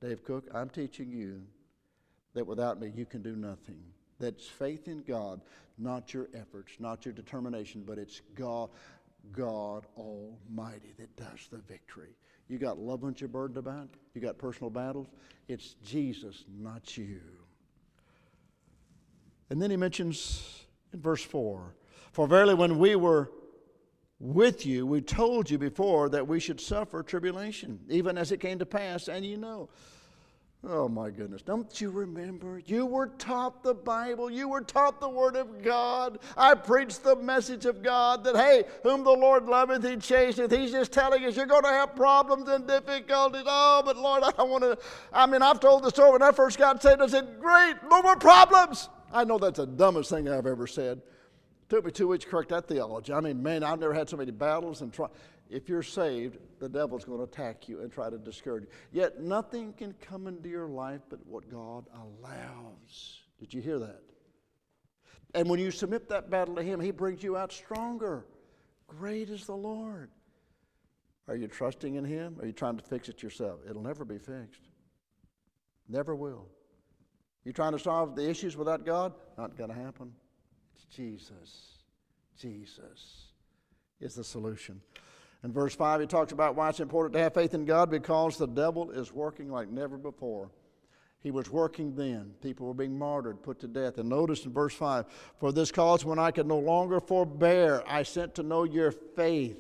Dave 0.02 0.24
Cook, 0.24 0.46
I'm 0.54 0.70
teaching 0.70 1.12
you 1.12 1.42
that 2.34 2.46
without 2.46 2.80
me 2.80 2.92
you 2.96 3.06
can 3.06 3.22
do 3.22 3.36
nothing. 3.36 3.82
That's 4.20 4.48
faith 4.48 4.88
in 4.88 5.04
God, 5.04 5.42
not 5.78 6.14
your 6.14 6.30
efforts, 6.34 6.74
not 6.80 7.06
your 7.06 7.14
determination, 7.14 7.84
but 7.86 7.98
it's 7.98 8.22
God, 8.34 8.70
God 9.32 9.86
Almighty 9.98 10.94
that 10.98 11.16
does 11.16 11.48
the 11.52 11.58
victory. 11.58 12.16
You 12.48 12.58
got 12.58 12.78
loved 12.78 13.04
ones 13.04 13.20
you're 13.20 13.28
burdened 13.28 13.58
about, 13.58 13.90
you 14.14 14.22
got 14.22 14.38
personal 14.38 14.70
battles. 14.70 15.08
It's 15.48 15.76
Jesus, 15.84 16.44
not 16.48 16.98
you. 16.98 17.22
And 19.50 19.62
then 19.62 19.72
he 19.72 19.78
mentions 19.78 20.66
in 20.94 21.02
verse 21.02 21.24
4 21.24 21.76
For 22.12 22.28
verily, 22.28 22.54
when 22.54 22.80
we 22.80 22.96
were 22.96 23.32
with 24.20 24.66
you, 24.66 24.86
we 24.86 25.02
told 25.02 25.50
you 25.50 25.58
before 25.58 26.10
that 26.10 26.28
we 26.28 26.40
should 26.40 26.62
suffer 26.62 27.04
tribulation, 27.04 27.80
even 27.90 28.18
as 28.18 28.32
it 28.32 28.40
came 28.40 28.60
to 28.60 28.66
pass, 28.66 29.08
and 29.08 29.26
you 29.26 29.38
know. 29.38 29.70
Oh 30.68 30.90
my 30.90 31.12
goodness. 31.12 31.44
Don't 31.44 31.80
you 31.80 31.92
remember? 31.92 32.60
You 32.66 32.88
were 32.88 33.08
taught 33.20 33.62
the 33.62 33.76
Bible. 33.76 34.32
You 34.32 34.50
were 34.50 34.62
taught 34.62 35.00
the 35.00 35.08
Word 35.08 35.36
of 35.36 35.62
God. 35.62 36.18
I 36.36 36.56
preached 36.56 37.04
the 37.04 37.16
message 37.16 37.66
of 37.66 37.84
God 37.84 38.24
that, 38.24 38.36
hey, 38.36 38.64
whom 38.82 39.04
the 39.04 39.12
Lord 39.12 39.46
loveth, 39.46 39.84
He 39.84 39.96
chaseth. 39.98 40.52
He's 40.52 40.72
just 40.72 40.92
telling 40.92 41.24
us 41.24 41.38
you're 41.38 41.46
going 41.46 41.64
to 41.64 41.70
have 41.70 41.96
problems 41.96 42.50
and 42.50 42.68
difficulties. 42.68 43.44
Oh, 43.46 43.84
but 43.86 43.96
Lord, 43.96 44.24
I 44.24 44.32
don't 44.32 44.50
want 44.50 44.64
to. 44.64 44.78
I 45.14 45.28
mean, 45.28 45.44
I've 45.44 45.60
told 45.60 45.84
the 45.84 45.92
story 45.92 46.14
when 46.14 46.24
I 46.24 46.32
first 46.32 46.58
got 46.58 46.82
saved. 46.82 47.00
I 47.00 47.08
said, 47.08 47.40
great, 47.40 47.76
no 47.88 48.02
more 48.02 48.16
problems. 48.16 48.90
I 49.14 49.24
know 49.24 49.38
that's 49.38 49.58
the 49.58 49.68
dumbest 49.68 50.10
thing 50.10 50.28
I've 50.28 50.48
ever 50.48 50.66
said. 50.66 51.00
Took 51.70 51.86
me 51.86 51.92
two 51.92 52.08
weeks 52.08 52.24
to 52.26 52.30
correct 52.30 52.50
that 52.50 52.68
theology. 52.68 53.12
I 53.12 53.20
mean, 53.22 53.42
man, 53.42 53.64
I've 53.64 53.80
never 53.80 53.94
had 53.94 54.08
so 54.08 54.18
many 54.18 54.32
battles 54.32 54.82
and 54.82 54.94
try. 54.94 55.08
If 55.50 55.68
you're 55.68 55.84
saved, 55.84 56.38
the 56.60 56.70
devil's 56.70 57.06
going 57.06 57.20
to 57.20 57.24
attack 57.24 57.68
you 57.68 57.82
and 57.82 57.92
try 57.92 58.10
to 58.10 58.18
discourage 58.18 58.64
you. 58.64 58.70
Yet 58.92 59.22
nothing 59.22 59.74
can 59.74 59.94
come 59.94 60.28
into 60.28 60.50
your 60.50 60.68
life 60.68 61.02
but 61.10 61.26
what 61.26 61.50
God 61.50 61.86
allows. 61.94 63.22
Did 63.40 63.54
you 63.54 63.62
hear 63.62 63.80
that? 63.80 64.02
And 65.34 65.50
when 65.50 65.60
you 65.60 65.72
submit 65.72 66.10
that 66.10 66.30
battle 66.30 66.56
to 66.56 66.64
Him, 66.64 66.80
He 66.80 66.92
brings 66.92 67.24
you 67.24 67.36
out 67.36 67.52
stronger. 67.52 68.26
Great 68.88 69.30
is 69.30 69.46
the 69.46 69.56
Lord. 69.56 70.10
Are 71.28 71.36
you 71.36 71.48
trusting 71.48 71.96
in 71.96 72.06
Him? 72.06 72.38
Are 72.40 72.46
you 72.46 72.54
trying 72.54 72.78
to 72.78 72.84
fix 72.84 73.10
it 73.10 73.24
yourself? 73.24 73.60
It'll 73.68 73.82
never 73.82 74.06
be 74.06 74.18
fixed. 74.18 74.62
Never 75.90 76.16
will. 76.16 76.48
You 77.44 77.54
trying 77.54 77.74
to 77.74 77.80
solve 77.80 78.16
the 78.16 78.28
issues 78.28 78.56
without 78.56 78.86
God? 78.86 79.14
Not 79.38 79.58
going 79.58 79.70
to 79.70 79.76
happen. 79.76 80.14
Jesus. 80.90 81.80
Jesus 82.38 83.32
is 84.00 84.16
the 84.16 84.24
solution. 84.24 84.82
In 85.44 85.54
verse 85.54 85.76
5, 85.76 86.02
he 86.02 86.08
talks 86.08 86.32
about 86.32 86.56
why 86.56 86.70
it's 86.70 86.80
important 86.80 87.14
to 87.14 87.20
have 87.20 87.34
faith 87.34 87.54
in 87.54 87.66
God 87.66 87.90
because 87.90 88.38
the 88.38 88.48
devil 88.48 88.92
is 88.92 89.14
working 89.14 89.50
like 89.50 89.70
never 89.70 89.98
before. 89.98 90.50
He 91.20 91.32
was 91.32 91.50
working 91.50 91.96
then. 91.96 92.34
People 92.42 92.68
were 92.68 92.74
being 92.74 92.98
martyred, 92.98 93.42
put 93.42 93.60
to 93.62 93.68
death. 93.68 93.98
And 93.98 94.10
notice 94.10 94.46
in 94.46 94.54
verse 94.54 94.76
5 94.76 95.06
For 95.40 95.52
this 95.52 95.72
cause, 95.72 96.06
when 96.06 96.20
I 96.20 96.32
could 96.32 96.48
no 96.48 96.60
longer 96.60 97.00
forbear, 97.00 97.84
I 97.88 98.04
sent 98.04 98.36
to 98.36 98.44
know 98.44 98.64
your 98.64 98.92
faith, 98.92 99.60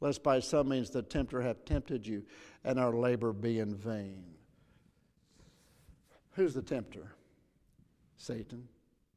lest 0.00 0.22
by 0.22 0.40
some 0.40 0.68
means 0.68 0.90
the 0.90 1.02
tempter 1.02 1.42
have 1.42 1.64
tempted 1.64 2.06
you, 2.06 2.24
and 2.64 2.78
our 2.78 2.94
labor 2.94 3.32
be 3.32 3.58
in 3.58 3.74
vain. 3.74 4.24
Who's 6.32 6.54
the 6.54 6.62
tempter? 6.62 7.14
Satan. 8.16 8.68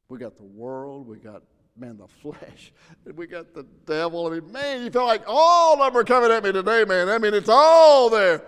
We 0.08 0.18
got 0.18 0.36
the 0.36 0.44
world, 0.44 1.06
we 1.06 1.18
got 1.18 1.42
man, 1.78 1.96
the 1.96 2.08
flesh. 2.08 2.72
We 3.14 3.26
got 3.26 3.54
the 3.54 3.64
devil. 3.86 4.26
I 4.26 4.30
mean, 4.38 4.52
man, 4.52 4.84
you 4.84 4.90
feel 4.90 5.06
like 5.06 5.22
all 5.26 5.80
of 5.80 5.92
them 5.92 6.00
are 6.00 6.04
coming 6.04 6.30
at 6.30 6.44
me 6.44 6.52
today, 6.52 6.84
man. 6.84 7.08
I 7.08 7.18
mean, 7.18 7.34
it's 7.34 7.48
all 7.48 8.10
there. 8.10 8.42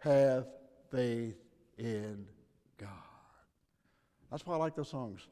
Have 0.00 0.46
faith 0.90 1.36
in 1.78 2.26
God. 2.76 2.88
That's 4.30 4.44
why 4.44 4.54
I 4.54 4.58
like 4.58 4.74
those 4.74 4.88
songs. 4.88 5.28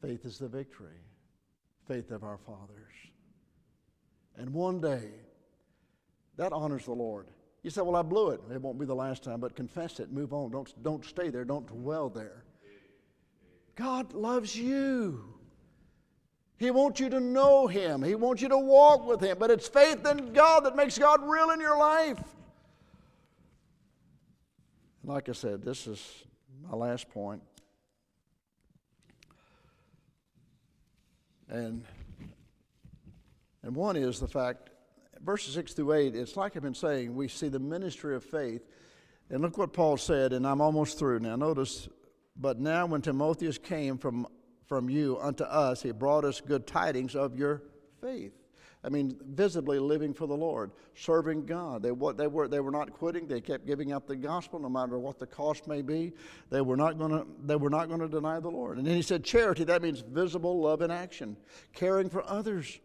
Faith 0.00 0.24
is 0.24 0.38
the 0.38 0.48
victory, 0.48 1.00
faith 1.86 2.10
of 2.10 2.24
our 2.24 2.38
fathers. 2.38 2.92
And 4.36 4.52
one 4.52 4.80
day, 4.80 5.10
that 6.36 6.52
honors 6.52 6.86
the 6.86 6.92
Lord. 6.92 7.28
You 7.62 7.70
say, 7.70 7.80
Well, 7.82 7.96
I 7.96 8.02
blew 8.02 8.30
it. 8.30 8.40
It 8.52 8.60
won't 8.60 8.78
be 8.78 8.86
the 8.86 8.94
last 8.94 9.22
time, 9.22 9.40
but 9.40 9.54
confess 9.54 10.00
it, 10.00 10.12
move 10.12 10.32
on. 10.32 10.50
Don't, 10.50 10.82
don't 10.82 11.04
stay 11.04 11.30
there, 11.30 11.44
don't 11.44 11.66
dwell 11.66 12.08
there. 12.08 12.44
God 13.76 14.12
loves 14.12 14.56
you. 14.56 15.24
He 16.56 16.70
wants 16.70 17.00
you 17.00 17.08
to 17.10 17.20
know 17.20 17.66
Him, 17.66 18.02
He 18.02 18.14
wants 18.14 18.42
you 18.42 18.48
to 18.48 18.58
walk 18.58 19.06
with 19.06 19.20
Him. 19.20 19.36
But 19.38 19.50
it's 19.50 19.68
faith 19.68 20.06
in 20.06 20.32
God 20.32 20.64
that 20.64 20.76
makes 20.76 20.98
God 20.98 21.20
real 21.22 21.50
in 21.50 21.60
your 21.60 21.78
life. 21.78 22.22
Like 25.02 25.28
I 25.28 25.32
said, 25.32 25.62
this 25.62 25.86
is 25.86 26.24
my 26.70 26.76
last 26.76 27.10
point. 27.10 27.42
And, 31.50 31.84
and 33.62 33.74
one 33.76 33.96
is 33.96 34.18
the 34.18 34.28
fact 34.28 34.70
verses 35.24 35.54
6 35.54 35.72
through 35.72 35.92
8, 35.92 36.14
it's 36.14 36.36
like 36.36 36.56
I've 36.56 36.62
been 36.62 36.74
saying, 36.74 37.14
we 37.14 37.28
see 37.28 37.48
the 37.48 37.58
ministry 37.58 38.14
of 38.14 38.22
faith. 38.22 38.62
And 39.30 39.40
look 39.40 39.56
what 39.56 39.72
Paul 39.72 39.96
said, 39.96 40.32
and 40.32 40.46
I'm 40.46 40.60
almost 40.60 40.98
through 40.98 41.20
now. 41.20 41.34
Notice, 41.36 41.88
but 42.36 42.58
now 42.58 42.86
when 42.86 43.02
Timotheus 43.02 43.58
came 43.58 43.98
from, 43.98 44.26
from 44.66 44.88
you 44.88 45.18
unto 45.20 45.44
us, 45.44 45.82
he 45.82 45.92
brought 45.92 46.24
us 46.24 46.40
good 46.40 46.66
tidings 46.66 47.14
of 47.14 47.36
your 47.36 47.62
faith. 48.00 48.32
I 48.82 48.90
mean, 48.90 49.16
visibly 49.30 49.78
living 49.78 50.12
for 50.12 50.26
the 50.26 50.36
Lord, 50.36 50.70
serving 50.94 51.46
God. 51.46 51.82
They, 51.82 51.92
they, 52.16 52.26
were, 52.26 52.48
they 52.48 52.60
were 52.60 52.70
not 52.70 52.92
quitting. 52.92 53.26
They 53.26 53.40
kept 53.40 53.66
giving 53.66 53.92
up 53.92 54.06
the 54.06 54.16
gospel 54.16 54.58
no 54.58 54.68
matter 54.68 54.98
what 54.98 55.18
the 55.18 55.26
cost 55.26 55.66
may 55.66 55.80
be. 55.80 56.12
They 56.50 56.60
were 56.60 56.76
not 56.76 56.98
going 56.98 57.12
to 57.12 57.26
they 57.42 57.56
were 57.56 57.70
not 57.70 57.88
going 57.88 58.00
to 58.00 58.08
deny 58.08 58.40
the 58.40 58.50
Lord. 58.50 58.76
And 58.76 58.86
then 58.86 58.94
he 58.94 59.00
said 59.00 59.24
charity, 59.24 59.64
that 59.64 59.80
means 59.80 60.00
visible 60.00 60.60
love 60.60 60.82
in 60.82 60.90
action, 60.90 61.38
caring 61.72 62.10
for 62.10 62.28
others 62.28 62.78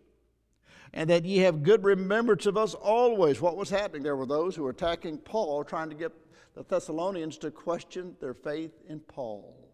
and 0.94 1.10
that 1.10 1.26
ye 1.26 1.38
have 1.40 1.64
good 1.64 1.84
remembrance 1.84 2.46
of 2.46 2.58
us 2.58 2.74
always. 2.74 3.42
What 3.42 3.58
was 3.58 3.70
happening? 3.70 4.04
There 4.04 4.16
were 4.16 4.26
those 4.26 4.56
who 4.56 4.64
were 4.64 4.72
attacking 4.72 5.20
Paul, 5.20 5.64
trying 5.64 5.90
to 5.90 5.96
get 5.96 6.12
the 6.56 6.64
Thessalonians 6.64 7.38
to 7.40 7.52
question 7.52 8.16
their 8.20 8.34
faith 8.34 8.74
in 8.88 9.00
Paul. 9.00 9.70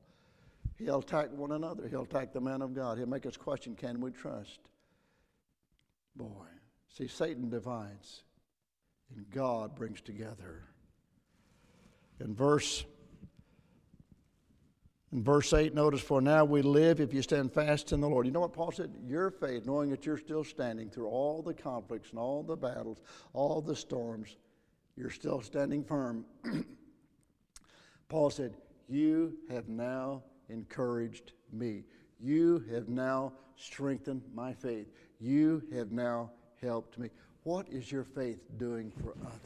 He'll 0.77 0.99
attack 0.99 1.31
one 1.31 1.53
another. 1.53 1.87
He'll 1.87 2.03
attack 2.03 2.33
the 2.33 2.41
man 2.41 2.61
of 2.61 2.73
God. 2.73 2.97
He'll 2.97 3.07
make 3.07 3.25
us 3.25 3.37
question 3.37 3.75
can 3.75 4.01
we 4.01 4.11
trust? 4.11 4.59
Boy, 6.15 6.47
see, 6.89 7.07
Satan 7.07 7.49
divides, 7.49 8.23
and 9.15 9.29
God 9.29 9.75
brings 9.75 10.01
together. 10.01 10.63
In 12.19 12.33
verse 12.33 12.85
in 15.15 15.23
verse 15.23 15.53
8, 15.53 15.73
notice, 15.73 16.01
For 16.01 16.19
now 16.19 16.43
we 16.43 16.61
live 16.61 16.99
if 16.99 17.13
you 17.13 17.21
stand 17.21 17.53
fast 17.53 17.93
in 17.93 18.01
the 18.01 18.09
Lord. 18.09 18.25
You 18.25 18.33
know 18.33 18.41
what 18.41 18.51
Paul 18.51 18.73
said? 18.73 18.93
Your 19.07 19.31
faith, 19.31 19.65
knowing 19.65 19.89
that 19.91 20.05
you're 20.05 20.17
still 20.17 20.43
standing 20.43 20.89
through 20.89 21.07
all 21.07 21.41
the 21.41 21.53
conflicts 21.53 22.09
and 22.09 22.19
all 22.19 22.43
the 22.43 22.57
battles, 22.57 23.01
all 23.31 23.61
the 23.61 23.77
storms, 23.77 24.35
you're 24.95 25.09
still 25.09 25.41
standing 25.41 25.83
firm. 25.83 26.25
Paul 28.09 28.29
said, 28.29 28.55
You 28.87 29.37
have 29.49 29.67
now 29.67 30.23
encouraged 30.49 31.33
me. 31.51 31.83
You 32.19 32.63
have 32.71 32.87
now 32.87 33.33
strengthened 33.57 34.23
my 34.33 34.53
faith. 34.53 34.87
You 35.19 35.63
have 35.73 35.91
now 35.91 36.31
helped 36.61 36.97
me. 36.97 37.09
What 37.43 37.67
is 37.69 37.91
your 37.91 38.03
faith 38.03 38.43
doing 38.57 38.91
for 39.01 39.15
others? 39.25 39.41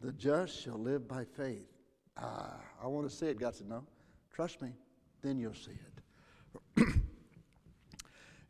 The 0.00 0.12
just 0.12 0.62
shall 0.62 0.78
live 0.78 1.06
by 1.06 1.24
faith. 1.24 1.68
Ah, 2.16 2.56
I 2.82 2.86
want 2.86 3.08
to 3.08 3.14
see 3.14 3.26
it. 3.26 3.38
God 3.38 3.54
said, 3.54 3.68
No, 3.68 3.84
trust 4.32 4.62
me, 4.62 4.70
then 5.22 5.38
you'll 5.38 5.54
see 5.54 5.72
it. 5.72 5.99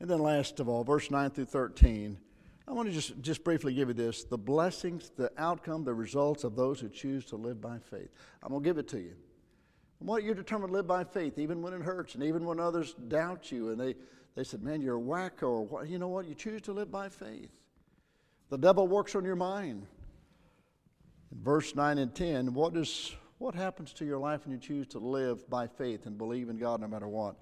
And 0.01 0.09
then, 0.09 0.19
last 0.19 0.61
of 0.61 0.69
all, 0.69 0.83
verse 0.83 1.11
9 1.11 1.31
through 1.31 1.45
13. 1.45 2.19
I 2.67 2.73
want 2.73 2.89
to 2.89 2.95
just, 2.95 3.21
just 3.21 3.45
briefly 3.45 3.75
give 3.75 3.89
you 3.89 3.95
this 3.95 4.25
the 4.25 4.39
blessings, 4.39 5.11
the 5.17 5.31
outcome, 5.37 5.85
the 5.85 5.93
results 5.93 6.45
of 6.45 6.57
those 6.57 6.81
who 6.81 6.89
choose 6.89 7.25
to 7.27 7.37
live 7.37 7.61
by 7.61 7.79
faith. 7.79 8.09
I'm 8.43 8.51
going 8.51 8.63
to 8.63 8.69
give 8.69 8.79
it 8.79 8.89
to 8.89 8.99
you. 8.99 9.15
I 10.01 10.05
want 10.05 10.25
you 10.25 10.33
determined 10.33 10.71
to 10.71 10.75
live 10.75 10.87
by 10.87 11.05
faith, 11.05 11.39
even 11.39 11.61
when 11.61 11.75
it 11.75 11.83
hurts, 11.83 12.15
and 12.15 12.25
even 12.25 12.45
when 12.47 12.59
others 12.59 12.95
doubt 13.09 13.53
you, 13.53 13.71
and 13.71 13.79
they, 13.79 13.95
they 14.35 14.45
said, 14.45 14.63
Man, 14.63 14.81
you're 14.81 14.97
a 14.97 15.01
wacko, 15.01 15.43
or 15.43 15.67
what? 15.67 15.89
you 15.89 15.99
know 15.99 16.09
what? 16.09 16.27
You 16.27 16.35
choose 16.35 16.63
to 16.63 16.73
live 16.73 16.91
by 16.91 17.09
faith. 17.09 17.51
The 18.49 18.59
devil 18.59 18.89
works 18.89 19.15
on 19.15 19.25
your 19.25 19.37
mind. 19.37 19.87
In 21.31 21.43
verse 21.43 21.75
9 21.75 21.99
and 21.99 22.15
10, 22.15 22.55
what, 22.55 22.75
is, 22.77 23.15
what 23.39 23.55
happens 23.55 23.93
to 23.95 24.05
your 24.05 24.19
life 24.19 24.47
when 24.47 24.53
you 24.53 24.59
choose 24.59 24.87
to 24.89 24.99
live 24.99 25.49
by 25.51 25.67
faith 25.67 26.07
and 26.07 26.17
believe 26.17 26.49
in 26.49 26.57
God 26.57 26.81
no 26.81 26.89
matter 26.89 27.07
what? 27.07 27.37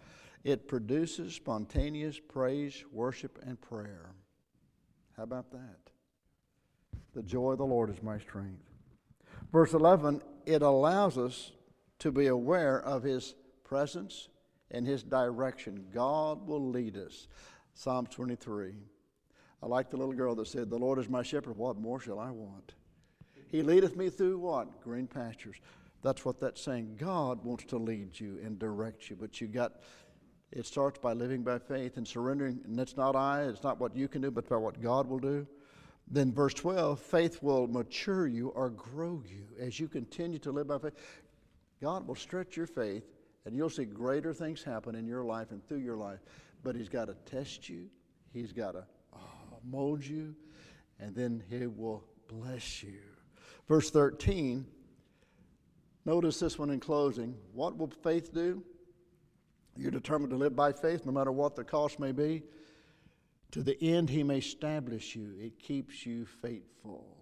It 0.49 0.66
produces 0.66 1.34
spontaneous 1.34 2.18
praise, 2.18 2.82
worship, 2.90 3.38
and 3.44 3.61
prayer. 3.61 4.14
How 5.14 5.24
about 5.24 5.51
that? 5.51 5.90
The 7.12 7.22
joy 7.22 7.53
of 7.53 7.59
the 7.59 7.66
Lord 7.66 7.90
is 7.90 8.03
my 8.03 8.18
strength. 8.18 8.64
Verse 9.53 9.74
11, 9.74 10.22
it 10.46 10.62
allows 10.62 11.18
us 11.18 11.53
to 11.99 12.11
be 12.11 12.28
aware 12.28 12.80
of 12.80 13.03
His 13.03 13.34
presence 13.62 14.30
and 14.70 14.86
His 14.86 15.03
direction. 15.03 15.84
God 15.92 16.49
will 16.49 16.66
lead 16.70 16.96
us. 16.96 17.28
Psalm 17.74 18.07
23. 18.07 18.72
I 19.62 19.66
like 19.66 19.90
the 19.90 19.99
little 19.99 20.14
girl 20.14 20.34
that 20.36 20.49
said, 20.49 20.70
The 20.70 20.78
Lord 20.78 20.99
is 20.99 21.11
my 21.11 21.22
shepherd. 21.22 21.59
What 21.59 21.76
more 21.76 22.01
shall 22.01 22.18
I 22.18 22.30
want? 22.30 22.72
He 23.49 23.61
leadeth 23.61 23.96
me 23.96 24.09
through 24.09 24.38
what? 24.38 24.80
Green 24.80 25.09
pastures. 25.09 25.57
That's 26.01 26.24
what 26.24 26.40
that's 26.40 26.62
saying. 26.62 26.96
God 26.99 27.44
wants 27.44 27.64
to 27.66 27.76
lead 27.76 28.18
you 28.18 28.40
and 28.42 28.59
direct 28.59 29.11
you, 29.11 29.16
but 29.16 29.42
you 29.42 29.46
got 29.46 29.72
it 30.51 30.66
starts 30.66 30.99
by 30.99 31.12
living 31.12 31.42
by 31.42 31.59
faith 31.59 31.96
and 31.96 32.09
surrendering, 32.09 32.61
and 32.64 32.78
it's 32.80 32.96
not 32.96 33.14
I, 33.14 33.42
it's 33.42 33.62
not 33.62 33.78
what 33.78 33.94
you 33.94 34.09
can 34.09 34.22
do, 34.22 34.30
but 34.30 34.49
by 34.49 34.57
what 34.57 34.80
God 34.80 35.07
will 35.07 35.18
do. 35.18 35.46
Then, 36.11 36.32
verse 36.32 36.55
12, 36.55 36.99
faith 37.01 37.42
will 37.42 37.66
mature 37.66 38.26
you 38.26 38.49
or 38.49 38.70
grow 38.70 39.22
you 39.26 39.44
as 39.61 39.78
you 39.78 39.88
continue 39.88 40.38
to 40.38 40.51
live 40.51 40.68
by 40.68 40.78
faith. 40.78 40.94
God 41.82 42.09
will 42.09 42.14
stretch 42.14 42.57
your 42.57 42.66
faith, 42.66 43.05
and 43.44 43.55
you'll 43.55 43.68
see 43.68 43.84
greater 43.84 44.32
things 44.32 44.62
happen 44.62 44.94
in 44.94 45.07
your 45.07 45.22
life 45.22 45.51
and 45.51 45.66
through 45.68 45.78
your 45.78 45.96
life. 45.96 46.20
But 46.62 46.76
He's 46.76 46.88
got 46.88 47.07
to 47.07 47.14
test 47.30 47.68
you, 47.68 47.90
He's 48.32 48.53
got 48.53 48.72
to 48.72 48.86
uh, 49.12 49.18
mold 49.62 50.05
you, 50.05 50.34
and 50.99 51.14
then 51.14 51.42
He 51.51 51.66
will 51.66 52.05
bless 52.26 52.82
you. 52.82 53.01
Verse 53.68 53.90
13, 53.90 54.66
notice 56.07 56.40
this 56.40 56.59
one 56.59 56.70
in 56.70 56.80
closing. 56.80 57.36
What 57.53 57.76
will 57.76 57.90
faith 58.03 58.32
do? 58.32 58.62
You're 59.79 59.93
determined 59.93 60.31
to 60.31 60.37
live 60.37 60.57
by 60.57 60.72
faith 60.72 61.07
no 61.07 61.12
matter 61.12 61.31
what 61.31 61.55
the 61.55 61.62
cost 61.62 62.01
may 62.01 62.11
be. 62.11 62.43
To 63.53 63.62
the 63.62 63.81
end, 63.81 64.11
He 64.11 64.24
may 64.24 64.39
establish 64.39 65.14
you, 65.14 65.35
it 65.39 65.59
keeps 65.59 66.05
you 66.05 66.26
faithful. 66.43 67.14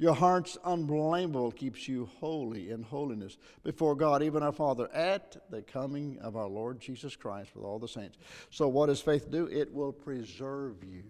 Your 0.00 0.14
heart's 0.14 0.56
unblameable 0.64 1.50
keeps 1.50 1.88
you 1.88 2.08
holy 2.20 2.70
in 2.70 2.84
holiness 2.84 3.36
before 3.64 3.96
God, 3.96 4.22
even 4.22 4.44
our 4.44 4.52
Father, 4.52 4.88
at 4.94 5.36
the 5.50 5.62
coming 5.62 6.18
of 6.20 6.36
our 6.36 6.46
Lord 6.46 6.78
Jesus 6.78 7.16
Christ 7.16 7.50
with 7.56 7.64
all 7.64 7.80
the 7.80 7.88
saints. 7.88 8.16
So, 8.50 8.68
what 8.68 8.86
does 8.86 9.00
faith 9.00 9.28
do? 9.28 9.46
It 9.46 9.74
will 9.74 9.92
preserve 9.92 10.84
you. 10.84 11.02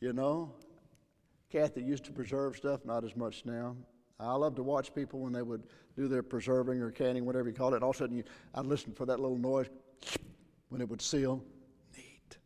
You 0.00 0.12
know, 0.12 0.52
Kathy 1.52 1.82
used 1.82 2.06
to 2.06 2.12
preserve 2.12 2.56
stuff, 2.56 2.84
not 2.84 3.04
as 3.04 3.14
much 3.14 3.44
now. 3.44 3.76
I 4.18 4.34
love 4.34 4.56
to 4.56 4.62
watch 4.64 4.92
people 4.94 5.20
when 5.20 5.32
they 5.32 5.42
would 5.42 5.62
do 5.96 6.08
their 6.08 6.22
preserving 6.22 6.80
or 6.80 6.90
canning, 6.90 7.24
whatever 7.24 7.48
you 7.48 7.54
call 7.54 7.74
it. 7.74 7.82
All 7.82 7.90
of 7.90 7.96
a 7.96 7.98
sudden, 7.98 8.16
you, 8.16 8.24
I'd 8.54 8.66
listen 8.66 8.92
for 8.92 9.06
that 9.06 9.20
little 9.20 9.38
noise 9.38 9.68
when 10.68 10.80
it 10.80 10.88
would 10.88 11.02
seal. 11.02 11.44
Neat, 11.96 12.38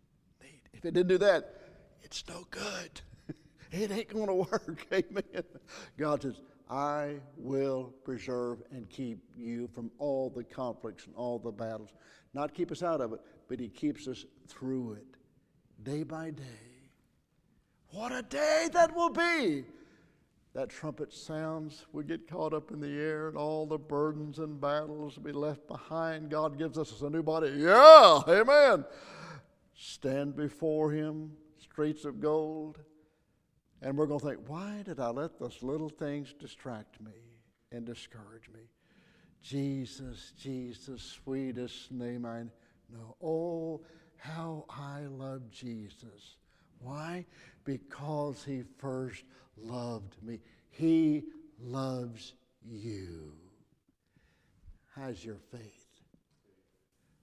neat. 0.42 0.62
If 0.72 0.84
it 0.84 0.94
didn't 0.94 1.08
do 1.08 1.18
that, 1.18 1.54
it's 2.02 2.24
no 2.28 2.46
good. 2.50 3.00
it 3.72 3.90
ain't 3.90 4.08
going 4.08 4.26
to 4.26 4.34
work. 4.34 4.86
Amen. 4.92 5.44
God 5.96 6.22
says, 6.22 6.40
I 6.68 7.16
will 7.36 7.94
preserve 8.04 8.62
and 8.72 8.88
keep 8.90 9.18
you 9.36 9.68
from 9.68 9.90
all 9.98 10.30
the 10.30 10.42
conflicts 10.42 11.06
and 11.06 11.14
all 11.14 11.38
the 11.38 11.52
battles. 11.52 11.90
Not 12.34 12.54
keep 12.54 12.72
us 12.72 12.82
out 12.82 13.00
of 13.00 13.12
it, 13.12 13.20
but 13.48 13.60
He 13.60 13.68
keeps 13.68 14.08
us 14.08 14.24
through 14.48 14.94
it 14.94 15.06
day 15.84 16.02
by 16.02 16.30
day. 16.30 16.42
What 17.90 18.12
a 18.12 18.22
day 18.22 18.68
that 18.72 18.94
will 18.94 19.10
be! 19.10 19.64
That 20.56 20.70
trumpet 20.70 21.12
sounds, 21.12 21.84
we 21.92 22.02
get 22.02 22.26
caught 22.26 22.54
up 22.54 22.70
in 22.70 22.80
the 22.80 22.88
air, 22.88 23.28
and 23.28 23.36
all 23.36 23.66
the 23.66 23.76
burdens 23.76 24.38
and 24.38 24.58
battles 24.58 25.18
be 25.18 25.30
left 25.30 25.68
behind. 25.68 26.30
God 26.30 26.56
gives 26.56 26.78
us 26.78 27.02
a 27.02 27.10
new 27.10 27.22
body. 27.22 27.52
Yeah, 27.58 28.22
amen. 28.26 28.86
Stand 29.74 30.34
before 30.34 30.90
Him, 30.92 31.32
streets 31.58 32.06
of 32.06 32.20
gold. 32.20 32.78
And 33.82 33.98
we're 33.98 34.06
going 34.06 34.20
to 34.20 34.26
think, 34.26 34.38
why 34.46 34.80
did 34.82 34.98
I 34.98 35.10
let 35.10 35.38
those 35.38 35.62
little 35.62 35.90
things 35.90 36.32
distract 36.32 37.02
me 37.02 37.12
and 37.70 37.84
discourage 37.84 38.48
me? 38.48 38.62
Jesus, 39.42 40.32
Jesus, 40.40 41.02
sweetest 41.02 41.92
name 41.92 42.24
I 42.24 42.44
know. 42.90 43.14
Oh, 43.22 43.82
how 44.16 44.64
I 44.70 45.02
love 45.02 45.50
Jesus. 45.50 46.38
Why? 46.80 47.26
Because 47.66 48.42
he 48.42 48.62
first 48.78 49.24
loved 49.58 50.16
me. 50.22 50.40
He 50.70 51.24
loves 51.62 52.32
you. 52.64 53.32
How's 54.94 55.22
your 55.22 55.36
faith? 55.52 55.86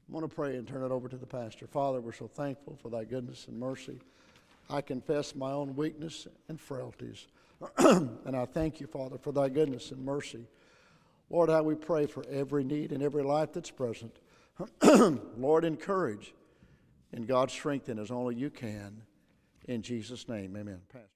I'm 0.07 0.13
going 0.13 0.29
to 0.29 0.35
pray 0.35 0.57
and 0.57 0.67
turn 0.67 0.83
it 0.83 0.91
over 0.91 1.07
to 1.07 1.17
the 1.17 1.25
pastor. 1.25 1.65
Father, 1.65 1.99
we're 2.01 2.11
so 2.11 2.27
thankful 2.27 2.77
for 2.81 2.89
thy 2.89 3.05
goodness 3.05 3.47
and 3.47 3.59
mercy. 3.59 3.99
I 4.69 4.81
confess 4.81 5.35
my 5.35 5.51
own 5.51 5.75
weakness 5.75 6.27
and 6.49 6.59
frailties. 6.59 7.25
and 7.77 8.35
I 8.35 8.45
thank 8.45 8.79
you, 8.79 8.87
Father, 8.87 9.17
for 9.17 9.31
thy 9.31 9.49
goodness 9.49 9.91
and 9.91 10.03
mercy. 10.03 10.45
Lord, 11.29 11.49
how 11.49 11.63
we 11.63 11.75
pray 11.75 12.05
for 12.05 12.23
every 12.29 12.63
need 12.63 12.91
and 12.91 13.01
every 13.01 13.23
life 13.23 13.53
that's 13.53 13.71
present. 13.71 14.17
Lord, 15.37 15.65
encourage 15.65 16.33
and 17.13 17.27
God 17.27 17.49
strengthen 17.49 17.97
as 17.97 18.11
only 18.11 18.35
you 18.35 18.49
can. 18.49 19.01
In 19.65 19.81
Jesus' 19.81 20.27
name, 20.27 20.55
amen. 20.57 20.81
Pastor. 20.91 21.13